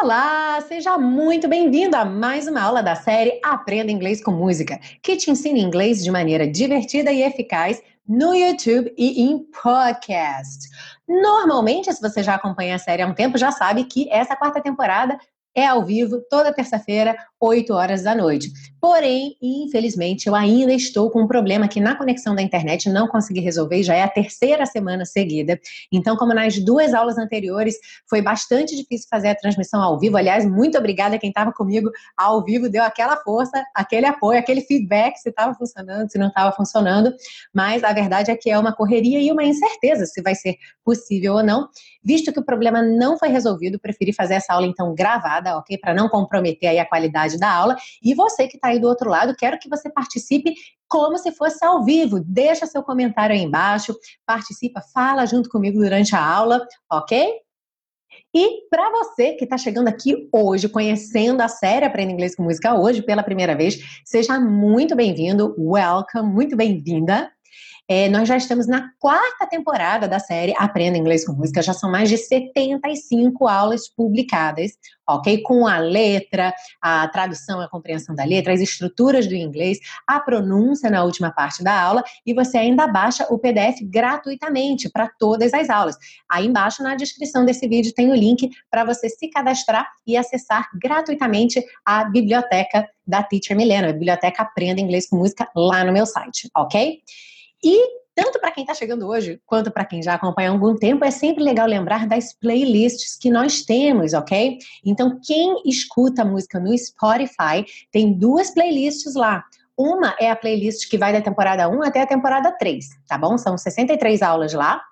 Olá, 0.00 0.60
seja 0.60 0.96
muito 0.96 1.48
bem-vindo 1.48 1.96
a 1.96 2.04
mais 2.04 2.46
uma 2.46 2.62
aula 2.62 2.80
da 2.80 2.94
série 2.94 3.40
Aprenda 3.44 3.90
Inglês 3.90 4.22
com 4.22 4.30
Música, 4.30 4.78
que 5.02 5.16
te 5.16 5.28
ensina 5.28 5.58
inglês 5.58 6.04
de 6.04 6.08
maneira 6.08 6.46
divertida 6.46 7.10
e 7.10 7.20
eficaz 7.20 7.82
no 8.06 8.32
YouTube 8.32 8.94
e 8.96 9.20
em 9.20 9.38
podcast. 9.60 10.68
Normalmente, 11.08 11.92
se 11.92 12.00
você 12.00 12.22
já 12.22 12.36
acompanha 12.36 12.76
a 12.76 12.78
série 12.78 13.02
há 13.02 13.08
um 13.08 13.12
tempo, 13.12 13.36
já 13.36 13.50
sabe 13.50 13.84
que 13.84 14.08
essa 14.08 14.36
quarta 14.36 14.60
temporada 14.60 15.18
é 15.52 15.66
ao 15.66 15.84
vivo 15.84 16.22
toda 16.30 16.52
terça-feira, 16.52 17.16
8 17.40 17.72
horas 17.72 18.02
da 18.02 18.14
noite. 18.14 18.50
Porém, 18.80 19.36
infelizmente, 19.42 20.26
eu 20.26 20.34
ainda 20.34 20.72
estou 20.72 21.10
com 21.10 21.22
um 21.22 21.26
problema 21.26 21.66
que 21.66 21.80
na 21.80 21.96
conexão 21.96 22.34
da 22.34 22.42
internet 22.42 22.88
não 22.88 23.08
consegui 23.08 23.40
resolver, 23.40 23.82
já 23.82 23.94
é 23.94 24.02
a 24.02 24.08
terceira 24.08 24.64
semana 24.66 25.04
seguida. 25.04 25.58
Então, 25.92 26.16
como 26.16 26.32
nas 26.32 26.58
duas 26.58 26.94
aulas 26.94 27.18
anteriores, 27.18 27.76
foi 28.08 28.22
bastante 28.22 28.76
difícil 28.76 29.08
fazer 29.10 29.28
a 29.28 29.34
transmissão 29.34 29.82
ao 29.82 29.98
vivo. 29.98 30.16
Aliás, 30.16 30.46
muito 30.46 30.78
obrigada 30.78 31.16
a 31.16 31.18
quem 31.18 31.30
estava 31.30 31.52
comigo 31.52 31.90
ao 32.16 32.44
vivo, 32.44 32.68
deu 32.68 32.82
aquela 32.82 33.16
força, 33.16 33.62
aquele 33.74 34.06
apoio, 34.06 34.38
aquele 34.38 34.60
feedback 34.60 35.16
se 35.16 35.28
estava 35.28 35.54
funcionando, 35.54 36.10
se 36.10 36.18
não 36.18 36.28
estava 36.28 36.52
funcionando. 36.52 37.12
Mas 37.52 37.82
a 37.82 37.92
verdade 37.92 38.30
é 38.30 38.36
que 38.36 38.48
é 38.48 38.58
uma 38.58 38.72
correria 38.72 39.20
e 39.20 39.32
uma 39.32 39.44
incerteza 39.44 40.06
se 40.06 40.22
vai 40.22 40.36
ser 40.36 40.56
possível 40.84 41.34
ou 41.34 41.42
não. 41.42 41.68
Visto 42.04 42.32
que 42.32 42.38
o 42.38 42.44
problema 42.44 42.80
não 42.80 43.18
foi 43.18 43.28
resolvido, 43.28 43.78
preferi 43.78 44.12
fazer 44.12 44.34
essa 44.34 44.54
aula 44.54 44.66
então 44.66 44.94
gravada, 44.94 45.58
ok? 45.58 45.76
Para 45.78 45.92
não 45.92 46.08
comprometer 46.08 46.70
aí 46.70 46.78
a 46.78 46.86
qualidade 46.86 47.27
da 47.36 47.52
aula. 47.52 47.76
E 48.00 48.14
você 48.14 48.46
que 48.46 48.56
está 48.56 48.68
aí 48.68 48.78
do 48.78 48.86
outro 48.86 49.10
lado, 49.10 49.34
quero 49.36 49.58
que 49.58 49.68
você 49.68 49.90
participe 49.90 50.54
como 50.88 51.18
se 51.18 51.32
fosse 51.32 51.64
ao 51.64 51.84
vivo. 51.84 52.20
Deixa 52.20 52.66
seu 52.66 52.82
comentário 52.82 53.34
aí 53.34 53.42
embaixo, 53.42 53.94
participa, 54.24 54.80
fala 54.94 55.26
junto 55.26 55.50
comigo 55.50 55.78
durante 55.78 56.14
a 56.14 56.24
aula, 56.24 56.64
ok? 56.90 57.40
E 58.34 58.68
para 58.68 58.90
você 58.90 59.32
que 59.32 59.44
está 59.44 59.56
chegando 59.56 59.88
aqui 59.88 60.28
hoje, 60.32 60.68
conhecendo 60.68 61.40
a 61.40 61.48
série 61.48 61.84
Aprenda 61.84 62.12
Inglês 62.12 62.34
com 62.34 62.42
Música 62.42 62.74
hoje 62.74 63.02
pela 63.02 63.22
primeira 63.22 63.56
vez, 63.56 63.78
seja 64.04 64.38
muito 64.38 64.94
bem-vindo, 64.94 65.54
welcome, 65.58 66.30
muito 66.30 66.56
bem-vinda. 66.56 67.30
É, 67.90 68.06
nós 68.06 68.28
já 68.28 68.36
estamos 68.36 68.66
na 68.66 68.90
quarta 68.98 69.46
temporada 69.46 70.06
da 70.06 70.18
série 70.18 70.54
Aprenda 70.58 70.98
Inglês 70.98 71.24
com 71.24 71.32
Música, 71.32 71.62
já 71.62 71.72
são 71.72 71.90
mais 71.90 72.10
de 72.10 72.18
75 72.18 73.48
aulas 73.48 73.88
publicadas, 73.88 74.72
ok? 75.08 75.40
Com 75.40 75.66
a 75.66 75.78
letra, 75.78 76.52
a 76.82 77.08
tradução, 77.08 77.62
a 77.62 77.68
compreensão 77.68 78.14
da 78.14 78.24
letra, 78.24 78.52
as 78.52 78.60
estruturas 78.60 79.26
do 79.26 79.34
inglês, 79.34 79.78
a 80.06 80.20
pronúncia 80.20 80.90
na 80.90 81.02
última 81.02 81.30
parte 81.30 81.64
da 81.64 81.80
aula, 81.80 82.04
e 82.26 82.34
você 82.34 82.58
ainda 82.58 82.86
baixa 82.86 83.26
o 83.30 83.38
PDF 83.38 83.80
gratuitamente 83.84 84.90
para 84.90 85.08
todas 85.18 85.54
as 85.54 85.70
aulas. 85.70 85.96
Aí 86.30 86.46
embaixo 86.46 86.82
na 86.82 86.94
descrição 86.94 87.46
desse 87.46 87.66
vídeo 87.66 87.94
tem 87.94 88.10
o 88.10 88.14
link 88.14 88.50
para 88.70 88.84
você 88.84 89.08
se 89.08 89.30
cadastrar 89.30 89.88
e 90.06 90.14
acessar 90.14 90.68
gratuitamente 90.78 91.64
a 91.86 92.04
biblioteca 92.04 92.86
da 93.06 93.22
Teacher 93.22 93.56
Milena, 93.56 93.88
a 93.88 93.92
biblioteca 93.94 94.42
Aprenda 94.42 94.78
Inglês 94.78 95.08
com 95.08 95.16
Música 95.16 95.48
lá 95.56 95.82
no 95.84 95.92
meu 95.92 96.04
site, 96.04 96.50
ok? 96.54 97.00
E 97.64 97.98
tanto 98.18 98.40
para 98.40 98.50
quem 98.50 98.64
está 98.64 98.74
chegando 98.74 99.06
hoje, 99.06 99.40
quanto 99.46 99.70
para 99.70 99.84
quem 99.84 100.02
já 100.02 100.14
acompanha 100.14 100.50
há 100.50 100.52
algum 100.52 100.74
tempo, 100.74 101.04
é 101.04 101.10
sempre 101.10 101.44
legal 101.44 101.68
lembrar 101.68 102.04
das 102.04 102.32
playlists 102.32 103.16
que 103.16 103.30
nós 103.30 103.62
temos, 103.62 104.12
ok? 104.12 104.58
Então, 104.84 105.20
quem 105.24 105.62
escuta 105.64 106.24
música 106.24 106.58
no 106.58 106.76
Spotify, 106.76 107.64
tem 107.92 108.12
duas 108.12 108.50
playlists 108.50 109.14
lá. 109.14 109.44
Uma 109.78 110.16
é 110.18 110.28
a 110.28 110.34
playlist 110.34 110.90
que 110.90 110.98
vai 110.98 111.12
da 111.12 111.20
temporada 111.20 111.68
1 111.68 111.80
até 111.84 112.02
a 112.02 112.06
temporada 112.06 112.50
3, 112.50 112.84
tá 113.06 113.16
bom? 113.16 113.38
São 113.38 113.56
63 113.56 114.20
aulas 114.20 114.52
lá. 114.52 114.82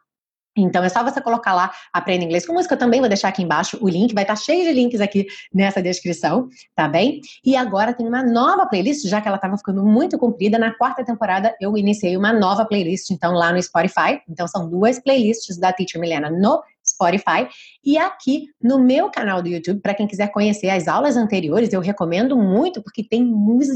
Então 0.56 0.82
é 0.82 0.88
só 0.88 1.02
você 1.04 1.20
colocar 1.20 1.54
lá 1.54 1.70
Aprenda 1.92 2.24
Inglês 2.24 2.46
com 2.46 2.52
Música. 2.52 2.74
Eu 2.74 2.78
também 2.78 3.00
vou 3.00 3.08
deixar 3.08 3.28
aqui 3.28 3.42
embaixo 3.42 3.78
o 3.80 3.88
link, 3.88 4.14
vai 4.14 4.24
estar 4.24 4.36
cheio 4.36 4.64
de 4.64 4.72
links 4.72 5.00
aqui 5.00 5.26
nessa 5.52 5.82
descrição, 5.82 6.48
tá 6.74 6.88
bem? 6.88 7.20
E 7.44 7.56
agora 7.56 7.92
tem 7.92 8.06
uma 8.06 8.22
nova 8.22 8.66
playlist, 8.66 9.06
já 9.06 9.20
que 9.20 9.28
ela 9.28 9.36
estava 9.36 9.56
ficando 9.56 9.84
muito 9.84 10.18
comprida. 10.18 10.58
Na 10.58 10.72
quarta 10.74 11.04
temporada 11.04 11.54
eu 11.60 11.76
iniciei 11.76 12.16
uma 12.16 12.32
nova 12.32 12.64
playlist, 12.64 13.10
então 13.10 13.32
lá 13.32 13.52
no 13.52 13.62
Spotify. 13.62 14.20
Então 14.28 14.46
são 14.48 14.68
duas 14.68 14.98
playlists 14.98 15.58
da 15.58 15.72
Teacher 15.72 16.00
Milena 16.00 16.30
no 16.30 16.62
Spotify 16.86 17.48
e 17.84 17.98
aqui 17.98 18.46
no 18.62 18.78
meu 18.78 19.10
canal 19.10 19.42
do 19.42 19.48
YouTube, 19.48 19.80
para 19.80 19.94
quem 19.94 20.06
quiser 20.06 20.28
conhecer 20.28 20.70
as 20.70 20.86
aulas 20.86 21.16
anteriores, 21.16 21.72
eu 21.72 21.80
recomendo 21.80 22.36
muito 22.36 22.80
porque 22.82 23.02
tem 23.02 23.24
música 23.24 23.66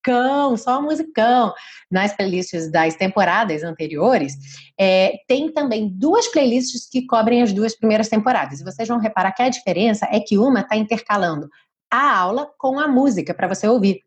musicão, 0.00 0.56
só 0.56 0.82
musicão 0.82 1.52
nas 1.90 2.14
playlists 2.14 2.70
das 2.70 2.96
temporadas 2.96 3.62
anteriores. 3.62 4.34
É, 4.78 5.18
tem 5.28 5.52
também 5.52 5.88
duas 5.88 6.28
playlists 6.28 6.88
que 6.88 7.06
cobrem 7.06 7.42
as 7.42 7.52
duas 7.52 7.76
primeiras 7.76 8.08
temporadas. 8.08 8.60
E 8.60 8.64
vocês 8.64 8.88
vão 8.88 8.98
reparar 8.98 9.32
que 9.32 9.42
a 9.42 9.48
diferença 9.48 10.06
é 10.10 10.20
que 10.20 10.38
uma 10.38 10.60
está 10.60 10.76
intercalando 10.76 11.48
a 11.90 12.18
aula 12.18 12.50
com 12.58 12.78
a 12.78 12.88
música 12.88 13.34
para 13.34 13.48
você 13.48 13.68
ouvir. 13.68 14.00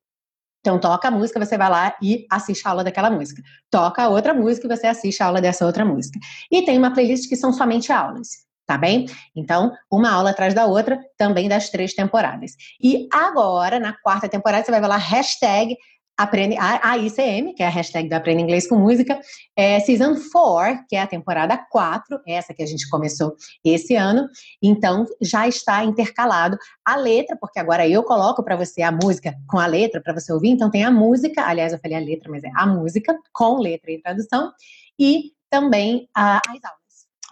Então, 0.61 0.79
toca 0.79 1.09
a 1.09 1.11
música, 1.11 1.43
você 1.43 1.57
vai 1.57 1.69
lá 1.69 1.95
e 2.01 2.25
assiste 2.31 2.65
a 2.65 2.71
aula 2.71 2.83
daquela 2.85 3.11
música. 3.11 3.43
Toca 3.69 4.07
outra 4.07 4.33
música 4.33 4.65
e 4.65 4.77
você 4.77 4.87
assiste 4.87 5.21
a 5.21 5.25
aula 5.25 5.41
dessa 5.41 5.65
outra 5.65 5.83
música. 5.83 6.17
E 6.49 6.63
tem 6.63 6.77
uma 6.77 6.93
playlist 6.93 7.27
que 7.27 7.35
são 7.35 7.51
somente 7.51 7.91
aulas 7.91 8.43
tá 8.65 8.77
bem? 8.77 9.05
Então, 9.35 9.71
uma 9.91 10.11
aula 10.11 10.31
atrás 10.31 10.53
da 10.53 10.65
outra, 10.65 10.99
também 11.17 11.47
das 11.47 11.69
três 11.69 11.93
temporadas. 11.93 12.51
E 12.81 13.07
agora, 13.11 13.79
na 13.79 13.93
quarta 13.93 14.29
temporada, 14.29 14.65
você 14.65 14.71
vai 14.71 14.81
lá 14.81 14.97
hashtag 14.97 15.75
Aprende, 16.15 16.55
a 16.59 16.95
ICM, 16.95 17.55
que 17.55 17.63
é 17.63 17.65
a 17.65 17.71
hashtag 17.71 18.07
do 18.07 18.13
Aprenda 18.13 18.39
Inglês 18.39 18.67
com 18.67 18.75
Música, 18.75 19.19
é 19.55 19.79
Season 19.79 20.15
4, 20.31 20.85
que 20.87 20.95
é 20.95 21.01
a 21.01 21.07
temporada 21.07 21.57
4, 21.57 22.21
essa 22.27 22.53
que 22.53 22.61
a 22.61 22.67
gente 22.67 22.87
começou 22.87 23.35
esse 23.65 23.95
ano. 23.95 24.29
Então, 24.61 25.07
já 25.19 25.47
está 25.47 25.83
intercalado 25.83 26.55
a 26.85 26.95
letra, 26.95 27.35
porque 27.41 27.59
agora 27.59 27.87
eu 27.87 28.03
coloco 28.03 28.43
para 28.43 28.55
você 28.55 28.83
a 28.83 28.91
música 28.91 29.33
com 29.47 29.57
a 29.57 29.65
letra 29.65 29.99
para 30.01 30.13
você 30.13 30.31
ouvir. 30.31 30.49
Então, 30.49 30.69
tem 30.69 30.83
a 30.83 30.91
música, 30.91 31.47
aliás, 31.47 31.73
eu 31.73 31.79
falei 31.79 31.97
a 31.97 32.01
letra, 32.01 32.29
mas 32.29 32.43
é 32.43 32.51
a 32.55 32.67
música 32.67 33.17
com 33.33 33.59
letra 33.59 33.91
e 33.91 33.99
tradução, 33.99 34.51
e 34.99 35.31
também 35.49 36.07
a, 36.15 36.37
as 36.37 36.63
aulas. 36.63 36.82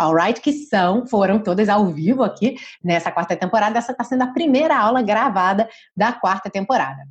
Alright, 0.02 0.42
que 0.42 0.52
são, 0.52 1.06
foram 1.06 1.40
todas 1.40 1.70
ao 1.70 1.88
vivo 1.88 2.24
aqui 2.24 2.56
nessa 2.84 3.12
quarta 3.12 3.36
temporada. 3.36 3.78
Essa 3.78 3.92
está 3.92 4.04
sendo 4.04 4.24
a 4.24 4.34
primeira 4.34 4.78
aula 4.78 5.02
gravada 5.02 5.70
da 5.96 6.12
quarta 6.12 6.50
temporada. 6.50 7.04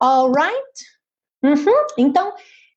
Alright? 0.00 0.84
Uhum. 1.42 1.86
Então, 1.98 2.32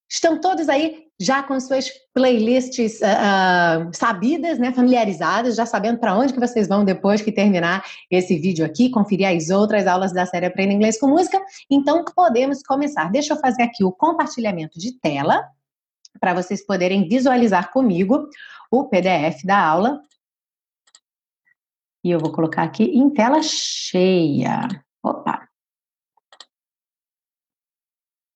estão 0.10 0.40
todos 0.40 0.68
aí 0.70 1.06
já 1.22 1.44
com 1.44 1.60
suas 1.60 1.90
playlists 2.14 3.00
uh, 3.02 3.90
sabidas, 3.94 4.58
né, 4.58 4.72
familiarizadas, 4.72 5.56
já 5.56 5.66
sabendo 5.66 6.00
para 6.00 6.18
onde 6.18 6.34
que 6.34 6.40
vocês 6.40 6.68
vão 6.68 6.86
depois 6.86 7.22
que 7.22 7.32
terminar 7.32 7.84
esse 8.10 8.38
vídeo 8.38 8.66
aqui, 8.66 8.90
conferir 8.90 9.28
as 9.28 9.50
outras 9.50 9.86
aulas 9.86 10.14
da 10.14 10.26
série 10.26 10.46
Aprenda 10.46 10.74
Inglês 10.74 10.98
com 10.98 11.08
Música. 11.08 11.40
Então, 11.70 12.06
podemos 12.16 12.64
começar. 12.64 13.12
Deixa 13.12 13.34
eu 13.34 13.38
fazer 13.40 13.64
aqui 13.64 13.84
o 13.84 13.92
compartilhamento 13.92 14.80
de 14.80 14.94
tela 14.94 15.46
para 16.20 16.34
vocês 16.34 16.66
poderem 16.66 17.08
visualizar 17.08 17.72
comigo 17.72 18.28
o 18.72 18.90
PDF 18.90 19.44
da 19.46 19.60
aula. 19.60 20.02
E 22.04 22.12
eu 22.12 22.20
vou 22.20 22.32
colocar 22.32 22.64
aqui 22.64 22.84
em 22.84 23.10
tela 23.10 23.42
cheia. 23.42 24.68
Opa! 25.04 25.50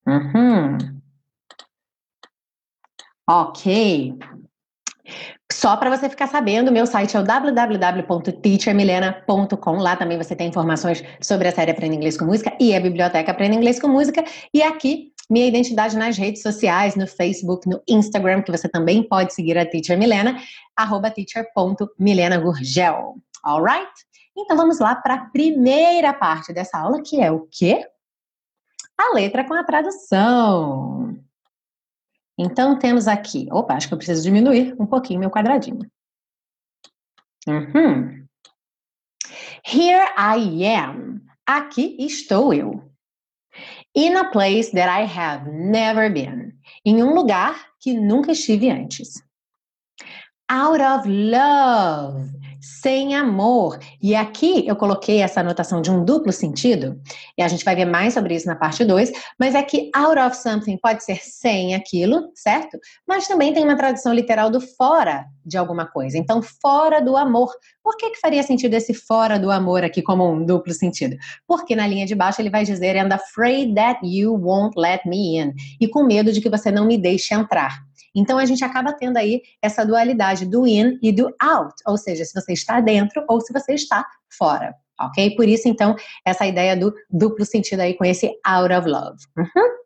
Uhum. 0.06 0.78
Ok. 3.28 4.18
Só 5.52 5.76
para 5.78 5.96
você 5.96 6.10
ficar 6.10 6.28
sabendo, 6.28 6.72
meu 6.72 6.86
site 6.86 7.16
é 7.16 7.20
o 7.20 7.24
www.teachermilena.com. 7.24 9.78
Lá 9.78 9.96
também 9.96 10.18
você 10.18 10.36
tem 10.36 10.50
informações 10.50 11.02
sobre 11.22 11.48
a 11.48 11.54
série 11.54 11.72
Aprenda 11.72 11.96
Inglês 11.96 12.18
com 12.18 12.26
Música 12.26 12.54
e 12.60 12.76
a 12.76 12.82
biblioteca 12.82 13.32
Aprenda 13.32 13.56
Inglês 13.56 13.80
com 13.80 13.88
Música. 13.88 14.26
E 14.54 14.62
aqui, 14.62 15.13
minha 15.30 15.48
identidade 15.48 15.96
nas 15.98 16.18
redes 16.18 16.42
sociais, 16.42 16.96
no 16.96 17.08
Facebook, 17.08 17.70
no 17.70 17.82
Instagram, 17.88 18.42
que 18.42 18.52
você 18.52 18.68
também 18.68 19.04
pode 19.04 19.34
seguir 19.34 19.58
a 19.58 19.66
Teacher 19.66 19.98
Milena, 19.98 20.38
arroba 20.76 21.10
teacher.milenagurgel. 21.10 23.16
Alright? 23.44 23.92
Então 24.38 24.58
vamos 24.58 24.80
lá 24.80 24.96
para 24.96 25.14
a 25.16 25.26
primeira 25.30 26.14
parte 26.14 26.54
dessa 26.54 26.78
aula, 26.78 27.02
que 27.02 27.22
é 27.22 27.32
o 27.32 27.48
quê? 27.52 27.88
a 28.98 29.14
letra 29.14 29.44
com 29.44 29.54
a 29.54 29.64
tradução. 29.64 31.18
Então, 32.38 32.80
temos 32.80 33.08
aqui. 33.08 33.48
Opa, 33.52 33.76
acho 33.76 33.88
que 33.88 33.94
eu 33.94 33.98
preciso 33.98 34.24
diminuir 34.24 34.76
um 34.80 34.86
pouquinho 34.86 35.20
meu 35.20 35.30
quadradinho. 35.30 35.80
Uhum. 37.48 38.26
Here 39.66 40.08
I 40.18 40.66
am. 40.66 41.22
Aqui 41.46 41.96
estou 42.00 42.54
eu. 42.54 42.93
In 43.96 44.18
a 44.18 44.32
place 44.32 44.72
that 44.72 44.90
I 44.90 45.06
have 45.06 45.48
never 45.48 46.10
been. 46.10 46.54
Em 46.86 47.04
um 47.04 47.14
lugar 47.14 47.56
que 47.80 47.94
nunca 47.94 48.32
estive 48.32 48.70
antes. 48.70 49.22
Out 50.50 50.82
of 50.82 51.08
love. 51.08 52.32
Sem 52.64 53.14
amor. 53.14 53.78
E 54.02 54.16
aqui 54.16 54.66
eu 54.66 54.76
coloquei 54.76 55.20
essa 55.20 55.42
anotação 55.42 55.82
de 55.82 55.92
um 55.92 56.06
duplo 56.06 56.32
sentido, 56.32 57.00
e 57.38 57.44
a 57.44 57.48
gente 57.48 57.66
vai 57.66 57.76
ver 57.76 57.86
mais 57.86 58.14
sobre 58.14 58.36
isso 58.36 58.48
na 58.48 58.56
parte 58.56 58.86
2, 58.86 59.12
mas 59.38 59.54
é 59.54 59.62
que 59.62 59.92
out 59.94 60.18
of 60.18 60.38
something 60.38 60.78
pode 60.78 61.04
ser 61.04 61.20
sem 61.22 61.76
aquilo, 61.76 62.32
certo? 62.34 62.80
Mas 63.06 63.28
também 63.28 63.54
tem 63.54 63.64
uma 63.64 63.76
tradução 63.76 64.14
literal 64.14 64.50
do 64.50 64.62
fora 64.62 65.26
de 65.46 65.58
alguma 65.58 65.86
coisa. 65.86 66.18
Então, 66.18 66.42
fora 66.42 67.02
do 67.02 67.18
amor. 67.18 67.52
Por 67.84 67.98
que, 67.98 68.12
que 68.12 68.20
faria 68.20 68.42
sentido 68.44 68.74
esse 68.76 68.94
fora 68.94 69.38
do 69.38 69.52
amor 69.52 69.84
aqui 69.84 70.02
como 70.02 70.30
um 70.30 70.46
duplo 70.46 70.74
sentido? 70.74 71.18
Porque 71.46 71.76
na 71.76 71.86
linha 71.86 72.06
de 72.06 72.16
baixo 72.16 72.42
ele 72.42 72.50
vai 72.50 72.64
dizer 72.64 72.96
and 72.96 73.14
afraid 73.14 73.76
that 73.76 74.00
you 74.06 74.34
won't 74.34 74.80
let 74.80 75.02
me 75.06 75.38
in. 75.38 75.54
E 75.82 75.88
com 75.88 76.04
medo 76.04 76.32
de 76.32 76.40
que 76.40 76.50
você 76.50 76.72
não 76.72 76.86
me 76.86 76.98
deixe 76.98 77.34
entrar. 77.34 77.84
Então 78.16 78.38
a 78.38 78.46
gente 78.46 78.64
acaba 78.64 78.94
tendo 78.94 79.18
aí 79.18 79.42
essa 79.62 79.86
dualidade 79.86 80.46
do 80.46 80.68
in 80.68 81.00
e 81.02 81.12
do 81.12 81.34
out, 81.42 81.74
ou 81.88 81.98
seja, 81.98 82.24
se 82.24 82.34
você 82.34 82.54
está 82.54 82.80
dentro 82.80 83.26
ou 83.28 83.42
se 83.42 83.52
você 83.52 83.74
está 83.74 84.06
fora, 84.38 84.74
ok? 85.00 85.36
Por 85.36 85.48
isso, 85.48 85.68
então, 85.68 85.96
essa 86.26 86.46
ideia 86.46 86.76
do 86.76 86.94
duplo 87.10 87.46
sentido 87.46 87.82
aí 87.82 87.94
com 87.96 88.06
esse 88.06 88.32
out 88.46 88.74
of 88.74 88.88
love. 88.88 89.18
Uhum. 89.38 89.84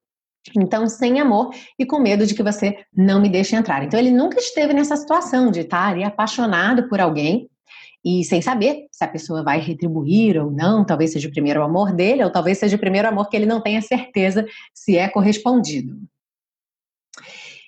Então, 0.56 0.88
sem 0.88 1.19
amor 1.19 1.53
e 1.77 1.85
com 1.85 2.00
medo 2.00 2.25
de 2.25 2.33
que 2.33 2.44
você 2.44 2.77
não 2.94 3.21
me 3.21 3.29
deixe 3.29 3.56
entrar. 3.56 3.83
Então, 3.83 4.00
ele 4.00 4.12
nunca 4.12 4.39
esteve 4.39 4.74
nessa 4.74 4.95
situação 4.95 5.51
de 5.51 5.62
estar 5.62 5.89
ali 5.89 6.03
apaixonado 6.03 6.88
por 6.88 7.01
alguém 7.01 7.50
e 8.06 8.24
sem 8.24 8.41
saber 8.41 8.88
se 8.89 9.03
a 9.03 9.07
pessoa 9.07 9.44
vai 9.44 9.59
retribuir 9.59 10.38
ou 10.41 10.50
não, 10.50 10.85
talvez 10.85 11.12
seja 11.12 11.27
o 11.27 11.31
primeiro 11.31 11.62
amor 11.62 11.91
dele, 11.91 12.24
ou 12.24 12.31
talvez 12.31 12.57
seja 12.57 12.77
o 12.77 12.79
primeiro 12.79 13.07
amor 13.07 13.27
que 13.27 13.35
ele 13.35 13.45
não 13.45 13.59
tenha 13.59 13.81
certeza 13.81 14.45
se 14.74 14.97
é 14.97 15.09
correspondido. 15.09 15.97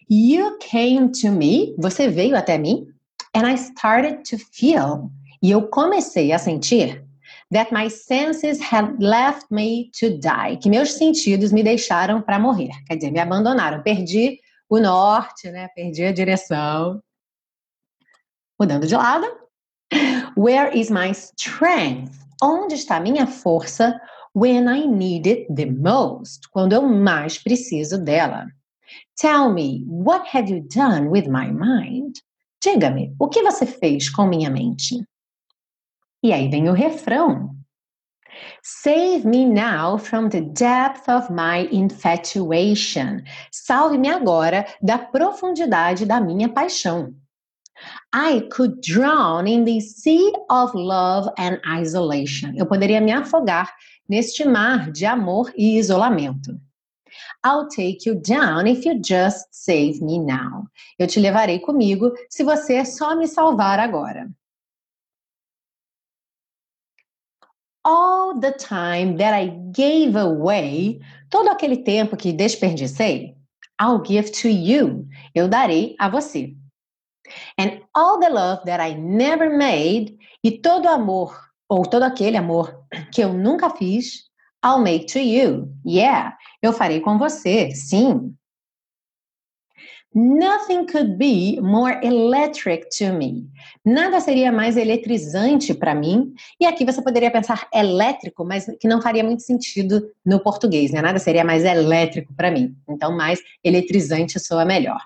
You 0.09 0.57
came 0.57 1.11
to 1.21 1.29
me, 1.29 1.75
você 1.77 2.07
veio 2.07 2.35
até 2.35 2.57
mim, 2.57 2.87
and 3.35 3.47
I 3.47 3.55
started 3.55 4.23
to 4.29 4.37
feel, 4.51 5.11
e 5.41 5.51
eu 5.51 5.67
comecei 5.67 6.31
a 6.31 6.39
sentir 6.39 7.05
that 7.51 7.71
my 7.71 7.89
senses 7.89 8.59
had 8.59 8.97
left 8.99 9.45
me 9.51 9.91
to 9.99 10.17
die, 10.17 10.57
que 10.57 10.69
meus 10.69 10.93
sentidos 10.93 11.51
me 11.51 11.61
deixaram 11.61 12.21
para 12.21 12.39
morrer, 12.39 12.71
quer 12.87 12.95
dizer, 12.95 13.11
me 13.11 13.19
abandonaram, 13.19 13.83
perdi 13.83 14.39
o 14.69 14.79
norte, 14.79 15.49
né? 15.51 15.67
Perdi 15.75 16.05
a 16.05 16.11
direção. 16.11 17.01
Mudando 18.59 18.85
de 18.85 18.95
lado. 18.95 19.27
Where 20.35 20.75
is 20.77 20.89
my 20.91 21.11
strength? 21.11 22.13
Onde 22.41 22.75
está 22.75 22.99
minha 22.99 23.25
força 23.25 23.99
when 24.35 24.67
I 24.67 24.87
need 24.87 25.27
it 25.27 25.53
the 25.53 25.65
most? 25.65 26.47
Quando 26.51 26.73
eu 26.73 26.83
mais 26.83 27.37
preciso 27.37 27.97
dela. 27.97 28.45
Tell 29.19 29.51
me, 29.51 29.83
what 29.85 30.25
have 30.27 30.49
you 30.49 30.61
done 30.61 31.09
with 31.09 31.27
my 31.27 31.51
mind? 31.51 32.21
Diga-me, 32.61 33.13
o 33.19 33.27
que 33.27 33.43
você 33.43 33.65
fez 33.65 34.09
com 34.09 34.25
minha 34.25 34.49
mente? 34.49 35.03
E 36.23 36.31
aí 36.31 36.47
vem 36.47 36.69
o 36.69 36.73
refrão. 36.73 37.53
Save 38.63 39.25
me 39.25 39.45
now 39.45 39.97
from 39.97 40.29
the 40.29 40.39
depth 40.39 41.09
of 41.09 41.29
my 41.33 41.67
infatuation. 41.69 43.21
Salve-me 43.51 44.07
agora 44.07 44.65
da 44.81 44.97
profundidade 44.97 46.05
da 46.05 46.21
minha 46.21 46.47
paixão. 46.47 47.13
I 48.13 48.47
could 48.49 48.79
drown 48.81 49.47
in 49.47 49.65
the 49.65 49.81
sea 49.81 50.31
of 50.49 50.71
love 50.73 51.29
and 51.37 51.59
isolation. 51.65 52.53
Eu 52.55 52.65
poderia 52.65 53.01
me 53.01 53.11
afogar 53.11 53.73
neste 54.07 54.45
mar 54.45 54.89
de 54.91 55.05
amor 55.05 55.51
e 55.57 55.77
isolamento. 55.77 56.57
I'll 57.43 57.67
take 57.67 58.05
you 58.05 58.15
down 58.15 58.67
if 58.67 58.85
you 58.85 58.99
just 59.01 59.47
save 59.51 60.01
me 60.01 60.19
now. 60.19 60.67
Eu 60.97 61.07
te 61.07 61.19
levarei 61.19 61.59
comigo 61.59 62.13
se 62.29 62.43
você 62.43 62.85
só 62.85 63.15
me 63.15 63.27
salvar 63.27 63.79
agora. 63.79 64.29
All 67.83 68.39
the 68.39 68.51
time 68.51 69.17
that 69.17 69.33
I 69.33 69.49
gave 69.71 70.17
away, 70.17 70.99
todo 71.29 71.49
aquele 71.49 71.77
tempo 71.77 72.17
que 72.17 72.33
desperdicei, 72.33 73.35
I'll 73.79 74.03
give 74.03 74.31
to 74.41 74.49
you. 74.49 75.07
Eu 75.33 75.47
darei 75.47 75.95
a 75.97 76.09
você. 76.09 76.55
And 77.57 77.81
all 77.93 78.19
the 78.19 78.29
love 78.29 78.65
that 78.65 78.81
I 78.81 78.95
never 78.95 79.49
made, 79.49 80.17
e 80.43 80.59
todo 80.59 80.87
amor, 80.87 81.35
ou 81.67 81.83
todo 81.83 82.03
aquele 82.03 82.37
amor 82.37 82.85
que 83.11 83.21
eu 83.21 83.33
nunca 83.33 83.69
fiz, 83.69 84.28
I'll 84.63 84.81
make 84.81 85.07
to 85.13 85.19
you. 85.19 85.73
Yeah, 85.85 86.37
eu 86.61 86.73
farei 86.73 86.99
com 86.99 87.17
você. 87.17 87.71
Sim. 87.71 88.35
Nothing 90.13 90.87
could 90.87 91.17
be 91.19 91.59
more 91.61 91.99
electric 92.03 92.89
to 92.97 93.13
me. 93.13 93.47
Nada 93.85 94.19
seria 94.19 94.51
mais 94.51 94.75
eletrizante 94.75 95.71
para 95.73 95.93
mim. 95.93 96.33
E 96.59 96.65
aqui 96.65 96.83
você 96.83 96.99
poderia 96.99 97.29
pensar 97.29 97.67
elétrico, 97.71 98.43
mas 98.43 98.65
que 98.79 98.87
não 98.87 99.01
faria 99.01 99.23
muito 99.23 99.43
sentido 99.43 100.09
no 100.25 100.39
português, 100.39 100.91
né? 100.91 100.99
Nada 100.99 101.19
seria 101.19 101.45
mais 101.45 101.63
elétrico 101.63 102.33
para 102.33 102.49
mim. 102.49 102.75
Então, 102.89 103.15
mais 103.15 103.39
eletrizante 103.63 104.39
soa 104.39 104.65
melhor. 104.65 104.99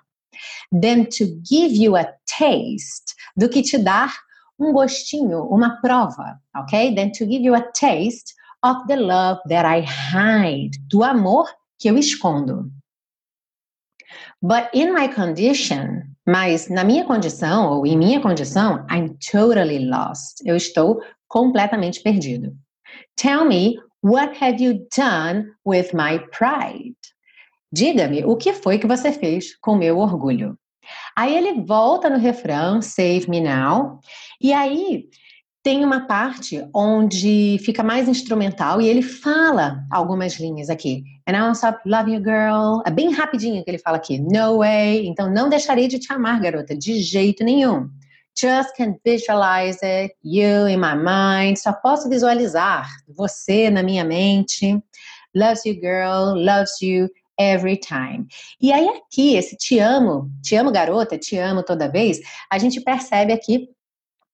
Than 0.72 1.04
to 1.04 1.26
give 1.46 1.76
you 1.76 1.98
a 1.98 2.06
taste, 2.26 3.14
do 3.36 3.50
que 3.50 3.62
te 3.62 3.78
dar 3.78 4.14
um 4.58 4.72
gostinho, 4.72 5.44
uma 5.48 5.82
prova, 5.82 6.40
ok? 6.56 6.96
Than 6.96 7.10
to 7.10 7.26
give 7.26 7.44
you 7.44 7.54
a 7.54 7.62
taste 7.62 8.34
of 8.64 8.88
the 8.88 8.96
love 8.96 9.40
that 9.50 9.66
I 9.66 9.82
hide, 9.82 10.78
do 10.90 11.04
amor 11.04 11.48
que 11.80 11.90
eu 11.90 11.98
escondo. 11.98 12.72
But 14.42 14.70
in 14.74 14.94
my 14.94 15.08
condition, 15.08 16.04
mas 16.26 16.70
na 16.70 16.84
minha 16.84 17.06
condição, 17.06 17.72
ou 17.72 17.86
em 17.86 17.98
minha 17.98 18.22
condição, 18.22 18.86
I'm 18.90 19.18
totally 19.32 19.86
lost. 19.86 20.42
Eu 20.46 20.56
estou 20.56 21.02
completamente 21.28 22.02
perdido. 22.02 22.56
Tell 23.16 23.46
me, 23.46 23.78
what 24.02 24.36
have 24.44 24.62
you 24.64 24.88
done 24.96 25.54
with 25.66 25.94
my 25.94 26.20
pride? 26.32 26.96
Diga-me, 27.72 28.24
o 28.24 28.36
que 28.36 28.54
foi 28.54 28.78
que 28.78 28.88
você 28.88 29.12
fez 29.12 29.56
com 29.58 29.76
meu 29.76 29.98
orgulho? 29.98 30.58
Aí 31.16 31.36
ele 31.36 31.62
volta 31.62 32.10
no 32.10 32.18
refrão, 32.18 32.82
Save 32.82 33.30
Me 33.30 33.40
Now, 33.40 34.00
e 34.40 34.54
aí 34.54 35.10
tem 35.64 35.86
uma 35.86 36.06
parte 36.06 36.62
onde 36.76 37.58
fica 37.64 37.82
mais 37.82 38.10
instrumental 38.10 38.82
e 38.82 38.88
ele 38.88 39.02
fala 39.02 39.82
algumas 39.90 40.38
linhas 40.38 40.70
aqui. 40.70 41.06
And 41.26 41.38
I'll 41.38 41.54
stop 41.54 41.80
love 41.86 42.12
you, 42.12 42.22
girl. 42.22 42.82
É 42.86 42.92
bem 42.92 43.14
rapidinho 43.14 43.64
que 43.64 43.72
ele 43.72 43.78
fala 43.78 43.96
aqui. 43.96 44.20
No 44.20 44.58
way. 44.58 45.08
Então, 45.08 45.32
não 45.32 45.48
deixarei 45.48 45.88
de 45.88 46.00
te 46.00 46.12
amar, 46.12 46.42
garota, 46.42 46.76
de 46.76 47.02
jeito 47.02 47.46
nenhum. 47.46 47.90
Just 48.38 48.76
can't 48.76 49.00
visualize 49.06 49.80
it. 49.82 50.14
You 50.22 50.68
in 50.68 50.78
my 50.78 50.96
mind. 50.96 51.58
Só 51.58 51.72
posso 51.72 52.10
visualizar 52.10 52.90
você 53.08 53.70
na 53.70 53.82
minha 53.82 54.04
mente. 54.04 54.78
Loves 55.34 55.64
you, 55.66 55.76
girl. 55.76 56.36
Loves 56.36 56.82
you 56.82 57.08
every 57.40 57.78
time. 57.78 58.28
E 58.62 58.74
aí 58.74 58.88
aqui, 58.90 59.36
esse 59.36 59.56
te 59.56 59.80
amo, 59.80 60.30
te 60.44 60.56
amo 60.56 60.72
garota, 60.72 61.18
te 61.18 61.38
amo 61.38 61.64
toda 61.64 61.88
vez, 61.88 62.20
a 62.52 62.60
gente 62.60 62.82
percebe 62.82 63.34
aqui 63.34 63.70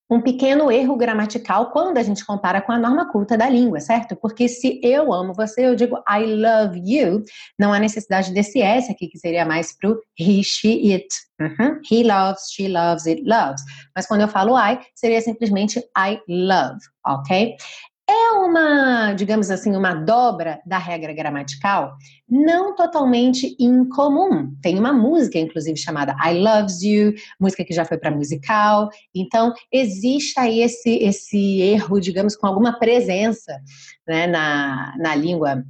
um 0.09 0.19
pequeno 0.19 0.71
erro 0.71 0.95
gramatical 0.95 1.71
quando 1.71 1.97
a 1.99 2.03
gente 2.03 2.25
compara 2.25 2.61
com 2.61 2.71
a 2.71 2.79
norma 2.79 3.11
culta 3.11 3.37
da 3.37 3.47
língua, 3.47 3.79
certo? 3.79 4.15
Porque 4.15 4.47
se 4.47 4.79
eu 4.83 5.13
amo 5.13 5.33
você, 5.33 5.67
eu 5.67 5.75
digo 5.75 5.97
I 6.09 6.25
love 6.25 6.81
you, 6.83 7.23
não 7.59 7.71
há 7.71 7.79
necessidade 7.79 8.33
desse 8.33 8.59
S 8.61 8.91
aqui, 8.91 9.07
que 9.07 9.19
seria 9.19 9.45
mais 9.45 9.77
pro 9.77 10.01
he, 10.19 10.43
she, 10.43 10.93
it. 10.93 11.07
Uhum. 11.39 11.79
He 11.89 12.03
loves, 12.03 12.51
she 12.51 12.67
loves, 12.67 13.05
it 13.05 13.23
loves. 13.23 13.61
Mas 13.95 14.07
quando 14.07 14.21
eu 14.21 14.27
falo 14.27 14.57
I, 14.57 14.79
seria 14.95 15.21
simplesmente 15.21 15.79
I 15.97 16.19
love, 16.27 16.79
ok? 17.05 17.55
Uma, 18.31 19.13
digamos 19.13 19.49
assim, 19.49 19.75
uma 19.75 19.93
dobra 19.93 20.61
da 20.65 20.77
regra 20.77 21.13
gramatical 21.13 21.95
não 22.29 22.75
totalmente 22.75 23.55
incomum. 23.59 24.55
Tem 24.61 24.77
uma 24.77 24.93
música, 24.93 25.39
inclusive, 25.39 25.77
chamada 25.77 26.15
I 26.23 26.39
Loves 26.39 26.81
You, 26.81 27.13
música 27.39 27.65
que 27.65 27.73
já 27.73 27.85
foi 27.85 27.97
para 27.97 28.11
musical. 28.11 28.89
Então, 29.15 29.53
existe 29.71 30.39
aí 30.39 30.61
esse, 30.61 30.97
esse 30.97 31.61
erro, 31.61 31.99
digamos, 31.99 32.35
com 32.35 32.45
alguma 32.45 32.77
presença 32.77 33.59
né, 34.07 34.27
na, 34.27 34.95
na 34.97 35.15
língua 35.15 35.63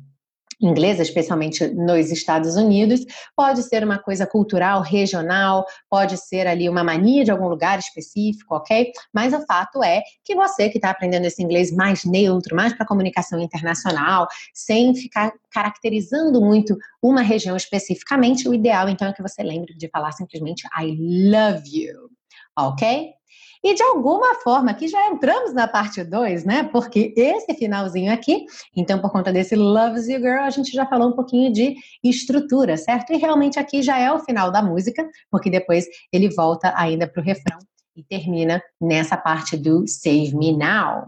inglesa, 0.61 1.01
especialmente 1.01 1.67
nos 1.67 2.11
Estados 2.11 2.55
Unidos, 2.55 3.05
pode 3.35 3.63
ser 3.63 3.83
uma 3.83 3.97
coisa 3.97 4.25
cultural, 4.25 4.81
regional, 4.81 5.65
pode 5.89 6.17
ser 6.17 6.47
ali 6.47 6.67
uma 6.67 6.83
mania 6.83 7.23
de 7.23 7.31
algum 7.31 7.47
lugar 7.47 7.79
específico, 7.79 8.55
ok? 8.55 8.91
Mas 9.13 9.33
o 9.33 9.45
fato 9.45 9.83
é 9.83 10.01
que 10.23 10.35
você 10.35 10.69
que 10.69 10.77
está 10.77 10.89
aprendendo 10.89 11.25
esse 11.25 11.41
inglês 11.41 11.71
mais 11.71 12.03
neutro, 12.03 12.55
mais 12.55 12.73
para 12.73 12.85
comunicação 12.85 13.39
internacional, 13.39 14.27
sem 14.53 14.93
ficar 14.95 15.31
caracterizando 15.51 16.41
muito 16.41 16.77
uma 17.01 17.21
região 17.21 17.55
especificamente, 17.55 18.47
o 18.47 18.53
ideal 18.53 18.89
então 18.89 19.07
é 19.07 19.13
que 19.13 19.21
você 19.21 19.41
lembre 19.41 19.73
de 19.75 19.87
falar 19.89 20.11
simplesmente 20.11 20.67
I 20.77 20.97
love 21.29 21.63
you, 21.71 22.09
ok? 22.57 23.18
E 23.63 23.73
de 23.73 23.83
alguma 23.83 24.35
forma, 24.35 24.71
aqui 24.71 24.87
já 24.87 25.07
entramos 25.07 25.53
na 25.53 25.67
parte 25.67 26.01
2, 26.01 26.45
né? 26.45 26.63
Porque 26.63 27.13
esse 27.17 27.53
finalzinho 27.55 28.11
aqui, 28.11 28.45
então 28.75 28.99
por 28.99 29.11
conta 29.11 29.33
desse 29.33 29.53
Loves 29.55 30.07
You 30.07 30.19
Girl, 30.19 30.43
a 30.43 30.49
gente 30.49 30.71
já 30.71 30.85
falou 30.85 31.09
um 31.09 31.15
pouquinho 31.15 31.51
de 31.51 31.75
estrutura, 32.01 32.77
certo? 32.77 33.11
E 33.11 33.17
realmente 33.17 33.59
aqui 33.59 33.81
já 33.81 33.99
é 33.99 34.11
o 34.11 34.19
final 34.19 34.49
da 34.49 34.61
música, 34.61 35.05
porque 35.29 35.49
depois 35.49 35.85
ele 36.11 36.29
volta 36.29 36.73
ainda 36.75 37.05
para 37.05 37.21
o 37.21 37.23
refrão 37.23 37.59
e 37.95 38.03
termina 38.03 38.61
nessa 38.79 39.17
parte 39.17 39.57
do 39.57 39.85
Save 39.85 40.33
Me 40.33 40.55
Now. 40.55 41.07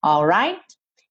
Alright? 0.00 0.60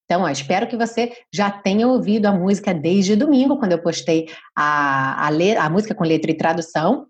Então, 0.06 0.22
ó, 0.22 0.30
espero 0.30 0.68
que 0.68 0.78
você 0.78 1.12
já 1.34 1.52
tenha 1.52 1.86
ouvido 1.86 2.28
a 2.28 2.32
música 2.32 2.74
desde 2.74 3.14
domingo, 3.14 3.58
quando 3.58 3.74
eu 3.74 3.82
postei 3.82 4.30
a, 4.56 5.28
a, 5.28 5.66
a 5.66 5.70
música 5.70 5.94
com 5.94 6.06
letra 6.06 6.32
e 6.32 6.38
tradução. 6.38 7.08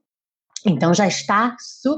Então 0.65 0.93
já 0.93 1.07
está 1.07 1.55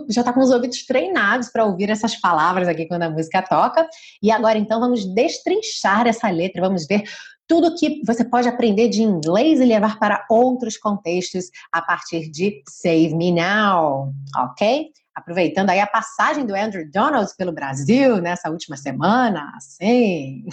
já 0.09 0.21
está 0.21 0.33
com 0.33 0.41
os 0.41 0.51
ouvidos 0.51 0.85
treinados 0.85 1.49
para 1.49 1.65
ouvir 1.65 1.89
essas 1.89 2.15
palavras 2.15 2.67
aqui 2.67 2.85
quando 2.85 3.03
a 3.03 3.09
música 3.09 3.41
toca. 3.41 3.87
E 4.21 4.31
agora 4.31 4.57
então 4.57 4.79
vamos 4.79 5.05
destrinchar 5.13 6.07
essa 6.07 6.29
letra, 6.29 6.61
vamos 6.61 6.85
ver 6.85 7.03
tudo 7.47 7.75
que 7.75 8.01
você 8.05 8.23
pode 8.23 8.47
aprender 8.47 8.89
de 8.89 9.01
inglês 9.01 9.59
e 9.59 9.65
levar 9.65 9.97
para 9.97 10.23
outros 10.29 10.77
contextos 10.77 11.45
a 11.71 11.81
partir 11.81 12.29
de 12.29 12.61
Save 12.69 13.15
Me 13.15 13.31
Now, 13.31 14.13
ok? 14.37 14.91
Aproveitando 15.15 15.71
aí 15.71 15.79
a 15.79 15.87
passagem 15.87 16.45
do 16.45 16.55
Andrew 16.55 16.87
Donald 16.91 17.31
pelo 17.35 17.51
Brasil 17.51 18.21
nessa 18.21 18.51
última 18.51 18.77
semana, 18.77 19.51
sim. 19.59 20.45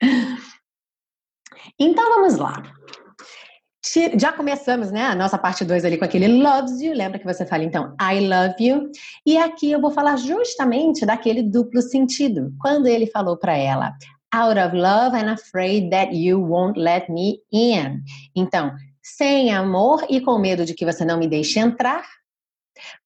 então 1.78 2.10
vamos 2.10 2.36
lá 2.38 2.60
já 4.16 4.32
começamos, 4.32 4.90
né, 4.90 5.04
a 5.06 5.14
nossa 5.14 5.36
parte 5.36 5.64
2 5.64 5.84
ali 5.84 5.98
com 5.98 6.04
aquele 6.04 6.28
loves 6.42 6.80
you. 6.80 6.94
Lembra 6.94 7.18
que 7.18 7.24
você 7.24 7.44
fala 7.44 7.64
então 7.64 7.94
I 8.00 8.20
love 8.20 8.54
you? 8.58 8.90
E 9.26 9.36
aqui 9.36 9.70
eu 9.70 9.80
vou 9.80 9.90
falar 9.90 10.16
justamente 10.16 11.04
daquele 11.04 11.42
duplo 11.42 11.82
sentido. 11.82 12.52
Quando 12.60 12.86
ele 12.86 13.06
falou 13.06 13.36
para 13.36 13.56
ela, 13.56 13.92
out 14.34 14.58
of 14.58 14.74
love 14.74 15.16
and 15.16 15.30
afraid 15.30 15.90
that 15.90 16.14
you 16.14 16.40
won't 16.40 16.78
let 16.78 17.08
me 17.08 17.40
in. 17.52 18.02
Então, 18.34 18.72
sem 19.02 19.52
amor 19.52 20.04
e 20.08 20.20
com 20.20 20.38
medo 20.38 20.64
de 20.64 20.74
que 20.74 20.84
você 20.84 21.04
não 21.04 21.18
me 21.18 21.28
deixe 21.28 21.58
entrar, 21.58 22.04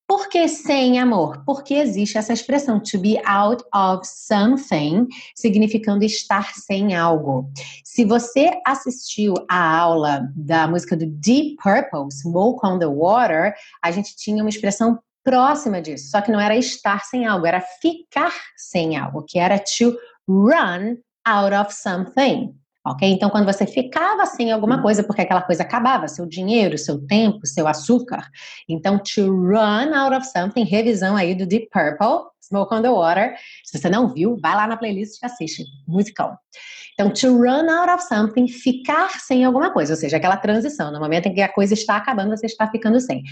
por 0.09 0.31
que 0.31 0.49
sem 0.49 0.99
amor? 0.99 1.43
Porque 1.45 1.75
existe 1.75 2.17
essa 2.17 2.33
expressão 2.33 2.81
to 2.81 2.99
be 2.99 3.21
out 3.27 3.63
of 3.75 4.07
something, 4.07 5.07
significando 5.37 6.03
estar 6.03 6.55
sem 6.55 6.97
algo. 6.97 7.53
Se 7.85 8.07
você 8.07 8.59
assistiu 8.67 9.35
a 9.51 9.79
aula 9.79 10.33
da 10.35 10.67
música 10.67 10.97
do 10.97 11.05
Deep 11.05 11.57
Purple, 11.63 12.11
Smoke 12.11 12.67
on 12.67 12.79
the 12.79 12.87
Water, 12.87 13.55
a 13.83 13.91
gente 13.91 14.17
tinha 14.17 14.43
uma 14.43 14.49
expressão 14.49 14.99
próxima 15.23 15.83
disso, 15.83 16.11
só 16.11 16.23
que 16.23 16.33
não 16.33 16.41
era 16.41 16.57
estar 16.57 17.05
sem 17.05 17.27
algo, 17.27 17.47
era 17.47 17.61
ficar 17.61 18.33
sem 18.57 18.97
algo, 18.97 19.27
que 19.29 19.39
era 19.39 19.59
to 19.59 19.95
run 20.27 20.97
out 21.27 21.55
of 21.55 21.75
something 21.75 22.59
ok? 22.87 23.09
Então, 23.09 23.31
quando 23.31 23.45
você 23.45 23.67
ficava 23.67 24.27
sem 24.27 24.51
alguma 24.53 24.77
uhum. 24.77 24.83
coisa, 24.83 25.03
porque 25.03 25.23
aquela 25.23 25.43
coisa 25.43 25.63
acabava, 25.63 26.09
seu 26.09 26.27
dinheiro, 26.27 26.79
seu 26.79 27.05
tempo, 27.07 27.47
seu 27.47 27.67
açúcar. 27.67 28.29
Então, 28.69 28.99
to 28.99 29.31
run 29.31 29.95
out 29.95 30.15
of 30.15 30.27
something, 30.27 30.65
revisão 30.65 31.17
aí 31.17 31.35
do 31.35 31.47
Deep 31.47 31.69
Purple, 31.71 32.31
Smoke 32.41 32.75
on 32.75 32.83
the 32.83 32.91
Water. 32.91 33.37
Se 33.65 33.79
você 33.79 33.91
não 33.91 34.13
viu, 34.13 34.39
vai 34.41 34.55
lá 34.55 34.67
na 34.67 34.77
playlist 34.77 35.23
e 35.23 35.27
assiste, 35.27 35.65
musicão. 35.87 36.37
Então, 36.95 37.11
to 37.11 37.37
run 37.37 37.69
out 37.69 37.91
of 37.91 38.03
something, 38.03 38.49
ficar 38.49 39.21
sem 39.21 39.45
alguma 39.45 39.71
coisa, 39.71 39.93
ou 39.93 39.97
seja, 39.97 40.17
aquela 40.17 40.37
transição, 40.37 40.91
no 40.91 40.99
momento 40.99 41.27
em 41.27 41.35
que 41.35 41.41
a 41.41 41.53
coisa 41.53 41.75
está 41.75 41.97
acabando, 41.97 42.37
você 42.37 42.47
está 42.47 42.69
ficando 42.69 42.99
sem. 43.01 43.23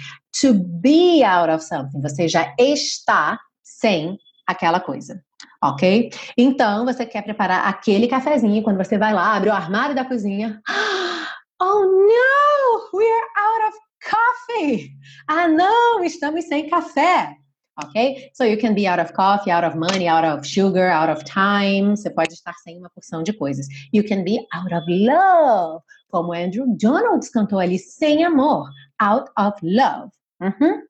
To 0.41 0.55
be 0.55 1.25
out 1.25 1.51
of 1.51 1.65
something, 1.65 2.01
você 2.01 2.29
já 2.29 2.55
está 2.59 3.39
sem 3.63 4.19
aquela 4.47 4.79
coisa 4.79 5.21
ok? 5.71 6.11
Então, 6.37 6.85
você 6.85 7.05
quer 7.07 7.23
preparar 7.23 7.67
aquele 7.69 8.09
cafezinho, 8.09 8.63
quando 8.63 8.77
você 8.77 8.99
vai 8.99 9.13
lá, 9.13 9.35
abre 9.35 9.51
o 9.51 9.53
armário 9.53 9.95
da 9.95 10.05
cozinha. 10.05 10.61
Oh, 11.59 11.87
no! 11.87 12.99
We 12.99 13.07
are 13.07 13.29
out 13.39 13.69
of 13.69 13.79
coffee! 14.11 14.91
Ah, 15.27 15.49
não! 15.49 16.05
Estamos 16.05 16.45
sem 16.45 16.69
café! 16.69 17.35
Ok? 17.83 18.31
So 18.35 18.45
you 18.45 18.59
can 18.59 18.75
be 18.75 18.87
out 18.87 19.01
of 19.01 19.13
coffee, 19.13 19.51
out 19.51 19.65
of 19.65 19.77
money, 19.77 20.09
out 20.09 20.25
of 20.25 20.47
sugar, 20.47 20.89
out 20.89 21.11
of 21.11 21.25
time. 21.25 21.97
Você 21.97 22.11
pode 22.11 22.33
estar 22.33 22.55
sem 22.63 22.79
uma 22.79 22.89
porção 22.91 23.23
de 23.23 23.33
coisas. 23.35 23.67
You 23.93 24.07
can 24.07 24.23
be 24.25 24.39
out 24.55 24.75
of 24.75 24.85
love, 24.89 25.83
como 26.11 26.33
Andrew 26.33 26.67
Donalds 26.79 27.29
cantou 27.29 27.59
ali, 27.59 27.79
sem 27.79 28.25
amor. 28.25 28.69
Out 28.99 29.31
of 29.39 29.59
love. 29.63 30.11
Uhum. 30.41 30.83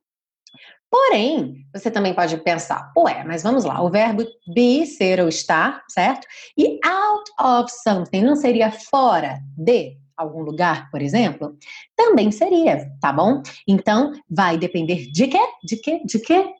Porém, 0.90 1.66
você 1.74 1.90
também 1.90 2.14
pode 2.14 2.36
pensar, 2.38 2.92
ué, 2.96 3.24
mas 3.24 3.42
vamos 3.42 3.64
lá, 3.64 3.82
o 3.82 3.90
verbo 3.90 4.24
be, 4.54 4.86
ser 4.86 5.20
ou 5.20 5.28
estar, 5.28 5.82
certo? 5.88 6.26
E 6.56 6.78
out 6.86 7.30
of 7.40 7.70
something 7.82 8.22
não 8.22 8.36
seria 8.36 8.70
fora 8.70 9.40
de 9.56 9.96
algum 10.16 10.42
lugar, 10.42 10.90
por 10.90 11.02
exemplo? 11.02 11.56
Também 11.96 12.30
seria, 12.30 12.90
tá 13.00 13.12
bom? 13.12 13.42
Então, 13.66 14.12
vai 14.30 14.56
depender 14.56 15.10
de 15.10 15.26
quê? 15.26 15.40
De 15.64 15.76
quê? 15.76 16.00
De 16.04 16.18
quê? 16.20 16.54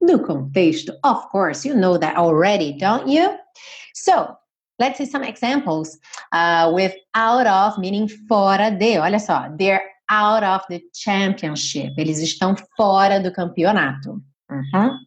Do 0.00 0.22
contexto. 0.22 0.92
Of 1.04 1.28
course, 1.30 1.66
you 1.66 1.74
know 1.74 1.98
that 1.98 2.16
already, 2.16 2.78
don't 2.78 3.10
you? 3.10 3.30
So, 3.94 4.36
let's 4.78 4.98
see 4.98 5.06
some 5.06 5.24
examples 5.24 5.98
uh, 6.32 6.70
with 6.72 6.94
out 7.14 7.46
of 7.46 7.78
meaning 7.78 8.08
fora 8.28 8.70
de. 8.70 8.98
Olha 8.98 9.18
só, 9.18 9.48
they're 9.58 9.82
out 10.10 10.44
of 10.44 10.66
the 10.68 10.82
championship. 10.94 11.92
Eles 11.96 12.18
estão 12.18 12.54
fora 12.76 13.20
do 13.20 13.32
campeonato. 13.32 14.20
Uhum. 14.50 14.98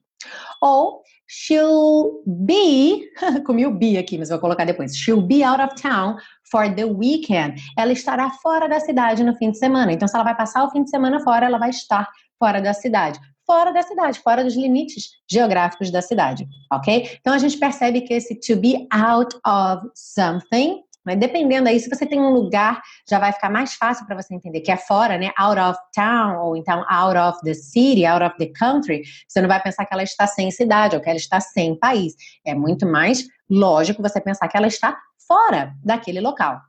Ou 0.62 1.04
she'll 1.28 2.24
be, 2.26 3.10
comi 3.46 3.66
o 3.66 3.72
be 3.72 3.98
aqui, 3.98 4.18
mas 4.18 4.30
vou 4.30 4.40
colocar 4.40 4.66
depois. 4.66 4.96
She'll 4.96 5.22
be 5.22 5.44
out 5.44 5.62
of 5.62 5.76
town 5.76 6.18
for 6.50 6.74
the 6.74 6.86
weekend. 6.86 7.62
Ela 7.78 7.92
estará 7.92 8.30
fora 8.42 8.68
da 8.68 8.80
cidade 8.80 9.24
no 9.24 9.36
fim 9.36 9.52
de 9.52 9.58
semana. 9.58 9.92
Então, 9.92 10.08
se 10.08 10.16
ela 10.16 10.24
vai 10.24 10.36
passar 10.36 10.64
o 10.64 10.72
fim 10.72 10.84
de 10.84 10.90
semana 10.90 11.20
fora, 11.20 11.46
ela 11.46 11.58
vai 11.58 11.70
estar 11.70 12.10
fora 12.40 12.62
da 12.62 12.74
cidade. 12.74 13.20
Fora 13.46 13.74
da 13.74 13.82
cidade, 13.82 14.20
fora 14.20 14.42
dos 14.42 14.56
limites 14.56 15.10
geográficos 15.30 15.92
da 15.92 16.02
cidade, 16.02 16.48
ok? 16.72 17.18
Então 17.20 17.34
a 17.34 17.38
gente 17.38 17.58
percebe 17.58 18.00
que 18.00 18.14
esse 18.14 18.40
to 18.40 18.56
be 18.56 18.88
out 18.90 19.36
of 19.46 19.90
something 19.94 20.82
mas 21.06 21.20
dependendo 21.20 21.68
aí, 21.68 21.80
se 21.80 21.90
você 21.90 22.06
tem 22.06 22.20
um 22.20 22.30
lugar, 22.30 22.82
já 23.10 23.20
vai 23.20 23.32
ficar 23.32 23.50
mais 23.50 23.74
fácil 23.74 24.06
para 24.06 24.16
você 24.16 24.34
entender 24.34 24.62
que 24.62 24.72
é 24.72 24.78
fora, 24.78 25.18
né? 25.18 25.32
Out 25.38 25.60
of 25.60 25.80
town, 25.94 26.40
ou 26.46 26.56
então 26.56 26.86
out 26.90 27.18
of 27.18 27.40
the 27.44 27.54
city, 27.54 28.06
out 28.06 28.24
of 28.24 28.36
the 28.38 28.52
country. 28.58 29.04
Você 29.28 29.42
não 29.42 29.48
vai 29.48 29.62
pensar 29.62 29.86
que 29.86 29.94
ela 29.94 30.04
está 30.04 30.26
sem 30.28 30.50
cidade 30.52 30.96
ou 30.96 31.02
que 31.02 31.10
ela 31.10 31.18
está 31.18 31.40
sem 31.40 31.78
país. 31.78 32.14
É 32.46 32.56
muito 32.56 32.88
mais 32.88 33.26
lógico 33.50 34.02
você 34.02 34.22
pensar 34.22 34.48
que 34.48 34.58
ela 34.58 34.68
está 34.68 34.98
fora 35.28 35.74
daquele 35.84 36.22
local. 36.22 36.60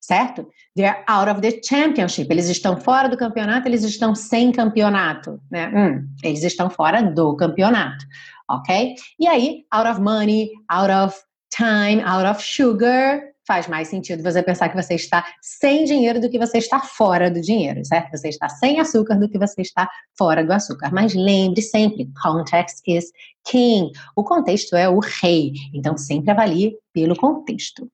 Certo? 0.00 0.48
They're 0.74 1.04
out 1.06 1.30
of 1.30 1.40
the 1.40 1.60
championship. 1.62 2.28
Eles 2.28 2.48
estão 2.48 2.76
fora 2.76 3.08
do 3.08 3.16
campeonato, 3.16 3.68
eles 3.68 3.84
estão 3.84 4.16
sem 4.16 4.50
campeonato. 4.50 5.40
Né? 5.48 5.68
Hum, 5.68 6.08
eles 6.24 6.42
estão 6.42 6.68
fora 6.68 7.00
do 7.00 7.36
campeonato. 7.36 8.04
Ok? 8.50 8.96
E 9.20 9.28
aí, 9.28 9.64
out 9.72 9.88
of 9.88 10.00
money, 10.00 10.50
out 10.68 10.90
of 10.90 11.16
time, 11.56 12.02
out 12.02 12.26
of 12.26 12.42
sugar, 12.42 13.31
faz 13.46 13.66
mais 13.66 13.88
sentido 13.88 14.22
você 14.22 14.42
pensar 14.42 14.68
que 14.68 14.80
você 14.80 14.94
está 14.94 15.24
sem 15.40 15.84
dinheiro 15.84 16.20
do 16.20 16.30
que 16.30 16.38
você 16.38 16.58
está 16.58 16.80
fora 16.80 17.30
do 17.30 17.40
dinheiro, 17.40 17.84
certo? 17.84 18.10
Você 18.10 18.28
está 18.28 18.48
sem 18.48 18.80
açúcar 18.80 19.16
do 19.16 19.28
que 19.28 19.38
você 19.38 19.62
está 19.62 19.88
fora 20.16 20.44
do 20.44 20.52
açúcar. 20.52 20.90
Mas 20.92 21.14
lembre 21.14 21.62
sempre, 21.62 22.10
context 22.22 22.82
is 22.86 23.10
king. 23.44 23.90
O 24.16 24.24
contexto 24.24 24.76
é 24.76 24.88
o 24.88 25.00
rei. 25.00 25.52
Então 25.74 25.96
sempre 25.96 26.30
avalie 26.30 26.76
pelo 26.92 27.16
contexto. 27.16 27.90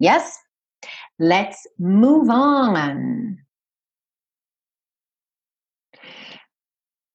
Yes? 0.00 0.38
Let's 1.18 1.58
move 1.78 2.30
on. 2.30 3.36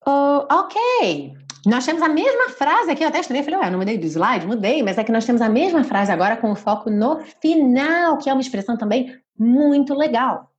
Oh, 0.05 0.47
ok. 0.49 1.46
Nós 1.67 1.85
temos 1.85 2.01
a 2.01 2.07
mesma 2.07 2.47
frase 2.47 2.89
aqui, 2.89 3.03
eu 3.03 3.09
até 3.09 3.19
estranhei, 3.19 3.43
falei, 3.43 3.59
ué, 3.59 3.69
não 3.69 3.79
mudei 3.79 3.97
do 3.97 4.05
slide? 4.05 4.47
Mudei, 4.47 4.81
mas 4.81 4.97
é 4.97 5.03
que 5.03 5.11
nós 5.11 5.25
temos 5.25 5.41
a 5.41 5.49
mesma 5.49 5.83
frase 5.83 6.09
agora 6.09 6.37
com 6.37 6.49
o 6.49 6.55
foco 6.55 6.89
no 6.89 7.19
final, 7.41 8.17
que 8.17 8.29
é 8.29 8.33
uma 8.33 8.41
expressão 8.41 8.77
também 8.77 9.13
muito 9.37 9.93
legal. 9.93 10.49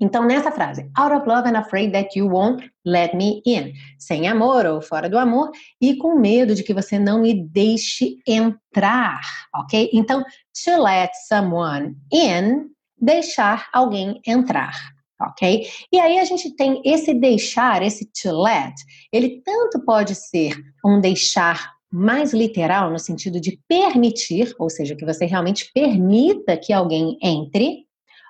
Então, 0.00 0.24
nessa 0.24 0.50
frase, 0.50 0.90
out 0.98 1.14
of 1.14 1.28
love 1.28 1.48
and 1.48 1.56
afraid 1.56 1.92
that 1.92 2.18
you 2.18 2.28
won't 2.28 2.68
let 2.84 3.14
me 3.14 3.42
in. 3.46 3.74
Sem 3.96 4.26
amor 4.26 4.66
ou 4.66 4.82
fora 4.82 5.08
do 5.08 5.16
amor 5.16 5.52
e 5.80 5.94
com 5.98 6.18
medo 6.18 6.52
de 6.52 6.64
que 6.64 6.74
você 6.74 6.98
não 6.98 7.20
me 7.20 7.32
deixe 7.32 8.16
entrar, 8.26 9.20
ok? 9.54 9.88
Então, 9.92 10.24
to 10.64 10.82
let 10.82 11.12
someone 11.28 11.94
in, 12.12 12.70
deixar 13.00 13.68
alguém 13.72 14.20
entrar 14.26 14.93
ok? 15.28 15.66
E 15.92 15.98
aí 15.98 16.18
a 16.18 16.24
gente 16.24 16.54
tem 16.56 16.80
esse 16.84 17.14
deixar, 17.14 17.82
esse 17.82 18.06
to 18.06 18.30
let, 18.42 18.74
ele 19.12 19.42
tanto 19.44 19.84
pode 19.84 20.14
ser 20.14 20.54
um 20.84 21.00
deixar 21.00 21.74
mais 21.94 22.32
literal, 22.32 22.90
no 22.90 22.98
sentido 22.98 23.40
de 23.40 23.60
permitir, 23.68 24.52
ou 24.58 24.68
seja, 24.68 24.96
que 24.96 25.04
você 25.04 25.26
realmente 25.26 25.70
permita 25.72 26.56
que 26.56 26.72
alguém 26.72 27.16
entre, 27.22 27.86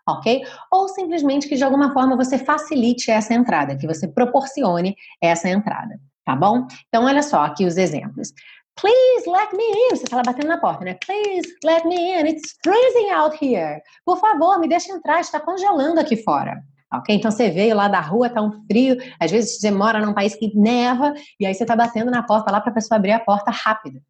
ok? 0.07 0.43
Ou 0.71 0.87
simplesmente 0.89 1.49
que 1.49 1.57
de 1.57 1.65
alguma 1.65 1.91
forma 1.95 2.15
você 2.15 2.39
facilite 2.39 3.11
essa 3.11 3.33
entrada, 3.33 3.75
que 3.77 3.87
você 3.87 4.07
proporcione 4.07 4.95
essa 5.19 5.49
entrada, 5.49 5.99
tá 6.27 6.37
bom? 6.37 6.67
Então, 6.89 7.05
olha 7.05 7.23
só 7.23 7.43
aqui 7.43 7.65
os 7.65 7.79
exemplos. 7.79 8.35
Please 8.77 9.31
let 9.31 9.53
me 9.55 9.65
in. 9.65 9.97
Você 9.97 10.05
está 10.05 10.17
lá 10.17 10.23
batendo 10.27 10.49
na 10.49 10.59
porta, 10.59 10.85
né? 10.85 10.99
Please 11.07 11.49
let 11.65 11.87
me 11.87 11.97
in. 11.97 12.27
It's 12.27 12.57
freezing 12.63 13.11
out 13.13 13.39
here. 13.43 13.81
Por 14.05 14.19
favor, 14.19 14.59
me 14.59 14.69
deixe 14.69 14.91
entrar. 14.91 15.21
Está 15.21 15.41
congelando 15.41 16.01
aqui 16.01 16.17
fora 16.17 16.61
ok? 16.99 17.15
Então 17.15 17.31
você 17.31 17.51
veio 17.51 17.77
lá 17.77 17.89
da 17.89 18.01
rua, 18.01 18.29
tá 18.29 18.41
um 18.43 18.65
frio, 18.67 18.97
às 19.19 19.31
vezes 19.31 19.59
você 19.59 19.71
mora 19.71 20.05
num 20.05 20.15
país 20.15 20.35
que 20.35 20.57
neva, 20.57 21.15
e 21.39 21.47
aí 21.47 21.55
você 21.55 21.65
tá 21.65 21.77
batendo 21.77 22.11
na 22.11 22.23
porta 22.23 22.51
lá 22.51 22.61
para 22.61 22.71
a 22.71 22.75
pessoa 22.75 22.97
abrir 22.97 23.13
a 23.13 23.21
porta 23.21 23.51
rápido, 23.51 24.01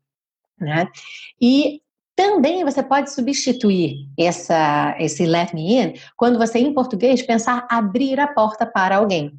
né? 0.58 0.88
E 1.40 1.80
também 2.16 2.64
você 2.64 2.82
pode 2.82 3.12
substituir 3.12 4.08
essa, 4.18 4.94
esse 4.98 5.26
let 5.26 5.52
me 5.52 5.74
in 5.74 5.94
quando 6.16 6.38
você, 6.38 6.58
em 6.58 6.72
português, 6.72 7.22
pensar 7.22 7.66
abrir 7.68 8.20
a 8.20 8.28
porta 8.28 8.64
para 8.64 8.96
alguém. 8.96 9.32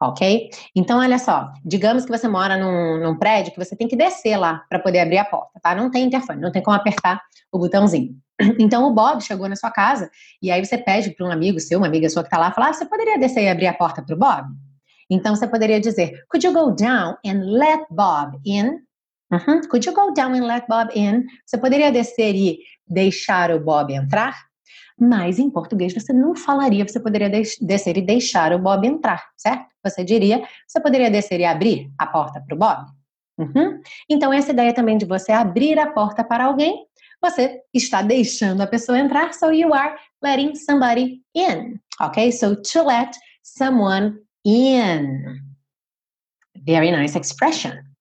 Ok? 0.00 0.50
Então, 0.76 0.98
olha 0.98 1.18
só, 1.18 1.50
digamos 1.64 2.04
que 2.04 2.10
você 2.10 2.28
mora 2.28 2.56
num, 2.56 3.00
num 3.00 3.18
prédio 3.18 3.52
que 3.52 3.58
você 3.58 3.74
tem 3.74 3.88
que 3.88 3.96
descer 3.96 4.36
lá 4.36 4.64
para 4.68 4.78
poder 4.78 5.00
abrir 5.00 5.18
a 5.18 5.24
porta, 5.24 5.58
tá? 5.62 5.74
Não 5.74 5.90
tem 5.90 6.04
interfone, 6.04 6.40
não 6.40 6.52
tem 6.52 6.62
como 6.62 6.76
apertar 6.76 7.20
o 7.50 7.58
botãozinho. 7.58 8.14
Então, 8.58 8.84
o 8.84 8.92
Bob 8.92 9.22
chegou 9.22 9.48
na 9.48 9.56
sua 9.56 9.70
casa 9.70 10.10
e 10.42 10.50
aí 10.50 10.64
você 10.64 10.76
pede 10.76 11.10
para 11.10 11.26
um 11.26 11.30
amigo 11.30 11.60
seu, 11.60 11.78
uma 11.78 11.86
amiga 11.86 12.08
sua 12.08 12.22
que 12.22 12.28
está 12.28 12.38
lá, 12.38 12.50
falar: 12.52 12.70
ah, 12.70 12.72
você 12.72 12.84
poderia 12.84 13.18
descer 13.18 13.44
e 13.44 13.48
abrir 13.48 13.66
a 13.66 13.74
porta 13.74 14.02
para 14.02 14.14
o 14.14 14.18
Bob? 14.18 14.48
Então, 15.08 15.36
você 15.36 15.46
poderia 15.46 15.80
dizer: 15.80 16.24
Could 16.28 16.46
you 16.46 16.52
go 16.52 16.74
down 16.74 17.16
and 17.24 17.44
let 17.58 17.86
Bob 17.90 18.38
in? 18.44 18.80
Uhum. 19.32 19.60
Could 19.68 19.86
you 19.86 19.94
go 19.94 20.12
down 20.12 20.34
and 20.34 20.46
let 20.46 20.66
Bob 20.68 20.90
in? 20.94 21.24
Você 21.46 21.58
poderia 21.58 21.90
descer 21.90 22.34
e 22.34 22.58
deixar 22.86 23.50
o 23.52 23.60
Bob 23.60 23.92
entrar? 23.92 24.36
Mas 24.98 25.38
em 25.38 25.50
português 25.50 25.92
você 25.92 26.12
não 26.12 26.36
falaria, 26.36 26.86
você 26.86 27.00
poderia 27.00 27.28
descer 27.28 27.96
e 27.96 28.02
deixar 28.02 28.52
o 28.52 28.58
Bob 28.58 28.86
entrar, 28.86 29.24
certo? 29.36 29.66
Você 29.82 30.04
diria, 30.04 30.42
você 30.66 30.80
poderia 30.80 31.10
descer 31.10 31.40
e 31.40 31.44
abrir 31.44 31.90
a 31.98 32.06
porta 32.06 32.40
para 32.40 32.54
o 32.54 32.58
Bob? 32.58 32.86
Uhum. 33.36 33.80
Então, 34.08 34.32
essa 34.32 34.52
ideia 34.52 34.72
também 34.72 34.96
de 34.96 35.04
você 35.04 35.32
abrir 35.32 35.78
a 35.78 35.90
porta 35.90 36.22
para 36.22 36.44
alguém, 36.44 36.86
você 37.24 37.62
está 37.72 38.02
deixando 38.02 38.60
a 38.60 38.66
pessoa 38.66 38.98
entrar, 38.98 39.32
so 39.32 39.50
you 39.50 39.72
are 39.72 39.96
letting 40.22 40.54
somebody 40.54 41.22
in, 41.34 41.80
ok? 42.00 42.30
So 42.30 42.54
to 42.54 42.82
let 42.82 43.16
someone 43.42 44.18
in. 44.44 45.40
Very 46.66 46.90
nice 46.90 47.16
expression. 47.16 47.93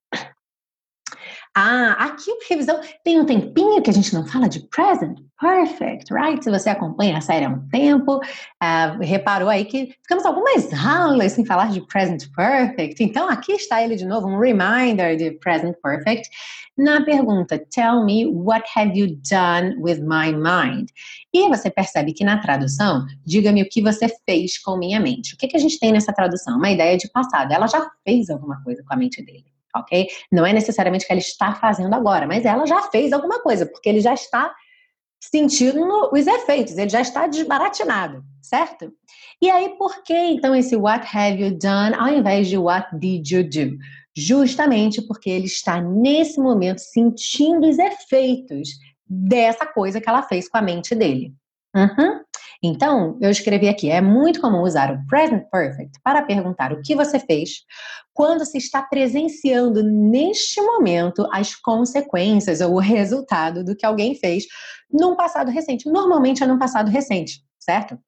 Ah, 1.56 1.92
aqui 2.06 2.32
uma 2.32 2.42
revisão 2.50 2.82
tem 3.04 3.22
um 3.22 3.26
tempinho 3.26 3.80
que 3.80 3.90
a 3.90 3.94
gente 3.94 4.12
não 4.12 4.26
fala 4.26 4.50
de 4.50 4.60
present 4.70 5.20
perfect, 5.40 6.12
right? 6.12 6.44
Se 6.44 6.50
você 6.50 6.70
acompanha 6.70 7.18
a 7.18 7.22
série 7.22 7.46
há 7.46 7.50
um 7.50 7.68
tempo, 7.70 8.16
uh, 8.18 9.00
reparou 9.02 9.50
aí 9.50 9.64
que 9.66 9.94
ficamos 10.02 10.26
algumas 10.26 10.74
aulas 10.74 11.34
sem 11.34 11.46
falar 11.46 11.70
de 11.70 11.86
present 11.86 12.24
perfect. 12.36 13.04
Então 13.04 13.30
aqui 13.30 13.52
está 13.52 13.84
ele 13.84 13.96
de 13.96 14.06
novo, 14.06 14.28
um 14.28 14.40
reminder 14.40 15.16
de 15.16 15.32
present 15.40 15.76
perfect. 15.84 16.28
Na 16.76 17.06
pergunta, 17.06 17.64
tell 17.70 18.04
me 18.04 18.26
what 18.26 18.68
have 18.76 18.98
you 18.98 19.16
done 19.30 19.76
with 19.80 20.00
my 20.00 20.34
mind? 20.34 20.90
E 21.32 21.48
você 21.50 21.70
percebe 21.70 22.14
que 22.14 22.24
na 22.24 22.40
tradução, 22.40 23.06
diga-me 23.24 23.62
o 23.62 23.70
que 23.70 23.80
você 23.80 24.08
fez 24.28 24.58
com 24.58 24.76
minha 24.76 25.00
mente. 25.00 25.36
O 25.36 25.38
que, 25.38 25.48
que 25.48 25.58
a 25.58 25.60
gente 25.60 25.78
tem 25.80 25.92
nessa 25.92 26.12
tradução? 26.12 26.58
Uma 26.58 26.72
ideia 26.72 26.98
de 26.98 27.08
passado. 27.12 27.52
Ela 27.52 27.68
já 27.68 27.88
fez 28.04 28.32
alguma 28.32 28.64
coisa 28.64 28.84
com 28.84 28.92
a 28.92 28.98
mente 28.98 29.24
dele 29.24 29.53
ok? 29.76 30.08
Não 30.32 30.46
é 30.46 30.54
necessariamente 30.54 31.06
que 31.06 31.12
ela 31.12 31.20
está 31.20 31.56
fazendo 31.56 31.94
agora, 31.94 32.28
mas 32.28 32.46
ela 32.46 32.66
já 32.66 32.82
fez 32.84 33.14
alguma 33.14 33.42
coisa, 33.42 33.66
porque 33.66 33.90
ele 33.90 34.00
já 34.00 34.14
está 34.14 34.54
sentindo 35.32 36.10
os 36.12 36.28
efeitos, 36.28 36.78
ele 36.78 36.90
já 36.90 37.02
está 37.02 37.28
desbaratinado, 37.28 38.24
certo? 38.42 38.92
E 39.42 39.50
aí, 39.50 39.70
por 39.78 40.04
que 40.04 40.14
então 40.14 40.54
esse 40.54 40.76
what 40.76 41.06
have 41.16 41.42
you 41.42 41.58
done 41.58 41.96
ao 41.96 42.10
invés 42.10 42.48
de 42.48 42.58
what 42.58 42.88
did 42.98 43.26
you 43.30 43.44
do? 43.44 43.78
Justamente 44.16 45.02
porque 45.02 45.30
ele 45.30 45.46
está 45.46 45.82
nesse 45.82 46.40
momento 46.40 46.80
sentindo 46.80 47.68
os 47.68 47.80
efeitos 47.80 48.70
dessa 49.08 49.66
coisa 49.66 50.02
que 50.02 50.10
ela 50.10 50.24
fez 50.24 50.50
com 50.50 50.58
a 50.58 50.62
mente 50.62 50.94
dele. 50.94 51.34
Uhum. 51.76 52.22
Então, 52.64 53.18
eu 53.20 53.30
escrevi 53.30 53.68
aqui: 53.68 53.90
é 53.90 54.00
muito 54.00 54.40
comum 54.40 54.62
usar 54.62 54.90
o 54.90 55.06
present 55.06 55.44
perfect 55.52 56.00
para 56.02 56.22
perguntar 56.22 56.72
o 56.72 56.82
que 56.82 56.96
você 56.96 57.20
fez 57.20 57.64
quando 58.14 58.46
se 58.46 58.58
está 58.58 58.82
presenciando 58.82 59.84
neste 59.84 60.62
momento 60.62 61.28
as 61.32 61.56
consequências 61.56 62.62
ou 62.62 62.76
o 62.76 62.80
resultado 62.80 63.66
do 63.66 63.76
que 63.76 63.86
alguém 63.86 64.16
fez 64.16 64.46
num 64.90 65.16
passado 65.16 65.52
recente. 65.52 65.90
Normalmente 65.90 66.42
é 66.42 66.48
num 66.48 66.60
passado 66.60 66.90
recente, 66.90 67.42
certo? 67.60 68.00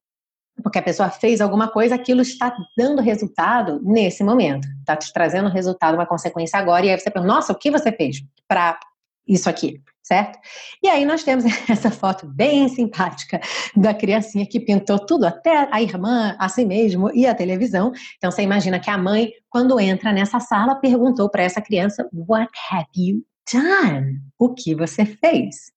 Porque 0.63 0.79
a 0.79 0.83
pessoa 0.83 1.09
fez 1.09 1.41
alguma 1.41 1.67
coisa, 1.67 1.95
aquilo 1.95 2.21
está 2.21 2.55
dando 2.77 3.01
resultado 3.01 3.81
nesse 3.83 4.23
momento. 4.23 4.67
Está 4.79 4.95
te 4.95 5.11
trazendo 5.11 5.49
resultado, 5.49 5.95
uma 5.95 6.05
consequência 6.05 6.57
agora, 6.57 6.85
e 6.85 6.89
aí 6.89 6.97
você 6.97 7.11
pergunta, 7.11 7.33
nossa, 7.33 7.51
o 7.51 7.57
que 7.57 7.69
você 7.69 7.91
fez 7.91 8.23
para 8.47 8.79
isso 9.27 9.49
aqui? 9.49 9.81
Certo? 10.05 10.37
E 10.83 10.87
aí 10.87 11.03
nós 11.03 11.23
temos 11.23 11.43
essa 11.67 11.89
foto 11.89 12.27
bem 12.27 12.69
simpática 12.69 13.41
da 13.75 13.93
criancinha 13.93 14.45
que 14.45 14.59
pintou 14.59 14.99
tudo, 15.03 15.25
até 15.25 15.67
a 15.71 15.81
irmã, 15.81 16.35
a 16.39 16.47
si 16.47 16.63
mesmo 16.63 17.11
e 17.13 17.25
a 17.25 17.33
televisão. 17.33 17.91
Então 18.17 18.31
você 18.31 18.43
imagina 18.43 18.79
que 18.79 18.89
a 18.89 18.97
mãe, 18.97 19.31
quando 19.49 19.79
entra 19.79 20.13
nessa 20.13 20.39
sala, 20.39 20.75
perguntou 20.75 21.29
para 21.29 21.43
essa 21.43 21.61
criança: 21.61 22.07
What 22.13 22.51
have 22.71 22.87
you 22.95 23.25
done? 23.51 24.21
O 24.37 24.53
que 24.53 24.75
você 24.75 25.05
fez? 25.05 25.71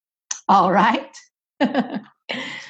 All 0.46 0.70
right? 0.70 1.10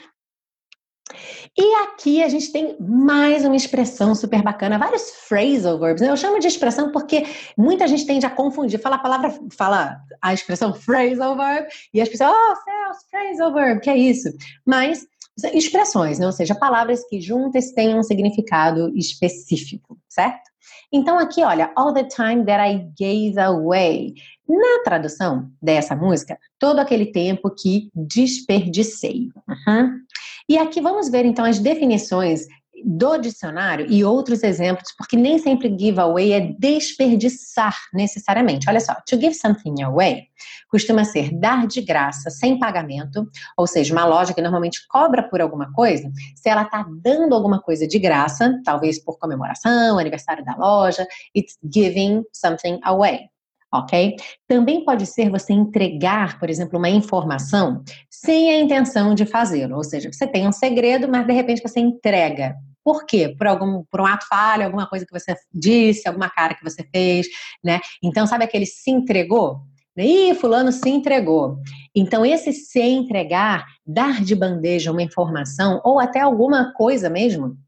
E 1.56 1.74
aqui 1.84 2.22
a 2.22 2.28
gente 2.28 2.52
tem 2.52 2.76
mais 2.80 3.44
uma 3.44 3.56
expressão 3.56 4.14
super 4.14 4.42
bacana, 4.42 4.78
vários 4.78 5.10
phrasal 5.10 5.78
verbs. 5.78 6.00
Né? 6.00 6.10
Eu 6.10 6.16
chamo 6.16 6.38
de 6.38 6.46
expressão 6.46 6.92
porque 6.92 7.26
muita 7.56 7.86
gente 7.86 8.06
tende 8.06 8.26
a 8.26 8.30
confundir, 8.30 8.80
fala 8.80 8.96
a 8.96 9.00
palavra, 9.00 9.38
fala 9.56 10.00
a 10.22 10.34
expressão 10.34 10.72
phrasal 10.74 11.36
verb 11.36 11.68
e 11.92 12.00
as 12.00 12.08
pessoas, 12.08 12.32
oh, 12.32 12.54
Celso, 12.56 13.06
phrasal 13.10 13.52
verb, 13.52 13.80
que 13.80 13.90
é 13.90 13.96
isso? 13.96 14.28
Mas 14.64 15.06
expressões, 15.54 16.18
né? 16.18 16.26
ou 16.26 16.32
seja, 16.32 16.54
palavras 16.54 17.06
que 17.08 17.20
juntas 17.20 17.70
têm 17.72 17.94
um 17.94 18.02
significado 18.02 18.92
específico, 18.96 19.96
certo? 20.08 20.48
Então 20.92 21.18
aqui, 21.18 21.42
olha, 21.42 21.70
all 21.76 21.92
the 21.92 22.04
time 22.04 22.44
that 22.44 22.60
I 22.60 22.88
gave 22.98 23.38
away. 23.38 24.14
Na 24.48 24.82
tradução 24.82 25.50
dessa 25.60 25.94
música, 25.94 26.38
todo 26.58 26.78
aquele 26.78 27.06
tempo 27.06 27.50
que 27.50 27.90
desperdicei. 27.94 29.28
Uhum. 29.46 30.00
E 30.48 30.56
aqui 30.56 30.80
vamos 30.80 31.08
ver 31.08 31.24
então 31.24 31.44
as 31.44 31.58
definições 31.58 32.46
do 32.84 33.18
dicionário 33.18 33.86
e 33.88 34.04
outros 34.04 34.42
exemplos, 34.42 34.94
porque 34.96 35.16
nem 35.16 35.38
sempre 35.38 35.74
giveaway 35.76 36.32
é 36.32 36.40
desperdiçar 36.58 37.76
necessariamente. 37.92 38.68
Olha 38.68 38.80
só, 38.80 38.94
to 39.06 39.20
give 39.20 39.34
something 39.34 39.82
away 39.82 40.28
costuma 40.70 41.04
ser 41.04 41.30
dar 41.32 41.66
de 41.66 41.80
graça, 41.80 42.30
sem 42.30 42.58
pagamento, 42.58 43.28
ou 43.56 43.66
seja, 43.66 43.92
uma 43.92 44.04
loja 44.04 44.34
que 44.34 44.40
normalmente 44.40 44.86
cobra 44.88 45.22
por 45.22 45.40
alguma 45.40 45.72
coisa, 45.72 46.10
se 46.36 46.48
ela 46.48 46.62
está 46.62 46.86
dando 47.02 47.34
alguma 47.34 47.60
coisa 47.60 47.86
de 47.86 47.98
graça, 47.98 48.60
talvez 48.64 49.02
por 49.02 49.18
comemoração, 49.18 49.98
aniversário 49.98 50.44
da 50.44 50.54
loja, 50.56 51.06
it's 51.34 51.58
giving 51.62 52.22
something 52.32 52.78
away 52.84 53.28
ok? 53.72 54.16
Também 54.46 54.84
pode 54.84 55.06
ser 55.06 55.30
você 55.30 55.52
entregar, 55.52 56.38
por 56.38 56.48
exemplo, 56.50 56.78
uma 56.78 56.88
informação 56.88 57.82
sem 58.10 58.50
a 58.50 58.60
intenção 58.60 59.14
de 59.14 59.26
fazê-lo, 59.26 59.76
ou 59.76 59.84
seja, 59.84 60.10
você 60.12 60.26
tem 60.26 60.46
um 60.46 60.52
segredo, 60.52 61.08
mas 61.08 61.26
de 61.26 61.32
repente 61.32 61.62
você 61.62 61.80
entrega. 61.80 62.56
Por 62.84 63.04
quê? 63.04 63.34
Por 63.36 63.46
algum, 63.46 63.84
por 63.90 64.00
um 64.00 64.06
ato 64.06 64.26
falho, 64.26 64.64
alguma 64.64 64.88
coisa 64.88 65.04
que 65.04 65.12
você 65.12 65.34
disse, 65.52 66.08
alguma 66.08 66.30
cara 66.30 66.54
que 66.54 66.64
você 66.64 66.82
fez, 66.90 67.26
né? 67.62 67.80
Então, 68.02 68.26
sabe 68.26 68.44
aquele 68.44 68.64
se 68.64 68.90
entregou? 68.90 69.60
Ih, 69.96 70.34
fulano 70.34 70.70
se 70.70 70.88
entregou. 70.88 71.58
Então, 71.94 72.24
esse 72.24 72.52
se 72.52 72.80
entregar, 72.80 73.66
dar 73.84 74.22
de 74.22 74.34
bandeja 74.34 74.92
uma 74.92 75.02
informação 75.02 75.80
ou 75.84 75.98
até 75.98 76.20
alguma 76.20 76.72
coisa 76.72 77.10
mesmo, 77.10 77.58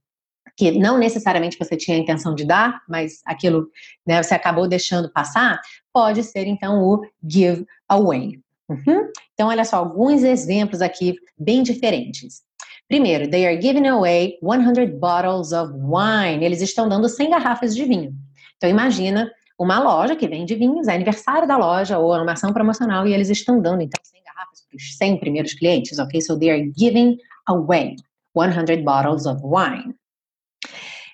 que 0.57 0.72
não 0.72 0.98
necessariamente 0.98 1.59
você 1.59 1.76
tinha 1.76 1.96
a 1.96 2.00
intenção 2.00 2.35
de 2.35 2.44
dar, 2.44 2.83
mas 2.88 3.20
aquilo 3.24 3.68
né, 4.07 4.22
você 4.22 4.35
acabou 4.35 4.68
deixando 4.68 5.11
passar, 5.11 5.61
pode 5.92 6.22
ser 6.22 6.46
então 6.46 6.83
o 6.83 7.03
give 7.26 7.64
away. 7.88 8.38
Uhum. 8.68 9.11
Então, 9.35 9.48
olha 9.48 9.64
só, 9.64 9.76
alguns 9.76 10.22
exemplos 10.22 10.81
aqui 10.81 11.16
bem 11.38 11.62
diferentes. 11.62 12.42
Primeiro, 12.88 13.29
they 13.29 13.46
are 13.46 13.61
giving 13.61 13.87
away 13.88 14.38
100 14.42 14.98
bottles 14.98 15.53
of 15.53 15.72
wine. 15.72 16.44
Eles 16.44 16.61
estão 16.61 16.88
dando 16.88 17.09
100 17.09 17.31
garrafas 17.31 17.74
de 17.74 17.85
vinho. 17.85 18.12
Então, 18.57 18.68
imagina 18.68 19.31
uma 19.59 19.79
loja 19.79 20.16
que 20.16 20.26
vende 20.26 20.55
vinhos, 20.55 20.88
é 20.88 20.94
aniversário 20.94 21.46
da 21.46 21.57
loja 21.57 21.98
ou 21.98 22.14
uma 22.14 22.33
ação 22.33 22.53
promocional 22.53 23.07
e 23.07 23.12
eles 23.12 23.29
estão 23.29 23.61
dando 23.61 23.83
então 23.83 24.00
100 24.03 24.22
garrafas 24.24 24.62
para 24.66 24.76
os 24.76 24.96
100 24.96 25.20
primeiros 25.20 25.53
clientes, 25.55 25.98
ok? 25.98 26.20
So 26.20 26.38
they 26.38 26.50
are 26.50 26.72
giving 26.76 27.18
away 27.46 27.96
100 28.35 28.83
bottles 28.85 29.26
of 29.26 29.40
wine. 29.42 29.94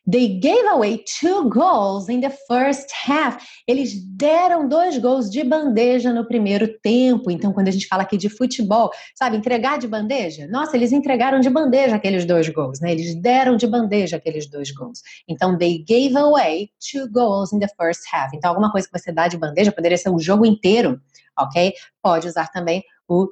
They 0.09 0.38
gave 0.38 0.64
away 0.69 1.03
two 1.21 1.49
goals 1.51 2.09
in 2.09 2.21
the 2.21 2.31
first 2.31 2.92
half. 2.92 3.45
Eles 3.66 3.95
deram 4.16 4.69
dois 4.69 4.99
gols 4.99 5.29
de 5.29 5.42
bandeja 5.42 6.12
no 6.12 6.25
primeiro 6.27 6.69
tempo. 6.79 7.31
Então, 7.31 7.53
quando 7.53 7.69
a 7.69 7.71
gente 7.73 7.88
fala 7.88 8.03
aqui 8.03 8.16
de 8.16 8.29
futebol, 8.29 8.90
sabe, 9.16 9.37
entregar 9.37 9.79
de 9.79 9.88
bandeja? 9.88 10.47
Nossa, 10.47 10.77
eles 10.77 10.92
entregaram 10.92 11.40
de 11.40 11.51
bandeja 11.51 11.97
aqueles 11.97 12.25
dois 12.25 12.49
gols, 12.49 12.81
né? 12.81 12.92
Eles 12.92 13.14
deram 13.21 13.57
de 13.57 13.66
bandeja 13.66 14.16
aqueles 14.16 14.49
dois 14.49 14.71
gols. 14.71 15.03
Então, 15.29 15.59
they 15.59 15.79
gave 15.79 16.16
away 16.16 16.71
two 16.92 17.11
goals 17.11 17.53
in 17.53 17.59
the 17.59 17.69
first 17.77 18.03
half. 18.12 18.33
Então, 18.33 18.51
alguma 18.51 18.71
coisa 18.71 18.88
que 18.88 18.97
você 18.97 19.11
dá 19.11 19.27
de 19.27 19.37
bandeja 19.37 19.73
poderia 19.73 19.99
ser 19.99 20.11
o 20.11 20.19
jogo 20.21 20.47
inteiro, 20.47 21.01
ok? 21.37 21.73
Pode 22.01 22.29
usar 22.29 22.49
também 22.53 22.85
o 23.09 23.27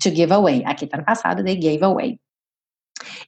to 0.00 0.10
give 0.14 0.32
away. 0.32 0.62
Aqui 0.64 0.84
está 0.84 0.98
no 0.98 1.04
passado, 1.04 1.42
they 1.42 1.56
gave 1.56 1.82
away. 1.82 2.18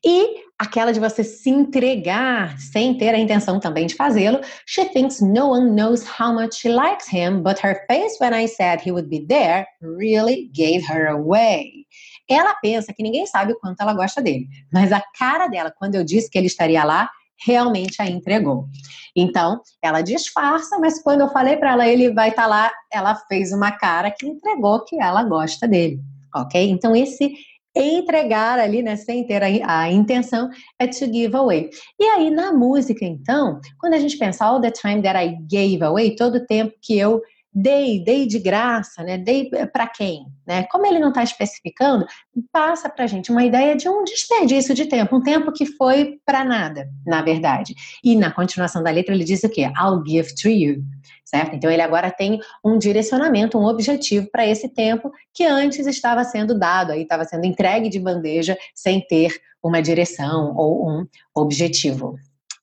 E 0.05 0.45
aquela 0.59 0.93
de 0.93 1.01
você 1.01 1.25
se 1.25 1.51
entregar 1.51 2.59
sem 2.59 2.97
ter 2.97 3.15
a 3.15 3.19
intenção 3.19 3.59
também 3.59 3.87
de 3.87 3.95
fazê-lo. 3.95 4.41
She 4.67 4.85
thinks 4.87 5.21
no 5.21 5.51
one 5.51 5.71
knows 5.71 6.05
how 6.19 6.33
much 6.33 6.57
she 6.57 6.69
likes 6.69 7.13
him, 7.13 7.43
but 7.43 7.59
her 7.65 7.85
face 7.89 8.17
when 8.21 8.35
I 8.35 8.47
said 8.47 8.81
he 8.87 8.93
would 8.93 9.09
be 9.09 9.27
there 9.27 9.67
really 9.81 10.51
gave 10.55 10.85
her 10.87 11.09
away. 11.09 11.87
Ela 12.29 12.55
pensa 12.55 12.93
que 12.93 13.03
ninguém 13.03 13.27
sabe 13.27 13.53
o 13.53 13.59
quanto 13.59 13.81
ela 13.81 13.95
gosta 13.95 14.23
dele, 14.23 14.47
mas 14.73 14.93
a 14.93 15.03
cara 15.19 15.47
dela, 15.49 15.73
quando 15.77 15.95
eu 15.95 16.05
disse 16.05 16.31
que 16.31 16.39
ele 16.39 16.47
estaria 16.47 16.83
lá, 16.85 17.11
realmente 17.45 18.01
a 18.01 18.07
entregou. 18.07 18.67
Então, 19.15 19.61
ela 19.83 20.01
disfarça, 20.01 20.79
mas 20.79 21.03
quando 21.03 21.21
eu 21.21 21.29
falei 21.29 21.57
para 21.57 21.73
ela, 21.73 21.87
ele 21.87 22.13
vai 22.13 22.31
estar 22.31 22.43
tá 22.43 22.49
lá, 22.49 22.73
ela 22.91 23.15
fez 23.29 23.53
uma 23.53 23.73
cara 23.73 24.11
que 24.11 24.27
entregou 24.27 24.85
que 24.85 25.01
ela 25.01 25.23
gosta 25.25 25.69
dele, 25.69 26.01
ok? 26.35 26.71
Então, 26.71 26.97
esse 26.97 27.35
entregar 27.75 28.59
ali, 28.59 28.83
né, 28.83 28.97
sem 28.97 29.27
ter 29.27 29.43
a, 29.43 29.81
a, 29.81 29.91
intenção, 29.91 30.49
é 30.79 30.87
to 30.87 31.07
give 31.07 31.35
away. 31.35 31.71
E 31.99 32.05
aí, 32.05 32.31
na 32.31 32.53
música, 32.53 33.05
então, 33.05 33.61
quando 33.79 33.95
a 33.95 33.99
gente 33.99 34.17
pensa 34.17 34.45
all 34.45 34.61
the 34.61 34.71
time 34.71 35.03
that 35.03 35.19
I 35.19 35.37
gave 35.49 35.83
away, 35.83 36.15
todo 36.15 36.37
o 36.37 36.47
tempo 36.47 36.75
que 36.81 36.97
eu 36.97 37.21
dei, 37.55 38.03
dei 38.03 38.27
de 38.27 38.39
graça, 38.39 39.03
né? 39.05 39.17
Dei 39.17 39.49
para 39.73 39.87
quem, 39.87 40.27
né? 40.45 40.65
Como 40.65 40.85
ele 40.85 40.99
não 40.99 41.11
está 41.11 41.23
especificando, 41.23 42.05
passa 42.51 42.89
para 42.89 43.05
a 43.05 43.07
gente 43.07 43.31
uma 43.31 43.45
ideia 43.45 43.77
de 43.77 43.89
um 43.89 44.03
desperdício 44.03 44.75
de 44.75 44.87
tempo, 44.87 45.17
um 45.17 45.23
tempo 45.23 45.53
que 45.53 45.65
foi 45.65 46.19
para 46.27 46.45
nada, 46.45 46.89
na 47.07 47.23
verdade. 47.23 47.75
E 48.03 48.17
na 48.17 48.33
continuação 48.33 48.83
da 48.83 48.91
letra 48.91 49.15
ele 49.15 49.25
diz 49.25 49.45
o 49.45 49.49
quê? 49.49 49.71
I'll 49.81 50.03
give 50.05 50.35
to 50.35 50.49
you, 50.49 50.83
certo? 51.25 51.55
Então 51.55 51.71
ele 51.71 51.83
agora 51.83 52.11
tem 52.11 52.41
um 52.65 52.77
direcionamento, 52.77 53.57
um 53.57 53.67
objetivo 53.67 54.29
para 54.33 54.45
esse 54.45 54.69
tempo 54.69 55.13
que 55.33 55.45
antes 55.45 55.87
estava 55.87 56.25
sendo 56.25 56.59
dado, 56.59 56.91
aí 56.91 57.03
estava 57.03 57.25
sendo 57.25 57.47
entregue 57.47 57.89
de 57.89 58.01
bandeja 58.01 58.59
sem 58.75 59.01
ter 59.07 59.41
uma 59.63 59.81
direção 59.81 60.55
ou 60.57 60.89
um 60.89 61.07
objetivo. 61.35 62.17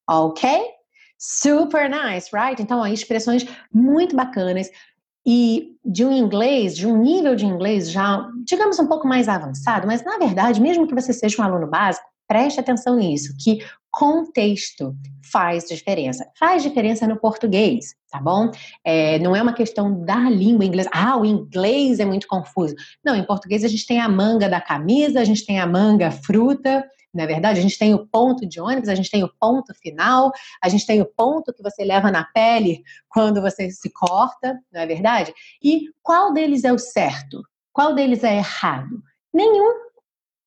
Ok? 0.07 0.80
Super 1.23 1.87
nice, 1.87 2.29
right? 2.33 2.59
Então, 2.59 2.81
aí, 2.81 2.95
expressões 2.95 3.45
muito 3.71 4.15
bacanas 4.15 4.71
e 5.23 5.75
de 5.85 6.03
um 6.03 6.11
inglês, 6.11 6.75
de 6.75 6.87
um 6.87 6.97
nível 6.97 7.35
de 7.35 7.45
inglês 7.45 7.91
já, 7.91 8.27
digamos, 8.43 8.79
um 8.79 8.87
pouco 8.87 9.07
mais 9.07 9.29
avançado, 9.29 9.85
mas 9.85 10.03
na 10.03 10.17
verdade, 10.17 10.59
mesmo 10.59 10.87
que 10.87 10.95
você 10.95 11.13
seja 11.13 11.39
um 11.39 11.45
aluno 11.45 11.67
básico, 11.67 12.07
preste 12.27 12.59
atenção 12.59 12.95
nisso, 12.95 13.35
que 13.39 13.59
contexto 13.91 14.95
faz 15.31 15.65
diferença. 15.65 16.25
Faz 16.39 16.63
diferença 16.63 17.05
no 17.05 17.19
português, 17.19 17.93
tá 18.09 18.19
bom? 18.19 18.49
É, 18.83 19.19
não 19.19 19.35
é 19.35 19.41
uma 19.43 19.53
questão 19.53 20.03
da 20.03 20.17
língua 20.29 20.65
inglesa. 20.65 20.89
Ah, 20.91 21.17
o 21.17 21.25
inglês 21.25 21.99
é 21.99 22.05
muito 22.05 22.25
confuso. 22.27 22.73
Não, 23.05 23.15
em 23.15 23.23
português 23.23 23.63
a 23.63 23.67
gente 23.67 23.85
tem 23.85 23.99
a 23.99 24.09
manga 24.09 24.49
da 24.49 24.59
camisa, 24.59 25.19
a 25.19 25.23
gente 25.23 25.45
tem 25.45 25.59
a 25.59 25.67
manga 25.67 26.09
fruta, 26.09 26.83
não 27.13 27.23
é 27.23 27.27
verdade? 27.27 27.59
A 27.59 27.61
gente 27.61 27.77
tem 27.77 27.93
o 27.93 28.07
ponto 28.07 28.47
de 28.47 28.59
ônibus, 28.59 28.89
a 28.89 28.95
gente 28.95 29.09
tem 29.09 29.23
o 29.23 29.31
ponto 29.39 29.73
final, 29.75 30.31
a 30.63 30.69
gente 30.69 30.85
tem 30.85 31.01
o 31.01 31.05
ponto 31.05 31.53
que 31.53 31.61
você 31.61 31.83
leva 31.83 32.09
na 32.09 32.23
pele 32.23 32.83
quando 33.09 33.41
você 33.41 33.69
se 33.69 33.89
corta, 33.91 34.57
não 34.71 34.81
é 34.81 34.85
verdade? 34.85 35.33
E 35.61 35.89
qual 36.01 36.33
deles 36.33 36.63
é 36.63 36.71
o 36.71 36.77
certo? 36.77 37.41
Qual 37.73 37.93
deles 37.93 38.23
é 38.23 38.37
errado? 38.37 39.01
Nenhum. 39.33 39.91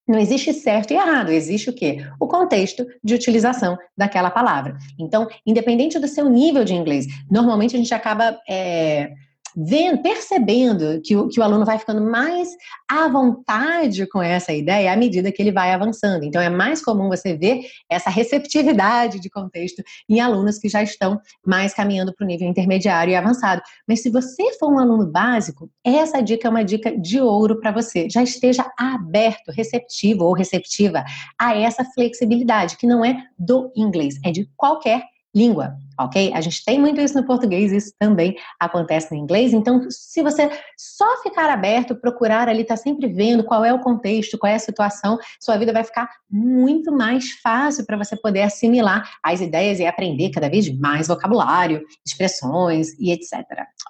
Não 0.07 0.19
existe 0.19 0.53
certo 0.53 0.91
e 0.91 0.97
errado, 0.97 1.31
existe 1.31 1.71
o 1.71 1.75
quê? 1.75 2.07
O 2.21 2.27
contexto 2.27 2.87
de 3.03 3.15
utilização 3.15 3.79
daquela 3.97 4.31
palavra. 4.31 4.77
Então, 4.99 5.27
independente 5.47 5.99
do 5.99 6.07
seu 6.07 6.29
nível 6.29 6.63
de 6.63 6.75
inglês, 6.75 7.07
normalmente 7.31 7.75
a 7.75 7.79
gente 7.79 7.95
acaba 7.95 8.39
é, 8.47 9.15
vendo, 9.57 10.03
percebendo 10.03 11.01
que 11.03 11.17
o, 11.17 11.29
que 11.29 11.41
o 11.41 11.43
aluno 11.43 11.65
vai 11.65 11.79
ficando 11.79 12.01
mais 12.01 12.49
à 12.89 13.09
vontade 13.09 14.07
com 14.07 14.23
essa 14.23 14.53
ideia 14.53 14.93
à 14.93 14.97
medida 14.97 15.31
que 15.31 15.41
ele 15.41 15.53
vai 15.53 15.73
avançando. 15.73 16.25
Então, 16.25 16.41
é 16.41 16.51
mais 16.51 16.83
comum 16.83 17.09
você 17.09 17.37
ver 17.37 17.63
essa 17.89 18.11
receptividade 18.11 19.21
de 19.21 19.31
contexto 19.31 19.83
em 20.09 20.21
alunos 20.21 20.59
que 20.59 20.69
já 20.69 20.83
estão 20.83 21.21
mais 21.47 21.73
caminhando 21.73 22.15
para 22.15 22.25
o 22.25 22.27
nível 22.27 22.49
intermediário 22.49 23.13
e 23.13 23.17
avançado. 23.17 23.63
Mas 23.87 24.03
se 24.03 24.11
você 24.11 24.53
for 24.59 24.73
um 24.73 24.79
aluno 24.79 25.07
básico, 25.07 25.71
essa 25.85 26.21
dica 26.21 26.49
é 26.49 26.51
uma 26.51 26.65
dica 26.65 26.97
de 26.97 27.21
ouro 27.21 27.61
para 27.61 27.73
você. 27.73 28.09
Já 28.11 28.23
esteja 28.23 28.71
aberto, 28.79 29.51
receptivo 29.51 30.25
ou 30.25 30.33
receptiva 30.33 31.05
a 31.39 31.57
essa 31.57 31.85
flexibilidade, 31.85 32.77
que 32.77 32.87
não 32.87 33.05
é 33.05 33.17
do 33.39 33.73
inglês, 33.77 34.19
é 34.25 34.31
de 34.31 34.49
qualquer 34.57 35.14
língua, 35.35 35.77
ok? 35.99 36.33
A 36.33 36.41
gente 36.41 36.65
tem 36.65 36.79
muito 36.79 37.01
isso 37.01 37.15
no 37.15 37.27
português, 37.27 37.73
isso 37.73 37.93
também 37.99 38.37
acontece 38.59 39.11
no 39.11 39.17
inglês. 39.17 39.53
Então, 39.53 39.87
se 39.91 40.23
você 40.23 40.49
só 40.77 41.23
ficar 41.23 41.51
aberto, 41.51 41.97
procurar 41.97 42.49
ali, 42.49 42.65
tá 42.65 42.77
sempre 42.77 43.09
vendo 43.09 43.45
qual 43.45 43.65
é 43.65 43.73
o 43.73 43.81
contexto, 43.81 44.39
qual 44.39 44.53
é 44.53 44.57
a 44.57 44.61
situação, 44.61 45.19
sua 45.41 45.57
vida 45.57 45.73
vai 45.73 45.85
ficar 45.85 46.09
muito 46.31 46.93
mais 46.93 47.33
fácil 47.43 47.85
para 47.85 47.97
você 47.97 48.17
poder 48.17 48.43
assimilar 48.43 49.11
as 49.23 49.41
ideias 49.41 49.81
e 49.81 49.87
aprender 49.87 50.31
cada 50.31 50.49
vez 50.49 50.69
mais 50.79 51.09
vocabulário, 51.09 51.85
expressões 52.07 52.99
e 52.99 53.11
etc. 53.11 53.45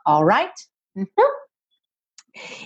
Alright? 0.06 0.52
Uhum. 0.96 1.06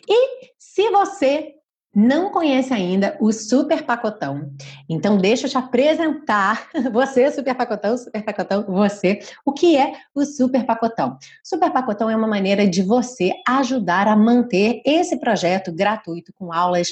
E 0.09 0.51
se 0.59 0.91
você 0.91 1.58
não 1.99 2.31
conhece 2.31 2.73
ainda 2.73 3.17
o 3.19 3.33
Super 3.33 3.83
Pacotão, 3.83 4.53
então 4.89 5.17
deixa 5.17 5.47
eu 5.47 5.51
te 5.51 5.59
apresentar, 5.59 6.69
você, 6.93 7.29
Super 7.33 7.57
Pacotão, 7.57 7.99
Super 7.99 8.23
Pacotão, 8.23 8.65
você, 8.69 9.19
o 9.45 9.53
que 9.53 9.77
é 9.77 9.95
o 10.15 10.25
Super 10.25 10.65
Pacotão? 10.65 11.19
Super 11.43 11.73
Pacotão 11.73 12.09
é 12.09 12.15
uma 12.15 12.29
maneira 12.29 12.69
de 12.69 12.83
você 12.83 13.33
ajudar 13.49 14.07
a 14.07 14.15
manter 14.15 14.81
esse 14.87 15.19
projeto 15.19 15.73
gratuito 15.73 16.33
com 16.33 16.53
aulas 16.53 16.89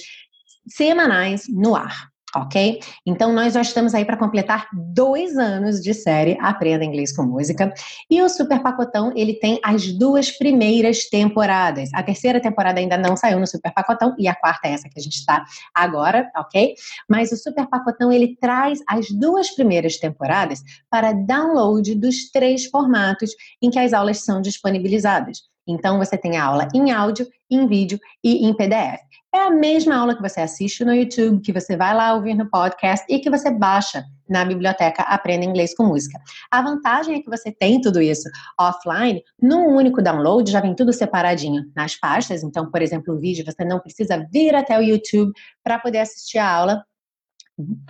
semanais 0.66 1.46
no 1.48 1.76
ar 1.76 2.15
ok? 2.34 2.80
Então, 3.04 3.32
nós 3.32 3.54
já 3.54 3.62
estamos 3.62 3.94
aí 3.94 4.04
para 4.04 4.16
completar 4.16 4.68
dois 4.72 5.36
anos 5.36 5.80
de 5.80 5.94
série 5.94 6.36
Aprenda 6.40 6.84
Inglês 6.84 7.14
com 7.14 7.22
Música. 7.22 7.72
E 8.10 8.20
o 8.20 8.28
Super 8.28 8.60
Pacotão, 8.60 9.12
ele 9.14 9.34
tem 9.34 9.60
as 9.64 9.92
duas 9.92 10.30
primeiras 10.30 11.08
temporadas. 11.08 11.90
A 11.94 12.02
terceira 12.02 12.40
temporada 12.40 12.80
ainda 12.80 12.96
não 12.96 13.16
saiu 13.16 13.38
no 13.38 13.46
Super 13.46 13.72
Pacotão 13.72 14.14
e 14.18 14.28
a 14.28 14.34
quarta 14.34 14.68
é 14.68 14.72
essa 14.72 14.88
que 14.88 14.98
a 14.98 15.02
gente 15.02 15.16
está 15.16 15.44
agora, 15.74 16.30
ok? 16.36 16.74
Mas 17.08 17.32
o 17.32 17.36
Super 17.36 17.66
Pacotão, 17.68 18.12
ele 18.12 18.36
traz 18.40 18.80
as 18.88 19.10
duas 19.10 19.50
primeiras 19.50 19.96
temporadas 19.96 20.62
para 20.90 21.12
download 21.12 21.94
dos 21.94 22.30
três 22.30 22.66
formatos 22.66 23.30
em 23.62 23.70
que 23.70 23.78
as 23.78 23.92
aulas 23.92 24.24
são 24.24 24.40
disponibilizadas. 24.40 25.55
Então, 25.66 25.98
você 25.98 26.16
tem 26.16 26.36
a 26.36 26.44
aula 26.44 26.68
em 26.74 26.92
áudio, 26.92 27.26
em 27.50 27.66
vídeo 27.66 27.98
e 28.22 28.46
em 28.46 28.54
PDF. 28.54 29.00
É 29.34 29.40
a 29.40 29.50
mesma 29.50 29.96
aula 29.96 30.14
que 30.14 30.22
você 30.22 30.40
assiste 30.40 30.84
no 30.84 30.94
YouTube, 30.94 31.42
que 31.42 31.52
você 31.52 31.76
vai 31.76 31.94
lá 31.94 32.14
ouvir 32.14 32.34
no 32.34 32.48
podcast 32.48 33.04
e 33.08 33.18
que 33.18 33.28
você 33.28 33.50
baixa 33.50 34.04
na 34.28 34.44
biblioteca 34.44 35.02
Aprenda 35.02 35.44
Inglês 35.44 35.74
com 35.74 35.84
Música. 35.84 36.18
A 36.50 36.62
vantagem 36.62 37.16
é 37.16 37.20
que 37.20 37.28
você 37.28 37.52
tem 37.52 37.80
tudo 37.80 38.00
isso 38.00 38.28
offline, 38.58 39.22
num 39.40 39.66
único 39.76 40.00
download, 40.02 40.50
já 40.50 40.60
vem 40.60 40.74
tudo 40.74 40.92
separadinho 40.92 41.64
nas 41.74 41.94
pastas. 41.96 42.42
Então, 42.42 42.70
por 42.70 42.80
exemplo, 42.80 43.14
o 43.14 43.20
vídeo, 43.20 43.44
você 43.44 43.64
não 43.64 43.78
precisa 43.78 44.26
vir 44.32 44.54
até 44.54 44.78
o 44.78 44.82
YouTube 44.82 45.32
para 45.62 45.78
poder 45.78 45.98
assistir 45.98 46.38
a 46.38 46.50
aula 46.50 46.84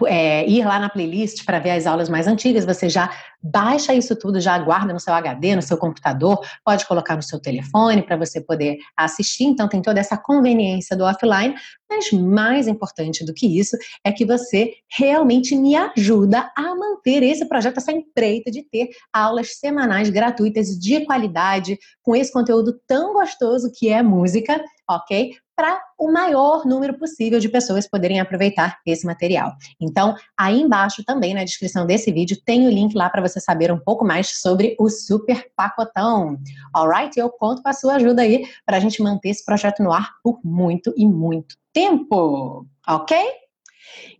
é, 0.07 0.49
ir 0.49 0.65
lá 0.65 0.79
na 0.79 0.89
playlist 0.89 1.45
para 1.45 1.59
ver 1.59 1.71
as 1.71 1.87
aulas 1.87 2.09
mais 2.09 2.27
antigas, 2.29 2.65
você 2.65 2.89
já 2.89 3.11
baixa 3.43 3.93
isso 3.95 4.15
tudo, 4.17 4.41
já 4.41 4.59
guarda 4.59 4.93
no 4.93 5.01
seu 5.01 5.13
HD, 5.13 5.57
no 5.57 5.63
seu 5.63 5.77
computador, 5.77 6.41
pode 6.65 6.87
colocar 6.87 7.17
no 7.17 7.23
seu 7.23 7.41
telefone 7.41 8.03
para 8.03 8.17
você 8.17 8.41
poder 8.41 8.79
assistir. 8.97 9.45
Então, 9.45 9.69
tem 9.69 9.83
toda 9.83 9.99
essa 9.99 10.17
conveniência 10.17 10.97
do 10.97 11.05
offline, 11.05 11.55
mas 11.89 12.11
mais 12.13 12.69
importante 12.69 13.25
do 13.25 13.35
que 13.35 13.59
isso 13.59 13.77
é 14.05 14.13
que 14.13 14.25
você 14.25 14.73
realmente 14.89 15.55
me 15.57 15.75
ajuda 15.77 16.51
a 16.57 16.75
manter 16.75 17.23
esse 17.23 17.45
projeto, 17.49 17.79
essa 17.79 17.93
empreita 17.93 18.51
de 18.51 18.63
ter 18.63 18.89
aulas 19.13 19.59
semanais 19.59 20.11
gratuitas 20.11 20.79
de 20.79 21.05
qualidade, 21.05 21.79
com 22.03 22.15
esse 22.15 22.33
conteúdo 22.33 22.79
tão 22.87 23.15
gostoso 23.15 23.71
que 23.75 23.89
é 23.89 24.03
música, 24.03 24.63
ok? 24.89 25.35
Para 25.57 25.81
o 25.99 26.13
maior 26.13 26.67
número 26.67 26.99
possível 26.99 27.41
de 27.41 27.49
pessoas 27.49 27.89
poderem 27.89 28.21
aproveitar 28.21 28.79
esse 28.85 29.07
material. 29.07 29.55
Então, 29.81 30.15
aí 30.37 30.61
embaixo 30.61 31.03
também 31.03 31.33
na 31.33 31.43
descrição 31.43 31.87
desse 31.87 32.13
vídeo 32.13 32.37
tem 32.45 32.67
o 32.67 32.71
link 32.71 32.95
lá 32.95 33.09
para 33.09 33.23
você 33.23 33.41
saber 33.41 33.73
um 33.73 33.79
pouco 33.79 34.05
mais 34.05 34.39
sobre 34.41 34.77
o 34.79 34.91
super 34.91 35.51
pacotão. 35.57 36.39
Alright? 36.75 37.19
Eu 37.19 37.31
conto 37.31 37.63
com 37.63 37.69
a 37.71 37.73
sua 37.73 37.95
ajuda 37.95 38.21
aí 38.21 38.47
para 38.67 38.77
a 38.77 38.81
gente 38.81 39.03
manter 39.03 39.31
esse 39.31 39.45
projeto 39.45 39.83
no 39.83 39.93
ar 39.93 40.13
por 40.23 40.39
muito 40.45 40.93
e 40.95 41.07
muito 41.07 41.57
tempo. 41.73 42.67
Ok? 42.87 43.17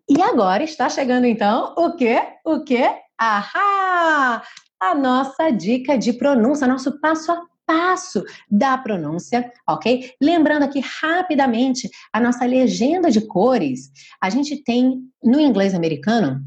E 0.09 0.23
agora 0.23 0.63
está 0.63 0.89
chegando 0.89 1.27
então 1.27 1.75
o 1.77 1.95
quê? 1.97 2.23
O 2.45 2.65
quê? 2.65 2.89
Ahá! 3.19 4.43
A 4.79 4.95
nossa 4.95 5.51
dica 5.51 5.97
de 5.99 6.13
pronúncia, 6.13 6.67
nosso 6.67 7.01
passo 7.01 7.33
a 7.33 7.43
passo 7.67 8.23
da 8.51 8.79
pronúncia, 8.79 9.53
ok? 9.69 10.13
Lembrando 10.23 10.63
aqui 10.63 10.81
rapidamente 10.81 11.91
a 12.13 12.21
nossa 12.21 12.45
legenda 12.47 13.11
de 13.11 13.21
cores. 13.27 13.91
A 14.23 14.31
gente 14.31 14.63
tem 14.63 15.01
no 15.23 15.41
inglês 15.41 15.75
americano 15.75 16.41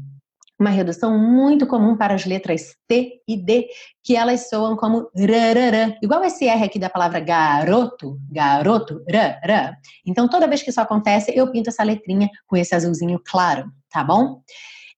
uma 0.58 0.70
redução 0.70 1.18
muito 1.18 1.66
comum 1.66 1.96
para 1.96 2.14
as 2.14 2.26
letras 2.26 2.74
T 2.86 3.22
e 3.26 3.36
D, 3.36 3.66
que 4.02 4.14
elas 4.14 4.50
soam 4.50 4.76
como 4.76 5.08
rararã, 5.16 5.94
igual 6.02 6.22
esse 6.22 6.46
R 6.46 6.64
aqui 6.64 6.78
da 6.78 6.90
palavra 6.90 7.18
garoto, 7.18 8.18
garoto, 8.30 9.02
rará. 9.10 9.74
Então, 10.06 10.28
toda 10.28 10.46
vez 10.46 10.62
que 10.62 10.68
isso 10.68 10.80
acontece, 10.80 11.32
eu 11.34 11.50
pinto 11.50 11.70
essa 11.70 11.82
letrinha 11.82 12.28
com 12.46 12.58
esse 12.58 12.74
azulzinho 12.74 13.18
claro, 13.24 13.72
tá 13.90 14.04
bom? 14.04 14.42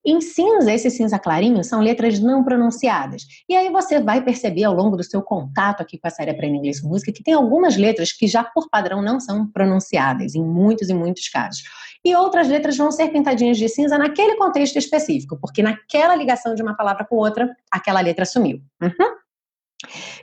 Em 0.04 0.20
cinza, 0.20 0.72
esse 0.72 0.90
cinza 0.90 1.18
clarinho 1.18 1.62
são 1.62 1.80
letras 1.80 2.18
não 2.18 2.42
pronunciadas. 2.42 3.22
E 3.48 3.54
aí 3.54 3.70
você 3.70 4.00
vai 4.00 4.22
perceber 4.22 4.64
ao 4.64 4.74
longo 4.74 4.96
do 4.96 5.04
seu 5.04 5.22
contato 5.22 5.80
aqui 5.80 5.96
com 5.96 6.08
a 6.08 6.10
série 6.10 6.30
Aprenda 6.30 6.56
Inglês 6.56 6.80
com 6.80 6.88
Música 6.88 7.12
que 7.12 7.22
tem 7.22 7.34
algumas 7.34 7.76
letras 7.76 8.12
que 8.12 8.26
já 8.26 8.42
por 8.42 8.68
padrão 8.68 9.00
não 9.00 9.20
são 9.20 9.46
pronunciadas, 9.46 10.34
em 10.34 10.44
muitos 10.44 10.88
e 10.88 10.94
muitos 10.94 11.28
casos. 11.28 11.62
E 12.04 12.16
outras 12.16 12.48
letras 12.48 12.76
vão 12.76 12.90
ser 12.90 13.12
pintadinhas 13.12 13.56
de 13.56 13.68
cinza 13.68 13.96
naquele 13.96 14.36
contexto 14.36 14.76
específico, 14.76 15.38
porque 15.40 15.62
naquela 15.62 16.16
ligação 16.16 16.54
de 16.54 16.62
uma 16.62 16.74
palavra 16.74 17.04
com 17.04 17.14
outra, 17.14 17.54
aquela 17.70 18.00
letra 18.00 18.24
sumiu. 18.24 18.60
Uhum. 18.82 19.21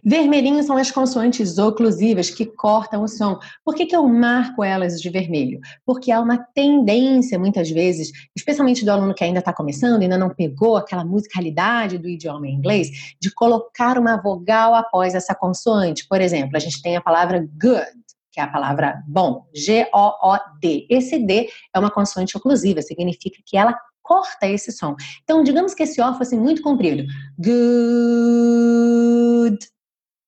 Vermelhinho 0.03 0.63
são 0.63 0.77
as 0.77 0.89
consoantes 0.89 1.57
oclusivas 1.57 2.29
que 2.29 2.45
cortam 2.45 3.03
o 3.03 3.07
som. 3.07 3.37
Por 3.63 3.75
que, 3.75 3.85
que 3.85 3.95
eu 3.95 4.07
marco 4.07 4.63
elas 4.63 5.01
de 5.01 5.09
vermelho? 5.09 5.59
Porque 5.85 6.11
há 6.11 6.21
uma 6.21 6.37
tendência, 6.37 7.37
muitas 7.37 7.69
vezes, 7.69 8.11
especialmente 8.35 8.85
do 8.85 8.91
aluno 8.91 9.13
que 9.13 9.23
ainda 9.23 9.39
está 9.39 9.53
começando, 9.53 10.01
ainda 10.01 10.17
não 10.17 10.29
pegou 10.29 10.77
aquela 10.77 11.03
musicalidade 11.03 11.97
do 11.97 12.07
idioma 12.07 12.47
inglês, 12.47 13.15
de 13.21 13.33
colocar 13.33 13.97
uma 13.97 14.15
vogal 14.21 14.73
após 14.73 15.13
essa 15.13 15.35
consoante. 15.35 16.07
Por 16.07 16.21
exemplo, 16.21 16.55
a 16.55 16.59
gente 16.59 16.81
tem 16.81 16.95
a 16.95 17.01
palavra 17.01 17.39
good, 17.39 17.85
que 18.31 18.39
é 18.39 18.43
a 18.43 18.47
palavra 18.47 19.03
bom, 19.07 19.45
G-O-O-D. 19.53 20.87
Esse 20.89 21.19
D 21.19 21.49
é 21.73 21.79
uma 21.79 21.91
consoante 21.91 22.37
oclusiva, 22.37 22.81
significa 22.81 23.41
que 23.45 23.57
ela 23.57 23.75
corta 24.09 24.47
esse 24.47 24.71
som. 24.71 24.95
Então, 25.23 25.43
digamos 25.43 25.75
que 25.75 25.83
esse 25.83 26.01
O 26.01 26.17
fosse 26.17 26.35
muito 26.35 26.63
comprido. 26.63 27.03
Good. 27.37 27.59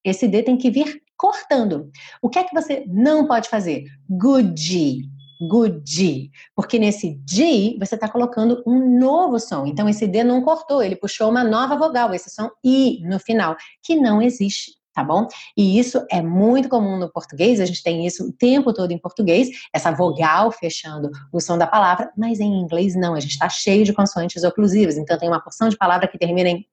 Esse 0.06 0.28
D 0.28 0.44
tem 0.44 0.56
que 0.56 0.70
vir 0.70 1.02
cortando. 1.18 1.90
O 2.22 2.30
que 2.30 2.38
é 2.38 2.44
que 2.44 2.54
você 2.54 2.86
não 2.88 3.26
pode 3.26 3.50
fazer? 3.50 3.86
Good. 4.08 5.10
Good. 5.50 6.32
Porque 6.56 6.78
nesse 6.78 7.16
D 7.26 7.76
você 7.80 7.96
está 7.96 8.08
colocando 8.08 8.62
um 8.68 9.00
novo 9.00 9.40
som. 9.40 9.66
Então, 9.66 9.90
esse 9.90 10.06
D 10.06 10.24
não 10.24 10.44
cortou, 10.44 10.84
ele 10.84 10.96
puxou 10.96 11.32
uma 11.32 11.44
nova 11.44 11.76
vogal, 11.76 12.14
esse 12.14 12.30
som 12.30 12.52
I 12.64 13.00
no 13.02 13.20
final, 13.20 13.56
que 13.82 13.96
não 13.96 14.22
existe 14.22 14.74
tá 14.94 15.04
bom? 15.04 15.28
E 15.58 15.80
isso 15.80 16.06
é 16.12 16.22
muito 16.22 16.70
comum 16.70 16.98
no 16.98 17.12
português, 17.12 17.60
a 17.60 17.66
gente 17.66 17.84
tem 17.84 18.06
isso 18.06 18.28
o 18.28 18.34
tempo 18.34 18.74
todo 18.74 18.92
em 18.92 18.98
português, 18.98 19.50
essa 19.74 19.92
vogal 19.92 20.52
fechando 20.52 21.10
o 21.32 21.40
som 21.40 21.58
da 21.58 21.68
palavra, 21.68 22.12
mas 22.18 22.40
em 22.40 22.60
inglês 22.60 22.96
não, 22.96 23.14
a 23.14 23.20
gente 23.20 23.32
está 23.32 23.50
cheio 23.50 23.86
de 23.86 23.94
consoantes 23.94 24.44
oclusivas, 24.44 24.98
então 24.98 25.18
tem 25.18 25.30
uma 25.30 25.42
porção 25.42 25.70
de 25.70 25.78
palavra 25.78 26.08
que 26.08 26.18
termina 26.18 26.50
em 26.50 26.66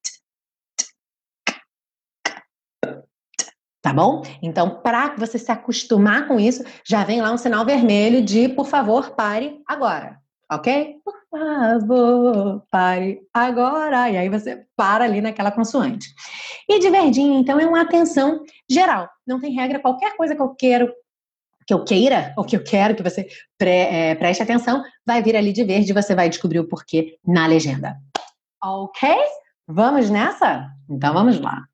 Tá 3.81 3.93
bom? 3.93 4.23
Então, 4.43 4.83
para 4.83 5.15
você 5.17 5.39
se 5.39 5.51
acostumar 5.53 6.27
com 6.27 6.39
isso, 6.39 6.65
já 6.85 7.05
vem 7.05 7.23
lá 7.23 7.33
um 7.33 7.39
sinal 7.39 7.65
vermelho 7.65 8.21
de, 8.21 8.49
por 8.49 8.67
favor, 8.67 9.11
pare 9.15 9.63
agora 9.67 10.21
ok? 10.51 10.97
Favor, 11.31 12.65
pare 12.71 13.21
agora. 13.35 14.11
E 14.11 14.17
aí 14.17 14.29
você 14.29 14.65
para 14.77 15.05
ali 15.05 15.21
naquela 15.21 15.51
consoante. 15.51 16.09
E 16.69 16.79
de 16.79 16.91
verdinho, 16.91 17.39
então, 17.39 17.61
é 17.61 17.67
uma 17.67 17.83
atenção 17.83 18.43
geral. 18.69 19.09
Não 19.27 19.41
tem 19.41 19.53
regra, 19.53 19.81
qualquer 19.81 20.17
coisa 20.17 20.35
que 20.35 20.43
eu 20.43 20.55
quero 20.55 20.93
que 21.67 21.75
eu 21.75 21.85
queira, 21.85 22.33
ou 22.35 22.45
que 22.45 22.57
eu 22.57 22.65
quero 22.65 22.97
que 22.97 23.03
você 23.03 23.29
pre, 23.59 23.69
é, 23.69 24.15
preste 24.15 24.43
atenção, 24.43 24.83
vai 25.07 25.23
vir 25.23 25.37
ali 25.37 25.53
de 25.53 25.63
verde 25.63 25.91
e 25.91 25.95
você 25.95 26.15
vai 26.15 26.31
descobrir 26.31 26.59
o 26.61 26.67
porquê 26.67 27.19
na 27.27 27.47
legenda. 27.47 27.95
Ok? 28.65 29.07
Vamos 29.67 30.09
nessa? 30.09 30.67
Então 30.89 31.13
vamos 31.13 31.39
lá. 31.39 31.67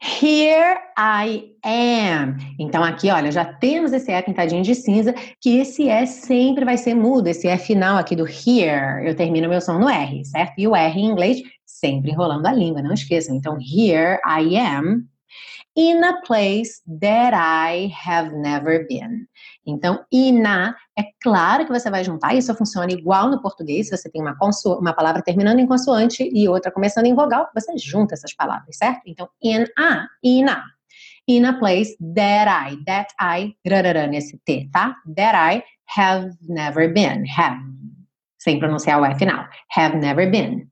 Here 0.00 0.78
I 0.98 1.52
am. 1.64 2.36
Então, 2.58 2.82
aqui, 2.82 3.10
olha, 3.10 3.30
já 3.30 3.44
temos 3.44 3.92
esse 3.92 4.10
E 4.10 4.22
pintadinho 4.22 4.62
de 4.62 4.74
cinza, 4.74 5.14
que 5.40 5.58
esse 5.58 5.88
E 5.88 6.06
sempre 6.06 6.64
vai 6.64 6.76
ser 6.76 6.94
mudo, 6.94 7.28
esse 7.28 7.46
E 7.46 7.58
final 7.58 7.96
aqui 7.96 8.16
do 8.16 8.26
here. 8.26 9.06
Eu 9.06 9.14
termino 9.14 9.48
meu 9.48 9.60
som 9.60 9.78
no 9.78 9.88
R, 9.88 10.24
certo? 10.24 10.54
E 10.58 10.66
o 10.66 10.74
R 10.74 10.98
em 10.98 11.06
inglês, 11.06 11.40
sempre 11.64 12.10
enrolando 12.10 12.46
a 12.46 12.52
língua, 12.52 12.82
não 12.82 12.94
esqueçam. 12.94 13.36
Então, 13.36 13.56
here 13.60 14.18
I 14.26 14.56
am 14.56 15.11
in 15.74 16.04
a 16.04 16.20
place 16.22 16.82
that 16.86 17.34
I 17.34 17.92
have 18.06 18.32
never 18.34 18.86
been. 18.86 19.26
Então, 19.66 20.04
ina, 20.12 20.76
é 20.98 21.04
claro 21.20 21.64
que 21.64 21.72
você 21.72 21.90
vai 21.90 22.04
juntar, 22.04 22.34
isso 22.34 22.54
funciona 22.54 22.92
igual 22.92 23.30
no 23.30 23.40
português, 23.40 23.88
você 23.88 24.10
tem 24.10 24.20
uma, 24.20 24.36
uma 24.78 24.92
palavra 24.92 25.22
terminando 25.22 25.60
em 25.60 25.66
consoante 25.66 26.28
e 26.32 26.48
outra 26.48 26.70
começando 26.70 27.06
em 27.06 27.14
vogal, 27.14 27.48
você 27.54 27.76
junta 27.78 28.14
essas 28.14 28.34
palavras, 28.34 28.76
certo? 28.76 29.02
Então, 29.06 29.28
in 29.42 29.64
a, 29.78 30.06
ina. 30.22 30.62
In 31.28 31.44
a 31.44 31.52
place 31.56 31.96
that 32.16 32.50
I, 32.50 32.76
that 32.84 33.14
I, 33.20 33.54
rarará 33.64 34.08
nesse 34.08 34.38
T, 34.44 34.68
tá? 34.72 34.96
That 35.14 35.36
I 35.36 35.62
have 35.96 36.36
never 36.48 36.92
been, 36.92 37.24
have, 37.38 37.60
sem 38.40 38.58
pronunciar 38.58 39.00
o 39.00 39.04
F 39.04 39.20
final, 39.20 39.46
have 39.76 39.96
never 39.96 40.28
been 40.28 40.68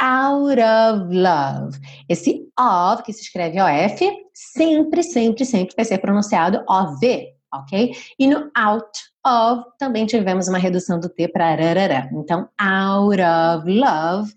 out 0.00 0.58
of 0.60 1.14
love. 1.14 1.78
Esse 2.08 2.48
of, 2.58 3.02
que 3.02 3.12
se 3.12 3.22
escreve 3.22 3.60
OF, 3.60 4.10
sempre, 4.32 5.02
sempre, 5.02 5.44
sempre 5.44 5.74
vai 5.76 5.84
ser 5.84 5.98
pronunciado 5.98 6.64
OV, 6.68 7.28
ok? 7.52 7.92
E 8.18 8.26
no 8.26 8.50
out 8.56 8.98
of 9.26 9.64
também 9.78 10.06
tivemos 10.06 10.48
uma 10.48 10.58
redução 10.58 11.00
do 11.00 11.08
T 11.08 11.28
para 11.28 11.54
rarará. 11.54 12.08
Então, 12.12 12.48
out 12.60 13.20
of 13.20 13.70
love 13.70 14.32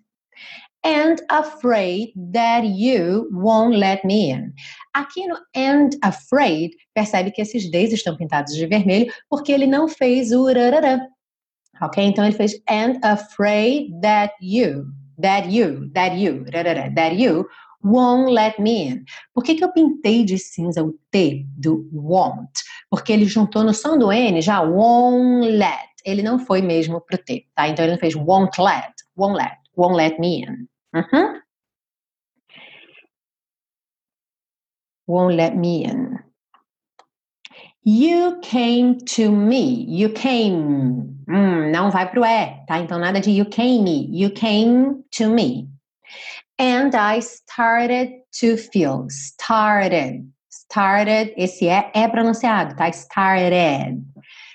and 0.84 1.17
afraid 1.30 2.12
that 2.34 2.65
you 2.65 3.30
won't 3.32 3.78
let 3.78 4.04
me 4.04 4.32
in. 4.32 4.52
Aqui 4.93 5.28
no 5.28 5.38
and 5.56 5.91
afraid, 6.02 6.71
percebe 6.95 7.32
que 7.32 7.41
esses 7.41 7.69
Ds 7.69 7.93
estão 7.93 8.17
pintados 8.17 8.56
de 8.56 8.65
vermelho 8.65 9.12
porque 9.30 9.52
ele 9.52 9.67
não 9.67 9.88
fez 9.88 10.32
o 10.32 10.45
rarará. 10.45 11.08
Ok? 11.82 12.04
Então 12.04 12.26
ele 12.26 12.36
fez 12.36 12.54
and 12.67 13.00
afraid 13.04 13.91
that 14.02 14.34
you 14.41 14.86
that 15.21 15.49
you, 15.49 15.89
that 15.93 16.15
you, 16.15 16.45
that 16.51 17.15
you 17.15 17.47
won't 17.84 18.31
let 18.31 18.60
me 18.60 18.88
in. 18.88 19.05
Por 19.34 19.43
que, 19.43 19.55
que 19.55 19.63
eu 19.63 19.71
pintei 19.71 20.23
de 20.23 20.38
cinza 20.38 20.84
o 20.84 20.93
T 21.12 21.45
do 21.57 21.88
won't? 21.91 22.63
Porque 22.89 23.12
ele 23.13 23.25
juntou 23.25 23.63
no 23.63 23.73
som 23.73 23.97
do 23.97 24.12
N 24.12 24.41
já 24.41 24.62
won't 24.62 25.47
let. 25.47 25.89
Ele 26.05 26.23
não 26.23 26.39
foi 26.39 26.62
mesmo 26.62 27.01
pro 27.01 27.17
T, 27.17 27.47
tá? 27.55 27.67
Então 27.67 27.86
ele 27.86 27.97
fez 27.97 28.15
won't 28.15 28.60
let, 28.62 28.93
won't 29.15 29.38
let, 29.38 29.57
won't 29.75 29.95
let 29.95 30.19
me 30.19 30.43
in. 30.43 30.67
Uhum. 30.93 31.41
Won't 35.07 35.36
let 35.36 35.55
me 35.55 35.84
in. 35.84 36.11
You 37.84 38.38
came 38.44 39.00
to 39.15 39.32
me. 39.32 39.86
You 39.88 40.10
came. 40.10 41.17
Hum, 41.28 41.72
não 41.72 41.89
vai 41.89 42.08
pro 42.08 42.24
E, 42.24 42.65
tá? 42.67 42.80
Então 42.80 43.00
nada 43.00 43.20
de 43.20 43.32
you 43.32 43.46
came. 43.46 44.08
You 44.12 44.30
came 44.30 45.04
to 45.17 45.28
me. 45.28 45.67
And 46.60 46.96
I 46.96 47.22
started 47.22 48.22
to 48.39 48.56
feel. 48.56 49.08
Started. 49.10 50.32
Started. 50.50 51.34
Esse 51.36 51.67
é 51.67 51.89
é 51.96 52.08
pronunciado, 52.08 52.76
tá? 52.76 52.91
Started. 52.91 54.04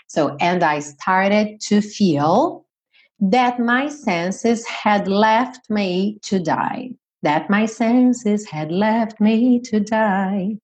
So, 0.07 0.37
and 0.41 0.62
I 0.62 0.81
started 0.81 1.59
to 1.69 1.83
feel 1.83 2.65
that 3.19 3.59
my 3.59 3.89
senses 3.89 4.65
had 4.67 5.09
left 5.09 5.69
me 5.69 6.19
to 6.23 6.39
die. 6.39 6.91
That 7.23 7.51
my 7.51 7.67
senses 7.67 8.49
had 8.49 8.71
left 8.71 9.21
me 9.21 9.59
to 9.62 9.81
die. 9.81 10.59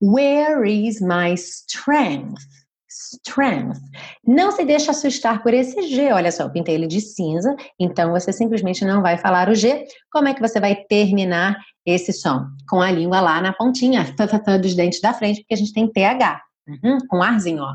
Where 0.00 0.64
is 0.68 1.00
my 1.00 1.34
strength? 1.34 2.42
Strength. 2.88 3.80
Não 4.26 4.52
se 4.52 4.64
deixe 4.64 4.90
assustar 4.90 5.42
por 5.42 5.52
esse 5.52 5.82
G. 5.88 6.12
Olha 6.12 6.30
só, 6.30 6.44
eu 6.44 6.50
pintei 6.50 6.74
ele 6.74 6.86
de 6.86 7.00
cinza, 7.00 7.54
então 7.78 8.12
você 8.12 8.32
simplesmente 8.32 8.84
não 8.84 9.02
vai 9.02 9.18
falar 9.18 9.48
o 9.48 9.54
G. 9.54 9.84
Como 10.12 10.28
é 10.28 10.34
que 10.34 10.40
você 10.40 10.60
vai 10.60 10.76
terminar 10.76 11.56
esse 11.84 12.12
som? 12.12 12.46
Com 12.68 12.80
a 12.80 12.90
língua 12.90 13.20
lá 13.20 13.40
na 13.40 13.52
pontinha, 13.52 14.04
dos 14.60 14.74
dentes 14.74 15.00
da 15.00 15.12
frente, 15.12 15.40
porque 15.40 15.54
a 15.54 15.56
gente 15.56 15.72
tem 15.72 15.90
TH. 15.90 16.40
Uhum, 16.66 16.98
com 17.08 17.22
arzinho, 17.22 17.62
ó. 17.62 17.74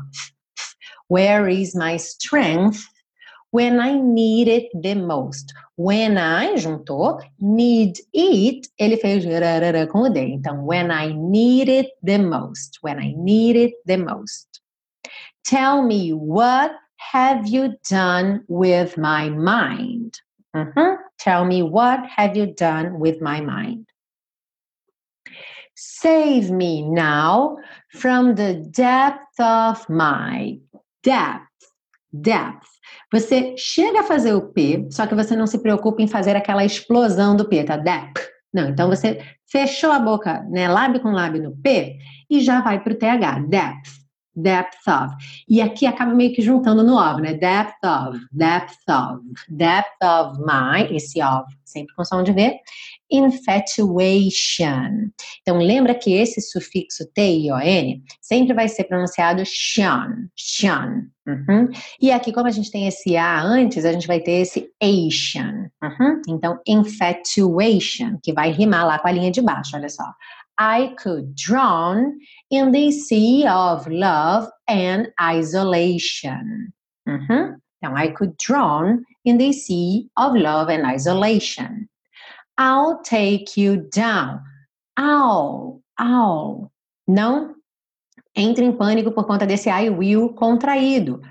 Where 1.10 1.52
is 1.52 1.74
my 1.74 1.96
strength? 1.96 2.80
When 3.52 3.80
I 3.80 4.00
need 4.00 4.48
it 4.48 4.70
the 4.74 4.94
most. 4.94 5.52
When 5.76 6.18
I 6.18 6.54
juntou, 6.54 7.20
need 7.40 7.98
it, 8.12 8.68
ele 8.78 8.96
fez 8.96 9.24
rarara 9.24 9.86
com 9.88 10.02
o 10.02 10.08
D. 10.08 10.20
Então, 10.20 10.64
when 10.64 10.90
I 10.90 11.12
need 11.12 11.68
it 11.68 11.90
the 12.02 12.18
most. 12.18 12.78
When 12.82 12.98
I 12.98 13.14
need 13.16 13.56
it 13.56 13.74
the 13.86 13.96
most. 13.96 14.60
Tell 15.44 15.82
me 15.82 16.12
what 16.12 16.72
have 17.12 17.48
you 17.48 17.74
done 17.88 18.44
with 18.48 18.96
my 18.96 19.30
mind? 19.30 20.20
Uh 20.54 20.66
-huh. 20.74 20.96
Tell 21.18 21.44
me 21.44 21.62
what 21.62 22.00
have 22.16 22.38
you 22.38 22.54
done 22.54 22.98
with 22.98 23.20
my 23.20 23.40
mind? 23.40 23.86
Save 25.74 26.50
me 26.52 26.82
now 26.82 27.56
from 27.88 28.34
the 28.34 28.54
depth 28.70 29.40
of 29.40 29.88
my 29.88 30.60
depth 31.02 31.50
depth. 32.12 32.69
Você 33.12 33.54
chega 33.56 34.00
a 34.00 34.04
fazer 34.04 34.34
o 34.34 34.52
P, 34.52 34.86
só 34.90 35.06
que 35.06 35.14
você 35.14 35.34
não 35.34 35.46
se 35.46 35.58
preocupa 35.58 36.00
em 36.02 36.08
fazer 36.08 36.36
aquela 36.36 36.64
explosão 36.64 37.34
do 37.34 37.48
P, 37.48 37.64
tá? 37.64 37.76
Depth. 37.76 38.20
Não, 38.52 38.68
então 38.68 38.88
você 38.88 39.20
fechou 39.46 39.92
a 39.92 39.98
boca, 39.98 40.42
né, 40.50 40.68
lábio 40.68 41.00
com 41.00 41.10
lábio 41.10 41.42
no 41.42 41.56
P 41.56 41.98
e 42.28 42.40
já 42.40 42.60
vai 42.60 42.82
para 42.82 42.92
o 42.92 42.96
TH, 42.96 43.46
depth 43.48 44.00
depth 44.34 44.86
of. 44.86 45.14
E 45.48 45.60
aqui 45.60 45.86
acaba 45.86 46.14
meio 46.14 46.34
que 46.34 46.42
juntando 46.42 46.82
no 46.82 46.96
of, 46.96 47.20
né? 47.20 47.34
Depth 47.34 47.84
of, 47.84 48.18
depth 48.32 48.88
of, 48.88 49.22
depth 49.48 50.02
of 50.02 50.38
my, 50.40 50.94
esse 50.94 51.22
of, 51.22 51.44
sempre 51.64 51.94
com 51.94 52.04
som 52.04 52.22
de 52.22 52.32
V, 52.32 52.58
infatuation. 53.10 55.10
Então, 55.42 55.58
lembra 55.58 55.94
que 55.94 56.12
esse 56.12 56.40
sufixo 56.40 57.04
T-I-O-N 57.14 58.02
sempre 58.20 58.54
vai 58.54 58.68
ser 58.68 58.84
pronunciado 58.84 59.42
shan, 59.44 60.28
shan. 60.36 61.06
Uhum. 61.26 61.68
E 62.00 62.10
aqui, 62.10 62.32
como 62.32 62.46
a 62.46 62.50
gente 62.50 62.70
tem 62.70 62.86
esse 62.86 63.16
A 63.16 63.42
antes, 63.42 63.84
a 63.84 63.92
gente 63.92 64.06
vai 64.06 64.20
ter 64.20 64.40
esse 64.40 64.68
Asian. 64.82 65.70
Uhum. 65.82 66.22
Então, 66.28 66.58
infatuation, 66.66 68.18
que 68.22 68.32
vai 68.32 68.50
rimar 68.50 68.86
lá 68.86 68.98
com 68.98 69.08
a 69.08 69.12
linha 69.12 69.30
de 69.30 69.40
baixo, 69.40 69.76
olha 69.76 69.88
só. 69.88 70.04
I 70.58 70.94
could 71.02 71.32
drown 71.34 72.12
in 72.50 72.70
the 72.70 72.90
sea 72.90 73.48
of 73.48 73.88
love 73.88 74.48
and 74.68 75.06
isolation. 75.20 76.70
Uhum. 77.06 77.56
Então, 77.78 77.96
I 77.96 78.12
could 78.12 78.34
drown 78.36 79.02
in 79.24 79.38
the 79.38 79.52
sea 79.52 80.10
of 80.18 80.38
love 80.38 80.70
and 80.70 80.86
isolation. 80.86 81.86
I'll 82.60 83.00
take 83.02 83.56
you 83.56 83.88
down. 83.88 84.42
I'll, 84.98 85.80
I'll. 85.98 86.70
Não 87.08 87.54
entre 88.36 88.64
em 88.64 88.72
pânico 88.72 89.10
por 89.12 89.26
conta 89.26 89.46
desse 89.46 89.70
I 89.70 89.88
will 89.88 90.34
contraído. 90.34 91.22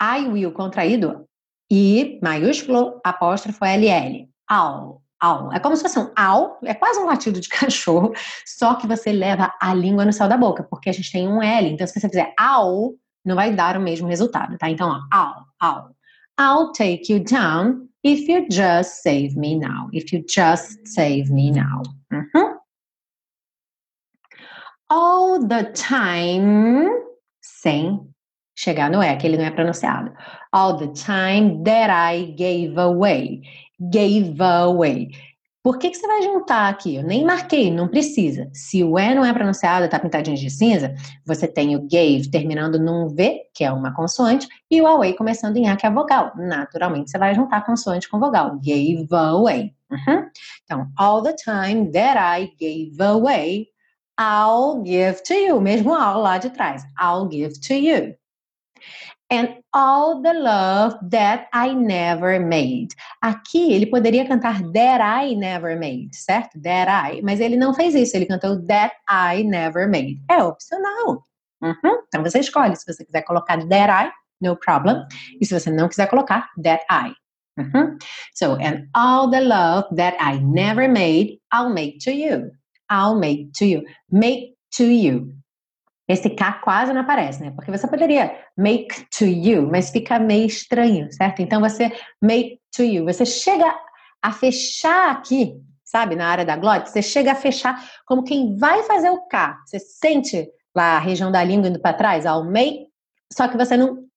I 0.00 0.26
will 0.28 0.52
contraído 0.52 1.26
e 1.70 2.18
maiúsculo 2.22 3.00
apóstrofo 3.04 3.64
LL. 3.64 4.28
I'll. 4.50 5.02
Au. 5.20 5.52
É 5.52 5.58
como 5.58 5.76
se 5.76 5.82
fosse 5.82 5.98
um 5.98 6.10
au, 6.16 6.58
é 6.62 6.72
quase 6.72 7.00
um 7.00 7.06
latido 7.06 7.40
de 7.40 7.48
cachorro, 7.50 8.12
só 8.46 8.76
que 8.76 8.86
você 8.86 9.10
leva 9.10 9.52
a 9.60 9.74
língua 9.74 10.04
no 10.04 10.12
céu 10.12 10.28
da 10.28 10.36
boca, 10.36 10.62
porque 10.62 10.88
a 10.88 10.92
gente 10.92 11.10
tem 11.10 11.26
um 11.26 11.42
L. 11.42 11.68
Então, 11.68 11.86
se 11.88 11.98
você 11.98 12.08
fizer 12.08 12.32
au, 12.38 12.94
não 13.24 13.34
vai 13.34 13.52
dar 13.52 13.76
o 13.76 13.80
mesmo 13.80 14.06
resultado, 14.06 14.56
tá? 14.56 14.70
Então, 14.70 14.88
ó, 15.12 15.42
au. 15.60 15.90
I'll 16.40 16.70
take 16.70 17.12
you 17.12 17.24
down 17.24 17.87
if 18.02 18.28
you 18.28 18.48
just 18.48 19.02
save 19.02 19.36
me 19.36 19.54
now. 19.54 19.88
If 19.92 20.12
you 20.12 20.24
just 20.26 20.86
save 20.86 21.30
me 21.30 21.50
now. 21.50 21.82
Uhum. 22.12 22.54
All 24.90 25.46
the 25.46 25.64
time, 25.74 26.88
sem 27.42 28.08
chegar 28.54 28.90
no 28.90 29.02
E, 29.02 29.16
que 29.16 29.26
ele 29.26 29.36
não 29.36 29.44
é 29.44 29.50
pronunciado. 29.50 30.12
All 30.52 30.76
the 30.76 30.88
time 30.88 31.62
that 31.64 31.90
I 31.90 32.32
gave 32.36 32.78
away 32.78 33.42
gave 33.90 34.40
away. 34.40 35.10
Por 35.68 35.78
que, 35.78 35.90
que 35.90 35.98
você 35.98 36.06
vai 36.06 36.22
juntar 36.22 36.66
aqui? 36.70 36.96
Eu 36.96 37.02
nem 37.02 37.22
marquei, 37.26 37.70
não 37.70 37.86
precisa. 37.86 38.48
Se 38.54 38.82
o 38.82 38.98
E 38.98 39.14
não 39.14 39.22
é 39.22 39.34
pronunciado, 39.34 39.84
está 39.84 39.98
pintadinho 39.98 40.34
de 40.34 40.48
cinza, 40.48 40.94
você 41.26 41.46
tem 41.46 41.76
o 41.76 41.82
gave 41.82 42.30
terminando 42.30 42.78
num 42.78 43.06
V, 43.06 43.42
que 43.52 43.64
é 43.64 43.70
uma 43.70 43.94
consoante, 43.94 44.48
e 44.70 44.80
o 44.80 44.86
away 44.86 45.12
começando 45.12 45.58
em 45.58 45.68
A, 45.68 45.76
que 45.76 45.84
é 45.84 45.90
a 45.90 45.92
vogal. 45.92 46.32
Naturalmente, 46.36 47.10
você 47.10 47.18
vai 47.18 47.34
juntar 47.34 47.66
consoante 47.66 48.08
com 48.08 48.18
vogal. 48.18 48.58
Gave 48.64 49.06
away. 49.10 49.74
Uhum. 49.90 50.30
Então, 50.64 50.90
all 50.96 51.22
the 51.22 51.34
time 51.34 51.92
that 51.92 52.18
I 52.18 52.50
gave 52.58 52.98
away, 53.02 53.66
I'll 54.18 54.82
give 54.82 55.22
to 55.24 55.34
you. 55.34 55.60
Mesmo 55.60 55.94
all 55.94 56.22
lá 56.22 56.38
de 56.38 56.48
trás. 56.48 56.82
I'll 56.98 57.28
give 57.30 57.60
to 57.60 57.74
you 57.74 58.16
and 59.30 59.56
all 59.72 60.22
the 60.22 60.32
love 60.32 60.96
that 61.10 61.48
I 61.52 61.74
never 61.74 62.40
made. 62.40 62.88
Aqui 63.22 63.72
ele 63.72 63.86
poderia 63.86 64.26
cantar 64.26 64.62
that 64.72 65.00
I 65.02 65.34
never 65.34 65.78
made, 65.78 66.14
certo? 66.14 66.60
That 66.62 66.88
I, 66.90 67.22
mas 67.22 67.40
ele 67.40 67.56
não 67.56 67.74
fez 67.74 67.94
isso, 67.94 68.16
ele 68.16 68.26
cantou 68.26 68.64
that 68.66 68.94
I 69.08 69.42
never 69.44 69.88
made. 69.88 70.22
É 70.30 70.42
opcional. 70.42 71.22
Uhum. 71.60 72.02
Então 72.06 72.22
você 72.22 72.38
escolhe 72.38 72.76
se 72.76 72.84
você 72.86 73.04
quiser 73.04 73.22
colocar 73.22 73.58
that 73.68 73.90
I, 73.90 74.10
no 74.40 74.56
problem. 74.56 75.04
E 75.40 75.44
se 75.44 75.58
você 75.58 75.70
não 75.70 75.88
quiser 75.88 76.08
colocar 76.08 76.48
that 76.62 76.84
I. 76.90 77.12
Uhum. 77.58 77.98
So, 78.34 78.56
and 78.60 78.88
all 78.94 79.28
the 79.28 79.40
love 79.40 79.88
that 79.96 80.16
I 80.20 80.38
never 80.38 80.88
made, 80.88 81.40
I'll 81.52 81.70
make 81.70 81.98
to 82.04 82.12
you. 82.12 82.52
I'll 82.88 83.18
make 83.18 83.52
to 83.58 83.66
you. 83.66 83.84
Make 84.10 84.54
to 84.76 84.84
you. 84.84 85.34
Esse 86.08 86.30
K 86.30 86.52
quase 86.54 86.92
não 86.92 87.02
aparece, 87.02 87.42
né? 87.42 87.50
Porque 87.50 87.70
você 87.70 87.86
poderia 87.86 88.34
make 88.56 89.06
to 89.10 89.26
you, 89.26 89.68
mas 89.70 89.90
fica 89.90 90.18
meio 90.18 90.46
estranho, 90.46 91.12
certo? 91.12 91.42
Então 91.42 91.60
você 91.60 91.92
make 92.20 92.58
to 92.74 92.82
you. 92.82 93.04
Você 93.04 93.26
chega 93.26 93.72
a 94.22 94.32
fechar 94.32 95.10
aqui, 95.10 95.60
sabe, 95.84 96.16
na 96.16 96.26
área 96.26 96.44
da 96.44 96.56
glória, 96.56 96.86
você 96.86 97.02
chega 97.02 97.32
a 97.32 97.34
fechar 97.34 97.78
como 98.06 98.24
quem 98.24 98.56
vai 98.56 98.82
fazer 98.84 99.10
o 99.10 99.26
K. 99.26 99.58
Você 99.66 99.78
sente 99.78 100.48
lá 100.74 100.96
a 100.96 100.98
região 100.98 101.30
da 101.30 101.44
língua 101.44 101.68
indo 101.68 101.80
para 101.80 101.96
trás, 101.96 102.24
ao 102.24 102.44
make, 102.44 102.86
só 103.32 103.46
que 103.46 103.56
você 103.56 103.76
não 103.76 104.08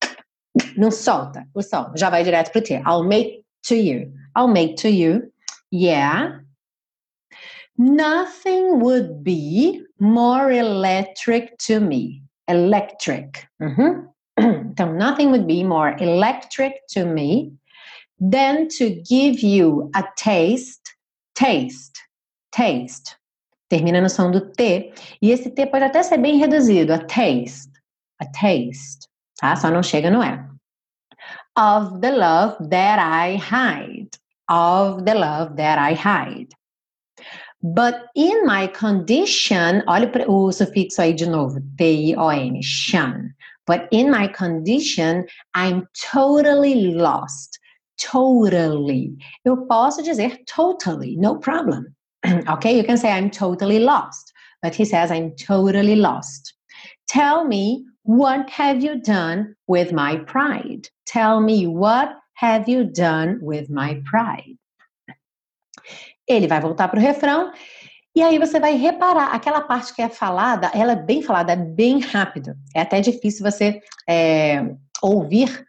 não 0.75 0.91
solta 0.91 1.47
o 1.53 1.61
som, 1.61 1.93
já 1.95 2.09
vai 2.09 2.23
direto 2.23 2.51
pro 2.51 2.61
T. 2.61 2.73
I'll 2.85 3.03
make 3.03 3.43
to 3.67 3.75
you. 3.75 4.11
I'll 4.37 4.47
make 4.47 4.75
to 4.75 4.87
you. 4.87 5.31
Yeah. 5.73 6.41
Nothing 7.81 8.79
would 8.81 9.23
be 9.23 9.81
more 9.99 10.51
electric 10.51 11.57
to 11.65 11.79
me. 11.79 12.21
Electric. 12.47 13.47
Mm-hmm. 13.59 14.73
so 14.77 14.91
nothing 15.05 15.31
would 15.31 15.47
be 15.47 15.63
more 15.63 15.95
electric 15.97 16.73
to 16.89 17.05
me 17.05 17.53
than 18.19 18.67
to 18.77 18.91
give 19.09 19.39
you 19.39 19.89
a 19.95 20.03
taste, 20.15 20.93
taste, 21.33 21.97
taste. 22.51 23.17
Termina 23.67 23.99
no 23.99 24.09
som 24.09 24.31
do 24.31 24.41
T. 24.55 24.93
E 25.19 25.31
esse 25.31 25.49
T 25.49 25.65
pode 25.65 25.85
até 25.85 26.03
ser 26.03 26.19
bem 26.19 26.37
reduzido. 26.37 26.93
A 26.93 26.99
taste, 26.99 27.71
a 28.19 28.25
taste. 28.25 29.07
Tá? 29.39 29.55
Só 29.55 29.71
não 29.71 29.81
chega 29.81 30.11
no 30.11 30.21
E. 30.23 30.37
Of 31.57 31.99
the 31.99 32.11
love 32.11 32.69
that 32.69 32.99
I 32.99 33.37
hide. 33.37 34.09
Of 34.47 35.03
the 35.03 35.15
love 35.15 35.55
that 35.55 35.79
I 35.79 35.95
hide. 35.95 36.60
But 37.63 38.07
in 38.15 38.45
my 38.45 38.67
condition, 38.67 39.83
olha 39.87 40.09
o 40.27 40.51
sufixo 40.51 40.99
aí 40.99 41.13
de 41.13 41.27
novo, 41.27 41.59
T-I-O-N, 41.77 42.59
shan. 42.61 43.35
But 43.67 43.87
in 43.91 44.09
my 44.09 44.27
condition, 44.27 45.25
I'm 45.53 45.87
totally 46.11 46.93
lost. 46.95 47.59
Totally. 47.99 49.15
Eu 49.45 49.67
posso 49.67 50.01
dizer 50.01 50.39
totally, 50.47 51.15
no 51.17 51.37
problem. 51.37 51.95
okay, 52.49 52.75
you 52.75 52.83
can 52.83 52.97
say 52.97 53.11
I'm 53.11 53.29
totally 53.29 53.79
lost. 53.79 54.33
But 54.63 54.73
he 54.73 54.85
says 54.85 55.11
I'm 55.11 55.35
totally 55.35 55.95
lost. 55.95 56.53
Tell 57.07 57.45
me, 57.45 57.85
what 58.03 58.49
have 58.49 58.83
you 58.83 58.99
done 58.99 59.55
with 59.67 59.91
my 59.91 60.17
pride? 60.17 60.89
Tell 61.05 61.41
me, 61.41 61.67
what 61.67 62.17
have 62.33 62.67
you 62.67 62.85
done 62.85 63.39
with 63.41 63.69
my 63.69 64.01
pride? 64.05 64.57
Ele 66.27 66.47
vai 66.47 66.59
voltar 66.59 66.87
para 66.87 66.99
o 66.99 67.01
refrão 67.01 67.51
e 68.13 68.21
aí 68.21 68.37
você 68.37 68.59
vai 68.59 68.75
reparar, 68.75 69.33
aquela 69.33 69.61
parte 69.61 69.95
que 69.95 70.01
é 70.01 70.09
falada, 70.09 70.69
ela 70.73 70.91
é 70.91 70.95
bem 70.95 71.21
falada, 71.21 71.53
é 71.53 71.55
bem 71.55 71.99
rápido. 72.01 72.53
É 72.75 72.81
até 72.81 72.99
difícil 72.99 73.49
você 73.49 73.79
é, 74.07 74.75
ouvir 75.01 75.65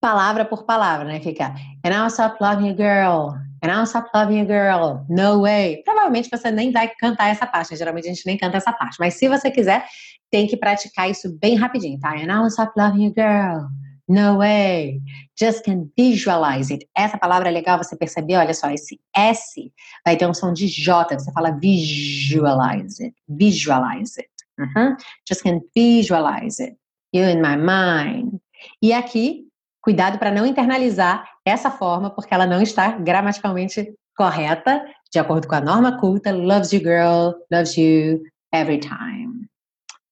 palavra 0.00 0.44
por 0.44 0.64
palavra, 0.64 1.06
né? 1.06 1.20
Fica, 1.20 1.54
and 1.84 1.90
I'll 1.90 2.06
stop 2.06 2.42
loving 2.42 2.68
you, 2.68 2.76
girl. 2.76 3.36
And 3.62 3.70
I'll 3.70 3.84
stop 3.84 4.08
loving 4.14 4.40
you, 4.40 4.46
girl. 4.46 5.04
No 5.08 5.42
way. 5.42 5.82
Provavelmente 5.84 6.30
você 6.30 6.50
nem 6.50 6.72
vai 6.72 6.88
cantar 6.98 7.28
essa 7.28 7.46
parte. 7.46 7.70
Né? 7.70 7.76
Geralmente 7.76 8.06
a 8.06 8.12
gente 8.12 8.26
nem 8.26 8.38
canta 8.38 8.56
essa 8.56 8.72
parte. 8.72 8.96
Mas 8.98 9.14
se 9.14 9.28
você 9.28 9.50
quiser, 9.50 9.84
tem 10.30 10.46
que 10.46 10.56
praticar 10.56 11.10
isso 11.10 11.38
bem 11.38 11.54
rapidinho, 11.54 12.00
tá? 12.00 12.10
And 12.16 12.32
I'll 12.32 12.46
stop 12.48 12.72
loving 12.76 13.04
you, 13.04 13.12
girl. 13.14 13.68
No 14.08 14.38
way. 14.38 15.00
Just 15.38 15.64
can 15.64 15.90
visualize 15.96 16.72
it. 16.72 16.88
Essa 16.96 17.16
palavra 17.16 17.48
é 17.48 17.52
legal 17.52 17.78
você 17.78 17.96
perceber, 17.96 18.36
olha 18.36 18.52
só, 18.52 18.70
esse 18.70 19.00
S 19.14 19.72
vai 20.04 20.16
ter 20.16 20.26
um 20.26 20.34
som 20.34 20.52
de 20.52 20.66
J, 20.66 21.18
você 21.18 21.32
fala 21.32 21.52
visualize 21.52 23.02
it. 23.02 23.14
Visualize 23.28 24.20
it. 24.20 24.30
Uh 24.58 24.96
Just 25.28 25.42
can 25.42 25.60
visualize 25.74 26.62
it. 26.62 26.76
You 27.14 27.24
in 27.24 27.40
my 27.40 27.56
mind. 27.56 28.40
E 28.80 28.92
aqui, 28.92 29.46
cuidado 29.80 30.18
para 30.18 30.30
não 30.30 30.46
internalizar 30.46 31.28
essa 31.44 31.70
forma, 31.70 32.10
porque 32.10 32.34
ela 32.34 32.46
não 32.46 32.62
está 32.62 32.92
gramaticalmente 32.92 33.94
correta, 34.16 34.84
de 35.10 35.18
acordo 35.18 35.46
com 35.48 35.54
a 35.54 35.60
norma 35.60 35.98
culta. 35.98 36.32
Loves 36.32 36.72
you, 36.72 36.80
girl. 36.80 37.34
Loves 37.50 37.76
you 37.76 38.22
every 38.52 38.78
time. 38.78 39.48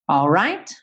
Alright? 0.09 0.75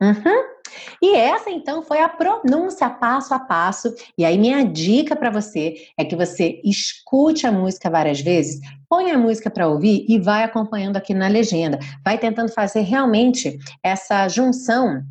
Uhum. 0.00 0.51
E 1.00 1.14
essa 1.14 1.50
então 1.50 1.82
foi 1.82 2.00
a 2.00 2.08
pronúncia 2.08 2.88
passo 2.88 3.34
a 3.34 3.38
passo. 3.38 3.94
E 4.16 4.24
aí 4.24 4.38
minha 4.38 4.64
dica 4.64 5.16
para 5.16 5.30
você 5.30 5.74
é 5.98 6.04
que 6.04 6.16
você 6.16 6.60
escute 6.64 7.46
a 7.46 7.52
música 7.52 7.90
várias 7.90 8.20
vezes, 8.20 8.60
põe 8.88 9.10
a 9.10 9.18
música 9.18 9.50
para 9.50 9.68
ouvir 9.68 10.04
e 10.08 10.18
vai 10.18 10.42
acompanhando 10.42 10.96
aqui 10.96 11.14
na 11.14 11.28
legenda. 11.28 11.78
Vai 12.04 12.18
tentando 12.18 12.52
fazer 12.52 12.80
realmente 12.80 13.58
essa 13.82 14.28
junção 14.28 15.02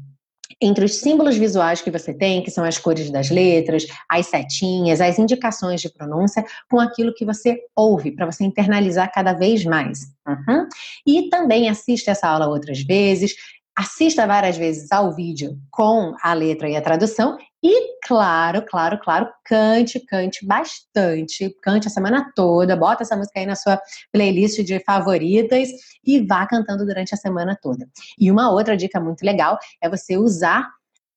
entre 0.62 0.86
os 0.86 0.96
símbolos 0.96 1.36
visuais 1.36 1.82
que 1.82 1.90
você 1.90 2.14
tem, 2.14 2.44
que 2.44 2.52
são 2.52 2.64
as 2.64 2.78
cores 2.78 3.10
das 3.10 3.32
letras, 3.32 3.86
as 4.08 4.28
setinhas, 4.28 5.02
as 5.02 5.18
indicações 5.18 5.82
de 5.82 5.90
pronúncia, 5.90 6.46
com 6.70 6.80
aquilo 6.80 7.14
que 7.14 7.26
você 7.26 7.60
ouve, 7.76 8.12
para 8.12 8.28
você 8.28 8.44
internalizar 8.44 9.12
cada 9.12 9.34
vez 9.34 9.66
mais. 9.66 10.00
Uhum. 10.28 10.68
E 11.06 11.30
também 11.30 11.68
assista 11.68 12.12
essa 12.12 12.28
aula 12.28 12.48
outras 12.48 12.82
vezes, 12.82 13.36
assista 13.78 14.28
várias 14.28 14.58
vezes 14.58 14.92
ao 14.92 15.14
vídeo 15.14 15.58
com 15.70 16.16
a 16.22 16.34
letra 16.34 16.70
e 16.70 16.76
a 16.76 16.82
tradução 16.82 17.38
e, 17.64 17.98
claro, 18.08 18.66
claro, 18.66 19.00
claro, 19.00 19.30
cante, 19.46 20.00
cante 20.00 20.46
bastante, 20.46 21.56
cante 21.62 21.88
a 21.88 21.92
semana 21.92 22.32
toda, 22.36 22.76
bota 22.76 23.04
essa 23.04 23.16
música 23.16 23.40
aí 23.40 23.46
na 23.46 23.56
sua 23.56 23.80
playlist 24.12 24.64
de 24.64 24.80
favoritas 24.80 25.70
e 26.04 26.26
vá 26.26 26.48
cantando 26.48 26.86
durante 26.86 27.14
a 27.14 27.18
semana 27.18 27.56
toda. 27.62 27.88
E 28.20 28.32
uma 28.32 28.52
outra 28.52 28.76
dica 28.76 29.00
muito 29.00 29.24
legal 29.24 29.60
é 29.80 29.88
você 29.88 30.18
usar 30.18 30.68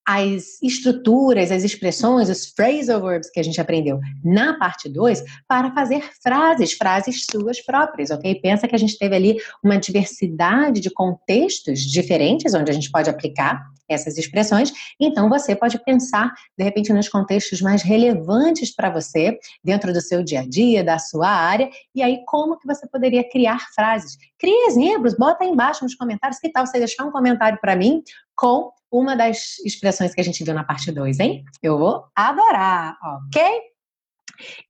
as 0.07 0.61
estruturas, 0.61 1.51
as 1.51 1.63
expressões, 1.63 2.29
os 2.29 2.45
phrasal 2.45 3.01
verbs 3.01 3.29
que 3.31 3.39
a 3.39 3.43
gente 3.43 3.59
aprendeu 3.59 3.99
na 4.23 4.57
parte 4.57 4.87
2 4.87 5.23
para 5.47 5.71
fazer 5.73 6.03
frases, 6.21 6.73
frases 6.73 7.25
suas 7.29 7.59
próprias, 7.61 8.11
ok? 8.11 8.35
Pensa 8.35 8.67
que 8.67 8.75
a 8.75 8.77
gente 8.77 8.97
teve 8.97 9.15
ali 9.15 9.37
uma 9.63 9.77
diversidade 9.77 10.79
de 10.79 10.91
contextos 10.91 11.81
diferentes 11.81 12.53
onde 12.53 12.69
a 12.69 12.73
gente 12.73 12.91
pode 12.91 13.09
aplicar 13.09 13.65
essas 13.87 14.17
expressões, 14.17 14.71
então 14.99 15.29
você 15.29 15.55
pode 15.55 15.77
pensar, 15.83 16.33
de 16.57 16.63
repente, 16.63 16.91
nos 16.91 17.07
contextos 17.07 17.61
mais 17.61 17.83
relevantes 17.83 18.73
para 18.73 18.89
você, 18.89 19.37
dentro 19.63 19.93
do 19.93 20.01
seu 20.01 20.23
dia 20.23 20.39
a 20.39 20.47
dia, 20.47 20.83
da 20.83 20.97
sua 20.97 21.29
área, 21.29 21.69
e 21.93 22.01
aí 22.01 22.23
como 22.25 22.57
que 22.57 22.65
você 22.65 22.87
poderia 22.87 23.27
criar 23.29 23.59
frases. 23.75 24.17
Crie 24.39 24.65
exemplos, 24.67 25.15
bota 25.15 25.43
aí 25.43 25.49
embaixo 25.51 25.83
nos 25.83 25.95
comentários, 25.95 26.39
que 26.39 26.51
tal 26.51 26.65
você 26.65 26.79
deixar 26.79 27.05
um 27.05 27.11
comentário 27.11 27.59
para 27.61 27.75
mim 27.75 28.01
com 28.35 28.71
uma 28.91 29.15
das 29.15 29.59
expressões 29.65 30.13
que 30.13 30.21
a 30.21 30.23
gente 30.23 30.43
viu 30.43 30.53
na 30.53 30.63
parte 30.63 30.91
2, 30.91 31.19
hein? 31.19 31.43
Eu 31.61 31.77
vou 31.77 32.05
adorar, 32.15 32.97
ok? 33.03 33.61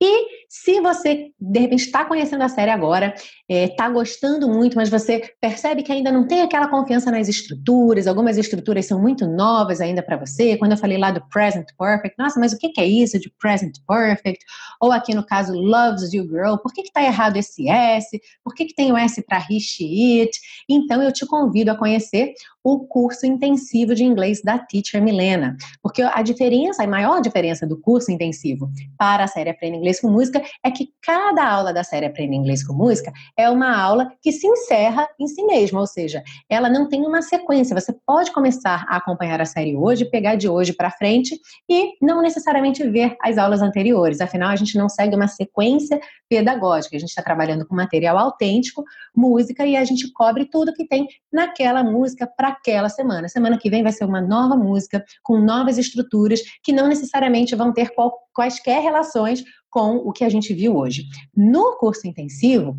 E 0.00 0.26
se 0.48 0.80
você, 0.80 1.30
de 1.38 1.60
repente, 1.60 1.86
está 1.86 2.04
conhecendo 2.04 2.42
a 2.42 2.48
série 2.48 2.70
agora, 2.70 3.14
está 3.48 3.86
é, 3.86 3.90
gostando 3.90 4.48
muito, 4.48 4.76
mas 4.76 4.88
você 4.88 5.34
percebe 5.40 5.82
que 5.82 5.92
ainda 5.92 6.12
não 6.12 6.26
tem 6.26 6.42
aquela 6.42 6.68
confiança 6.68 7.10
nas 7.10 7.28
estruturas, 7.28 8.06
algumas 8.06 8.38
estruturas 8.38 8.86
são 8.86 9.00
muito 9.00 9.26
novas 9.26 9.80
ainda 9.80 10.02
para 10.02 10.16
você. 10.16 10.56
Quando 10.56 10.72
eu 10.72 10.78
falei 10.78 10.98
lá 10.98 11.10
do 11.10 11.26
present 11.28 11.66
perfect, 11.78 12.16
nossa, 12.18 12.38
mas 12.38 12.52
o 12.52 12.58
que, 12.58 12.72
é 12.78 12.86
isso 12.86 13.18
de 13.18 13.30
present 13.40 13.76
perfect? 13.86 14.44
Ou 14.80 14.92
aqui 14.92 15.14
no 15.14 15.24
caso, 15.24 15.52
loves 15.52 16.12
you 16.12 16.26
girl, 16.26 16.56
por 16.56 16.72
que 16.72 16.82
está 16.82 17.02
errado 17.02 17.36
esse 17.36 17.68
S? 17.68 18.20
Por 18.44 18.54
que, 18.54 18.66
que 18.66 18.74
tem 18.74 18.92
o 18.92 18.96
S 18.96 19.22
para 19.22 19.38
he, 19.50 19.58
she, 19.58 20.20
it? 20.20 20.38
Então 20.68 21.02
eu 21.02 21.12
te 21.12 21.26
convido 21.26 21.70
a 21.70 21.76
conhecer 21.76 22.34
o 22.66 22.80
curso 22.80 23.24
intensivo 23.24 23.94
de 23.94 24.02
inglês 24.02 24.42
da 24.42 24.58
Teacher 24.58 25.00
Milena. 25.00 25.56
Porque 25.80 26.02
a 26.02 26.20
diferença, 26.20 26.82
a 26.82 26.86
maior 26.88 27.20
diferença 27.20 27.64
do 27.64 27.80
curso 27.80 28.10
intensivo 28.10 28.68
para 28.98 29.22
a 29.22 29.28
série 29.28 29.50
Aprenda 29.50 29.76
Inglês 29.76 30.00
com 30.00 30.10
Música 30.10 30.42
é 30.64 30.70
que 30.72 30.88
cada 31.00 31.48
aula 31.48 31.72
da 31.72 31.84
série 31.84 32.06
Aprenda 32.06 32.34
Inglês 32.34 32.66
com 32.66 32.72
Música 32.72 33.12
é 33.36 33.48
uma 33.48 33.80
aula 33.80 34.10
que 34.20 34.32
se 34.32 34.48
encerra 34.48 35.06
em 35.16 35.28
si 35.28 35.44
mesma, 35.44 35.78
ou 35.78 35.86
seja, 35.86 36.24
ela 36.50 36.68
não 36.68 36.88
tem 36.88 37.06
uma 37.06 37.22
sequência. 37.22 37.78
Você 37.78 37.94
pode 38.04 38.32
começar 38.32 38.84
a 38.88 38.96
acompanhar 38.96 39.40
a 39.40 39.44
série 39.44 39.76
hoje, 39.76 40.04
pegar 40.04 40.34
de 40.34 40.48
hoje 40.48 40.72
para 40.72 40.90
frente 40.90 41.38
e 41.70 41.92
não 42.02 42.20
necessariamente 42.20 42.82
ver 42.82 43.16
as 43.22 43.38
aulas 43.38 43.62
anteriores. 43.62 44.20
Afinal, 44.20 44.50
a 44.50 44.56
gente 44.56 44.76
não 44.76 44.88
segue 44.88 45.14
uma 45.14 45.28
sequência 45.28 46.00
pedagógica. 46.28 46.96
A 46.96 46.98
gente 46.98 47.10
está 47.10 47.22
trabalhando 47.22 47.64
com 47.64 47.76
material 47.76 48.18
autêntico, 48.18 48.82
música, 49.14 49.64
e 49.64 49.76
a 49.76 49.84
gente 49.84 50.12
cobre 50.12 50.46
tudo 50.46 50.74
que 50.74 50.84
tem 50.84 51.06
naquela 51.32 51.84
música 51.84 52.26
para 52.26 52.55
aquela 52.56 52.88
semana. 52.88 53.28
Semana 53.28 53.58
que 53.58 53.70
vem 53.70 53.82
vai 53.82 53.92
ser 53.92 54.04
uma 54.04 54.20
nova 54.20 54.56
música, 54.56 55.04
com 55.22 55.38
novas 55.38 55.78
estruturas, 55.78 56.40
que 56.62 56.72
não 56.72 56.88
necessariamente 56.88 57.54
vão 57.54 57.72
ter 57.72 57.94
qual, 57.94 58.12
quaisquer 58.34 58.82
relações 58.82 59.44
com 59.70 59.96
o 59.96 60.12
que 60.12 60.24
a 60.24 60.28
gente 60.28 60.54
viu 60.54 60.76
hoje. 60.76 61.04
No 61.36 61.76
curso 61.78 62.06
intensivo, 62.06 62.76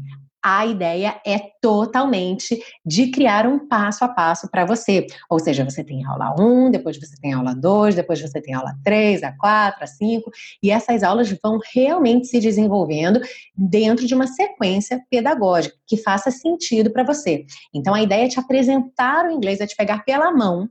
a 0.50 0.66
ideia 0.66 1.20
é 1.26 1.38
totalmente 1.62 2.58
de 2.86 3.12
criar 3.12 3.46
um 3.46 3.68
passo 3.68 4.06
a 4.06 4.08
passo 4.08 4.50
para 4.50 4.64
você. 4.64 5.06
Ou 5.30 5.40
seja, 5.40 5.66
você 5.66 5.84
tem 5.84 6.06
aula 6.06 6.34
1, 6.40 6.72
depois 6.72 6.98
você 6.98 7.18
tem 7.20 7.34
aula 7.34 7.54
2, 7.54 7.96
depois 7.96 8.22
você 8.22 8.42
tem 8.42 8.54
aula 8.54 8.74
3, 8.82 9.24
a 9.24 9.34
4, 9.34 9.84
a 9.84 9.88
5, 9.88 10.32
e 10.64 10.72
essas 10.72 11.04
aulas 11.04 11.30
vão 11.44 11.60
realmente 11.74 12.28
se 12.28 12.40
desenvolvendo 12.40 13.20
dentro 13.54 14.08
de 14.08 14.16
uma 14.16 14.26
sequência 14.26 15.02
pedagógica 15.10 15.76
que 15.86 15.98
faça 15.98 16.32
sentido 16.32 16.92
para 16.92 17.04
você. 17.04 17.46
Então 17.74 17.94
a 17.94 18.02
ideia 18.02 18.24
é 18.24 18.30
te 18.30 18.40
apresentar 18.40 19.26
o 19.26 19.32
inglês, 19.32 19.60
é 19.60 19.68
te 19.68 19.76
pegar 19.76 20.06
pela 20.06 20.32
mão 20.32 20.70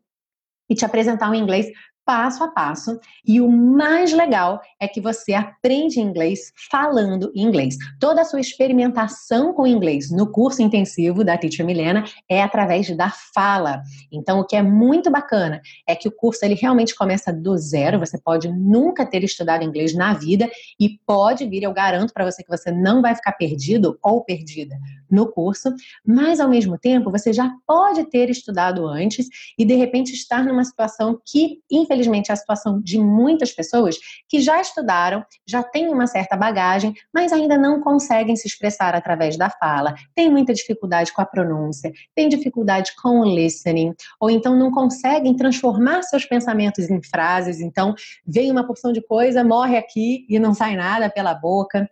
e 0.71 0.75
te 0.75 0.87
apresentar 0.87 1.31
o 1.31 1.35
inglês 1.35 1.67
passo 2.07 2.45
a 2.45 2.49
passo. 2.49 2.99
E 3.27 3.41
o 3.41 3.51
mais 3.51 4.13
legal 4.13 4.63
é 4.81 4.87
que 4.87 5.01
você 5.01 5.35
aprende 5.35 6.01
inglês 6.01 6.53
falando 6.71 7.33
inglês. 7.35 7.77
Toda 7.99 8.23
a 8.23 8.25
sua 8.25 8.41
experimentação 8.41 9.53
com 9.53 9.67
inglês 9.67 10.11
no 10.11 10.31
curso 10.31 10.63
intensivo 10.63 11.25
da 11.25 11.37
Teacher 11.37 11.67
Milena 11.67 12.05
é 12.31 12.41
através 12.41 12.97
da 12.97 13.11
fala. 13.35 13.83
Então, 14.13 14.39
o 14.39 14.47
que 14.47 14.55
é 14.55 14.63
muito 14.63 15.11
bacana 15.11 15.61
é 15.87 15.97
que 15.97 16.07
o 16.07 16.13
curso 16.13 16.45
ele 16.45 16.55
realmente 16.55 16.95
começa 16.95 17.33
do 17.33 17.59
zero. 17.59 17.99
Você 17.99 18.19
pode 18.19 18.49
nunca 18.49 19.05
ter 19.05 19.25
estudado 19.25 19.65
inglês 19.65 19.93
na 19.93 20.15
vida 20.15 20.49
e 20.79 21.01
pode 21.05 21.45
vir, 21.47 21.65
eu 21.65 21.73
garanto 21.73 22.15
para 22.15 22.25
você 22.25 22.45
que 22.45 22.49
você 22.49 22.71
não 22.71 23.03
vai 23.03 23.17
ficar 23.17 23.33
perdido 23.33 23.99
ou 24.01 24.23
perdida 24.23 24.77
no 25.11 25.31
curso, 25.31 25.73
mas 26.05 26.39
ao 26.39 26.49
mesmo 26.49 26.79
tempo 26.79 27.11
você 27.11 27.33
já 27.33 27.53
pode 27.67 28.05
ter 28.05 28.31
estudado 28.31 28.87
antes 28.87 29.29
e 29.59 29.65
de 29.65 29.75
repente 29.75 30.13
estar 30.13 30.45
numa 30.45 30.65
situação 30.65 31.21
que, 31.25 31.61
infelizmente, 31.71 31.96
infelizmente, 31.97 32.31
é 32.31 32.35
a 32.35 32.37
situação 32.37 32.81
de 32.81 32.99
muitas 32.99 33.53
pessoas 33.53 33.97
que 34.29 34.41
já 34.41 34.61
estudaram, 34.61 35.25
já 35.47 35.63
têm 35.63 35.89
uma 35.89 36.07
certa 36.07 36.37
bagagem, 36.37 36.95
mas 37.13 37.33
ainda 37.33 37.57
não 37.57 37.81
conseguem 37.81 38.37
se 38.37 38.47
expressar 38.47 38.95
através 38.95 39.37
da 39.37 39.49
fala, 39.49 39.95
tem 40.15 40.31
muita 40.31 40.53
dificuldade 40.53 41.13
com 41.13 41.23
a 41.23 41.27
pronúncia, 41.27 41.93
tem 42.15 42.29
dificuldade 42.29 42.93
com 43.01 43.21
o 43.21 43.25
listening, 43.25 43.95
ou 44.21 44.31
então 44.31 44.57
não 44.57 44.71
conseguem 44.71 45.35
transformar 45.35 46.03
seus 46.03 46.25
pensamentos 46.27 46.91
em 46.91 47.03
frases, 47.03 47.61
então 47.61 47.95
vem 48.27 48.51
uma 48.51 48.67
porção 48.67 48.93
de 48.93 49.01
coisa, 49.01 49.43
morre 49.43 49.77
aqui 49.77 50.27
e 50.29 50.39
não 50.39 50.55
sai 50.55 50.77
nada 50.77 51.09
pela 51.11 51.35
boca. 51.35 51.89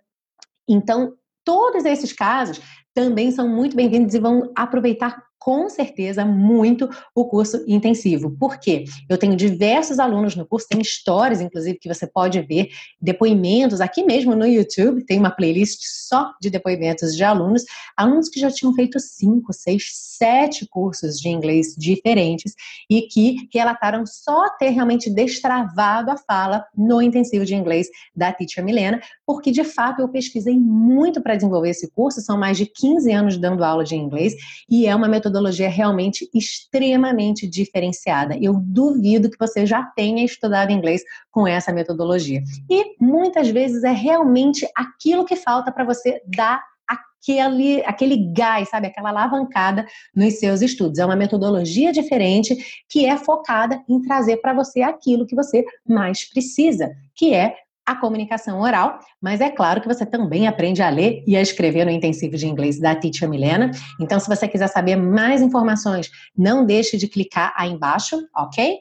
Então, 0.68 1.14
todos 1.44 1.84
esses 1.84 2.12
casos 2.12 2.60
também 2.94 3.30
são 3.30 3.48
muito 3.48 3.74
bem-vindos 3.74 4.14
e 4.14 4.20
vão 4.20 4.52
aproveitar 4.54 5.22
com 5.44 5.68
certeza 5.68 6.24
muito 6.24 6.88
o 7.14 7.26
curso 7.26 7.62
intensivo. 7.68 8.30
Por 8.30 8.58
quê? 8.58 8.84
Eu 9.10 9.18
tenho 9.18 9.36
diversos 9.36 9.98
alunos 9.98 10.34
no 10.34 10.46
curso, 10.46 10.66
tem 10.66 10.80
histórias, 10.80 11.38
inclusive, 11.38 11.78
que 11.78 11.86
você 11.86 12.06
pode 12.06 12.40
ver, 12.40 12.70
depoimentos 12.98 13.78
aqui 13.82 14.02
mesmo 14.02 14.34
no 14.34 14.46
YouTube, 14.46 15.04
tem 15.04 15.18
uma 15.18 15.30
playlist 15.30 15.82
só 15.82 16.32
de 16.40 16.48
depoimentos 16.48 17.14
de 17.14 17.22
alunos, 17.22 17.62
alunos 17.94 18.30
que 18.30 18.40
já 18.40 18.50
tinham 18.50 18.72
feito 18.72 18.98
cinco, 18.98 19.52
seis, 19.52 19.90
sete 19.92 20.66
cursos 20.66 21.18
de 21.18 21.28
inglês 21.28 21.74
diferentes 21.76 22.54
e 22.88 23.02
que 23.02 23.46
relataram 23.52 24.06
só 24.06 24.48
ter 24.58 24.70
realmente 24.70 25.10
destravado 25.10 26.10
a 26.10 26.16
fala 26.16 26.64
no 26.74 27.02
intensivo 27.02 27.44
de 27.44 27.54
inglês 27.54 27.88
da 28.16 28.32
Teacher 28.32 28.64
Milena, 28.64 28.98
porque 29.26 29.50
de 29.50 29.62
fato 29.62 30.00
eu 30.00 30.08
pesquisei 30.08 30.56
muito 30.56 31.20
para 31.20 31.36
desenvolver 31.36 31.68
esse 31.68 31.90
curso, 31.90 32.22
são 32.22 32.38
mais 32.38 32.56
de 32.56 32.64
15 32.64 33.12
anos 33.12 33.36
dando 33.36 33.62
aula 33.62 33.84
de 33.84 33.94
inglês 33.94 34.32
e 34.70 34.86
é 34.86 34.96
uma 34.96 35.06
metodologia 35.06 35.33
metodologia 35.34 35.68
realmente 35.68 36.28
extremamente 36.32 37.48
diferenciada. 37.48 38.38
Eu 38.40 38.54
duvido 38.54 39.28
que 39.28 39.38
você 39.38 39.66
já 39.66 39.82
tenha 39.82 40.24
estudado 40.24 40.70
inglês 40.70 41.02
com 41.30 41.46
essa 41.46 41.72
metodologia. 41.72 42.42
E 42.70 42.94
muitas 43.00 43.48
vezes 43.48 43.82
é 43.82 43.90
realmente 43.90 44.66
aquilo 44.76 45.24
que 45.24 45.34
falta 45.34 45.72
para 45.72 45.84
você 45.84 46.22
dar 46.24 46.62
aquele, 46.86 47.82
aquele 47.84 48.32
gás, 48.32 48.68
sabe, 48.68 48.86
aquela 48.86 49.08
alavancada 49.08 49.84
nos 50.14 50.34
seus 50.34 50.62
estudos. 50.62 50.98
É 50.98 51.04
uma 51.04 51.16
metodologia 51.16 51.92
diferente 51.92 52.56
que 52.88 53.04
é 53.04 53.16
focada 53.16 53.82
em 53.88 54.00
trazer 54.02 54.36
para 54.36 54.54
você 54.54 54.82
aquilo 54.82 55.26
que 55.26 55.34
você 55.34 55.64
mais 55.88 56.28
precisa, 56.30 56.94
que 57.14 57.34
é 57.34 57.56
a 57.86 57.94
comunicação 57.94 58.60
oral, 58.60 58.98
mas 59.20 59.40
é 59.40 59.50
claro 59.50 59.80
que 59.80 59.88
você 59.88 60.06
também 60.06 60.46
aprende 60.46 60.82
a 60.82 60.88
ler 60.88 61.22
e 61.26 61.36
a 61.36 61.42
escrever 61.42 61.84
no 61.84 61.90
intensivo 61.90 62.36
de 62.36 62.46
inglês 62.46 62.80
da 62.80 62.94
Teacher 62.94 63.28
Milena. 63.28 63.70
Então, 64.00 64.18
se 64.18 64.28
você 64.28 64.48
quiser 64.48 64.68
saber 64.68 64.96
mais 64.96 65.42
informações, 65.42 66.10
não 66.36 66.64
deixe 66.64 66.96
de 66.96 67.08
clicar 67.08 67.52
aí 67.56 67.70
embaixo, 67.70 68.16
ok? 68.34 68.78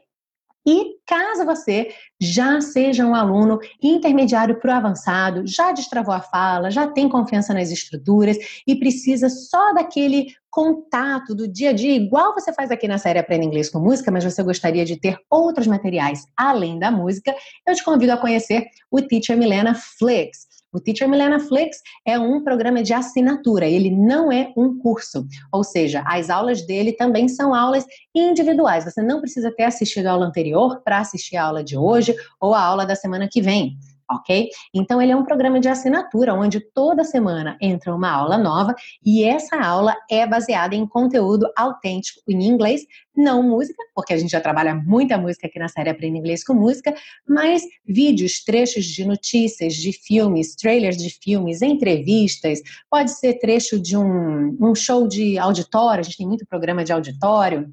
E 0.65 0.95
caso 1.05 1.45
você 1.45 1.93
já 2.19 2.61
seja 2.61 3.05
um 3.05 3.13
aluno 3.13 3.59
intermediário 3.81 4.59
para 4.59 4.73
o 4.73 4.77
avançado, 4.77 5.45
já 5.45 5.71
destravou 5.73 6.13
a 6.13 6.21
fala, 6.21 6.71
já 6.71 6.87
tem 6.87 7.09
confiança 7.09 7.53
nas 7.53 7.69
estruturas 7.69 8.37
e 8.65 8.75
precisa 8.75 9.27
só 9.29 9.73
daquele 9.73 10.33
contato 10.49 11.33
do 11.33 11.47
dia 11.47 11.71
a 11.71 11.73
dia, 11.73 11.95
igual 11.95 12.33
você 12.33 12.53
faz 12.53 12.69
aqui 12.69 12.87
na 12.87 12.99
série 12.99 13.17
Aprenda 13.17 13.43
Inglês 13.43 13.69
com 13.69 13.79
Música, 13.79 14.11
mas 14.11 14.23
você 14.23 14.43
gostaria 14.43 14.85
de 14.85 14.95
ter 14.95 15.17
outros 15.29 15.65
materiais 15.65 16.27
além 16.37 16.77
da 16.77 16.91
música, 16.91 17.35
eu 17.67 17.75
te 17.75 17.83
convido 17.83 18.13
a 18.13 18.17
conhecer 18.17 18.67
o 18.91 19.01
Teacher 19.01 19.35
Milena 19.35 19.73
Flix. 19.73 20.52
O 20.73 20.79
Teacher 20.79 21.07
Milena 21.07 21.39
Flix 21.39 21.77
é 22.03 22.17
um 22.17 22.43
programa 22.43 22.81
de 22.81 22.93
assinatura, 22.93 23.67
ele 23.67 23.91
não 23.91 24.31
é 24.31 24.51
um 24.57 24.79
curso. 24.79 25.27
Ou 25.51 25.63
seja, 25.63 26.03
as 26.07 26.31
aulas 26.31 26.65
dele 26.65 26.93
também 26.93 27.27
são 27.27 27.53
aulas 27.53 27.85
individuais. 28.13 28.83
Você 28.83 29.01
não 29.01 29.21
precisa 29.21 29.53
ter 29.55 29.63
assistido 29.63 30.07
a 30.07 30.11
aula 30.11 30.25
anterior 30.25 30.81
para 30.83 30.99
assistir 30.99 31.37
a 31.37 31.45
aula 31.45 31.63
de 31.63 31.77
hoje 31.77 32.15
ou 32.41 32.55
a 32.55 32.61
aula 32.61 32.85
da 32.85 32.95
semana 32.95 33.29
que 33.31 33.41
vem 33.41 33.77
ok? 34.09 34.49
Então 34.73 35.01
ele 35.01 35.11
é 35.11 35.15
um 35.15 35.23
programa 35.23 35.59
de 35.59 35.67
assinatura 35.67 36.33
onde 36.33 36.59
toda 36.59 37.03
semana 37.03 37.57
entra 37.61 37.93
uma 37.93 38.09
aula 38.09 38.37
nova 38.37 38.75
e 39.05 39.23
essa 39.23 39.57
aula 39.57 39.95
é 40.09 40.25
baseada 40.25 40.75
em 40.75 40.85
conteúdo 40.87 41.47
autêntico 41.55 42.21
em 42.27 42.43
inglês, 42.45 42.81
não 43.15 43.43
música, 43.43 43.81
porque 43.93 44.13
a 44.13 44.17
gente 44.17 44.31
já 44.31 44.41
trabalha 44.41 44.73
muita 44.73 45.17
música 45.17 45.47
aqui 45.47 45.59
na 45.59 45.67
série 45.67 45.89
Aprenda 45.89 46.17
Inglês 46.17 46.43
com 46.43 46.53
Música, 46.53 46.93
mas 47.27 47.63
vídeos, 47.85 48.43
trechos 48.43 48.85
de 48.85 49.05
notícias, 49.05 49.75
de 49.75 49.91
filmes, 49.93 50.55
trailers 50.55 50.97
de 50.97 51.09
filmes, 51.09 51.61
entrevistas, 51.61 52.59
pode 52.89 53.11
ser 53.11 53.39
trecho 53.39 53.79
de 53.79 53.95
um, 53.95 54.57
um 54.59 54.73
show 54.73 55.07
de 55.07 55.37
auditório, 55.37 56.01
a 56.01 56.03
gente 56.03 56.17
tem 56.17 56.27
muito 56.27 56.45
programa 56.45 56.83
de 56.83 56.91
auditório, 56.91 57.71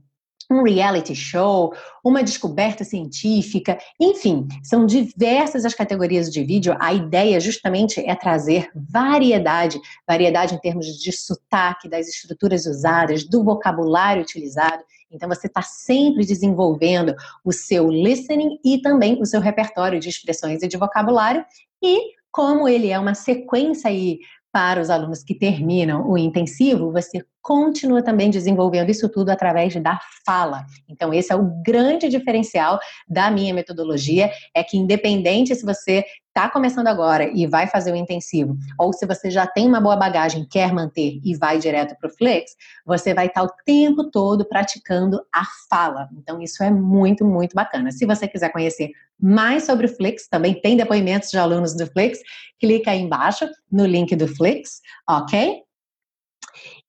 um 0.51 0.63
reality 0.63 1.15
show, 1.15 1.73
uma 2.05 2.25
descoberta 2.25 2.83
científica, 2.83 3.79
enfim, 4.01 4.49
são 4.65 4.85
diversas 4.85 5.65
as 5.65 5.75
categorias 5.75 6.31
de 6.31 6.43
vídeo. 6.43 6.77
A 6.81 6.93
ideia 6.93 7.39
justamente 7.39 8.01
é 8.01 8.15
trazer 8.17 8.69
variedade, 8.75 9.81
variedade 10.07 10.55
em 10.55 10.59
termos 10.59 10.87
de 10.87 11.13
sotaque, 11.13 11.89
das 11.89 12.09
estruturas 12.09 12.67
usadas, 12.67 13.23
do 13.25 13.45
vocabulário 13.45 14.23
utilizado. 14.23 14.83
Então 15.11 15.29
você 15.29 15.47
está 15.47 15.63
sempre 15.63 16.25
desenvolvendo 16.25 17.15
o 17.45 17.53
seu 17.53 17.89
listening 17.89 18.59
e 18.65 18.81
também 18.81 19.21
o 19.21 19.27
seu 19.27 19.41
repertório 19.41 20.01
de 20.01 20.09
expressões 20.09 20.63
e 20.63 20.69
de 20.69 20.77
vocabulário. 20.77 21.45
E 21.83 22.15
como 22.33 22.69
ele 22.69 22.91
é 22.91 22.99
uma 22.99 23.15
sequência 23.15 23.89
aí 23.89 24.19
para 24.53 24.81
os 24.81 24.91
alunos 24.91 25.23
que 25.23 25.35
terminam 25.35 26.09
o 26.09 26.19
intensivo, 26.19 26.91
você 26.91 27.25
continua 27.43 28.03
também 28.03 28.31
desenvolvendo 28.31 28.91
isso 28.91 29.09
tudo 29.09 29.31
através 29.31 29.75
da 29.77 29.99
fala. 30.25 30.65
Então, 30.89 31.13
esse 31.13 31.33
é 31.33 31.37
o 31.37 31.51
grande 31.65 32.09
diferencial 32.09 32.79
da 33.09 33.31
minha 33.31 33.55
metodologia, 33.55 34.31
é 34.55 34.63
que 34.63 34.77
independente 34.77 35.55
se 35.55 35.65
você 35.65 36.05
está 36.29 36.49
começando 36.49 36.87
agora 36.87 37.29
e 37.35 37.47
vai 37.47 37.67
fazer 37.67 37.93
o 37.93 37.97
intensivo, 37.97 38.57
ou 38.79 38.93
se 38.93 39.05
você 39.05 39.31
já 39.31 39.47
tem 39.47 39.67
uma 39.67 39.81
boa 39.81 39.97
bagagem, 39.97 40.47
quer 40.49 40.73
manter 40.73 41.21
e 41.25 41.37
vai 41.37 41.59
direto 41.59 41.97
para 41.99 42.09
o 42.09 42.13
Flex, 42.13 42.53
você 42.87 43.13
vai 43.13 43.27
estar 43.27 43.41
tá 43.41 43.47
o 43.47 43.65
tempo 43.65 44.11
todo 44.11 44.45
praticando 44.45 45.21
a 45.35 45.43
fala. 45.69 46.09
Então, 46.17 46.41
isso 46.41 46.63
é 46.63 46.71
muito, 46.71 47.25
muito 47.25 47.55
bacana. 47.55 47.91
Se 47.91 48.07
você 48.07 48.29
quiser 48.29 48.51
conhecer 48.51 48.91
mais 49.21 49.65
sobre 49.65 49.87
o 49.87 49.89
Flex, 49.89 50.29
também 50.29 50.55
tem 50.61 50.77
depoimentos 50.77 51.31
de 51.31 51.39
alunos 51.39 51.77
do 51.77 51.87
Flex, 51.87 52.21
clica 52.61 52.93
aí 52.93 53.01
embaixo 53.01 53.49
no 53.71 53.85
link 53.85 54.15
do 54.15 54.29
Flex, 54.29 54.81
ok? 55.09 55.63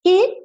E 0.06 0.41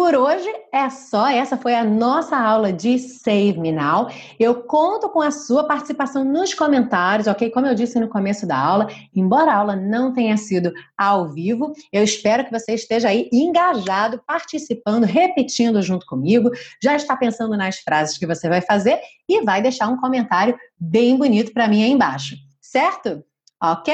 por 0.00 0.14
hoje 0.14 0.48
é 0.72 0.88
só, 0.88 1.28
essa 1.28 1.58
foi 1.58 1.74
a 1.74 1.84
nossa 1.84 2.34
aula 2.34 2.72
de 2.72 2.98
Save 2.98 3.58
Me 3.58 3.70
Now. 3.70 4.08
Eu 4.38 4.62
conto 4.62 5.10
com 5.10 5.20
a 5.20 5.30
sua 5.30 5.64
participação 5.64 6.24
nos 6.24 6.54
comentários, 6.54 7.26
ok? 7.26 7.50
Como 7.50 7.66
eu 7.66 7.74
disse 7.74 8.00
no 8.00 8.08
começo 8.08 8.46
da 8.46 8.56
aula, 8.56 8.88
embora 9.14 9.52
a 9.52 9.56
aula 9.56 9.76
não 9.76 10.10
tenha 10.14 10.38
sido 10.38 10.72
ao 10.96 11.28
vivo, 11.28 11.74
eu 11.92 12.02
espero 12.02 12.46
que 12.46 12.50
você 12.50 12.72
esteja 12.72 13.10
aí 13.10 13.28
engajado, 13.30 14.22
participando, 14.26 15.04
repetindo 15.04 15.82
junto 15.82 16.06
comigo, 16.06 16.50
já 16.82 16.96
está 16.96 17.14
pensando 17.14 17.54
nas 17.54 17.76
frases 17.80 18.16
que 18.16 18.26
você 18.26 18.48
vai 18.48 18.62
fazer 18.62 18.98
e 19.28 19.42
vai 19.42 19.60
deixar 19.60 19.88
um 19.88 20.00
comentário 20.00 20.56
bem 20.78 21.14
bonito 21.14 21.52
para 21.52 21.68
mim 21.68 21.82
aí 21.82 21.90
embaixo, 21.90 22.36
certo? 22.58 23.22
Ok? 23.62 23.92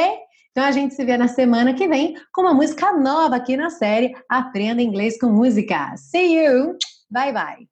Então 0.57 0.65
a 0.65 0.73
gente 0.73 0.95
se 0.95 1.05
vê 1.05 1.19
na 1.19 1.29
semana 1.29 1.75
que 1.75 1.87
vem 1.87 2.15
com 2.33 2.41
uma 2.41 2.55
música 2.55 2.91
nova 2.91 3.37
aqui 3.37 3.59
na 3.59 3.69
série 3.69 4.17
Aprenda 4.27 4.81
Inglês 4.81 5.19
com 5.19 5.27
Música. 5.27 5.95
See 5.99 6.35
you! 6.35 6.79
Bye 7.11 7.31
bye! 7.31 7.69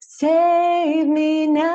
Save 0.00 1.04
me 1.04 1.46
now 1.48 1.68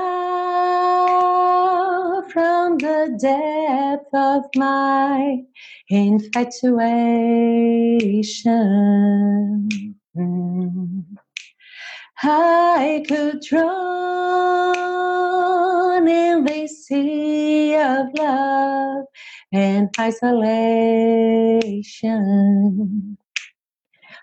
from 2.28 2.78
the 2.78 3.16
depth 3.22 4.12
of 4.16 4.48
my 4.56 5.46
infatuation. 5.92 6.48
I 12.24 13.04
could 13.08 13.42
drown 13.48 13.68
in 16.08 16.46
this 16.46 16.88
sea 16.88 17.76
of 17.76 18.08
love 18.18 19.06
and 19.54 19.90
isolation. 20.00 21.72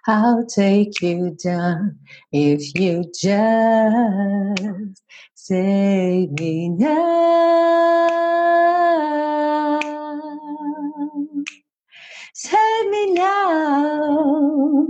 I'll 0.07 0.47
take 0.47 1.01
you 1.03 1.37
down 1.43 2.01
if 2.33 2.75
you 2.79 3.05
just 3.21 5.03
save 5.35 6.33
me 6.33 6.71
now. 6.71 7.01
Save 12.35 12.91
me 12.91 13.13
now. 13.13 14.89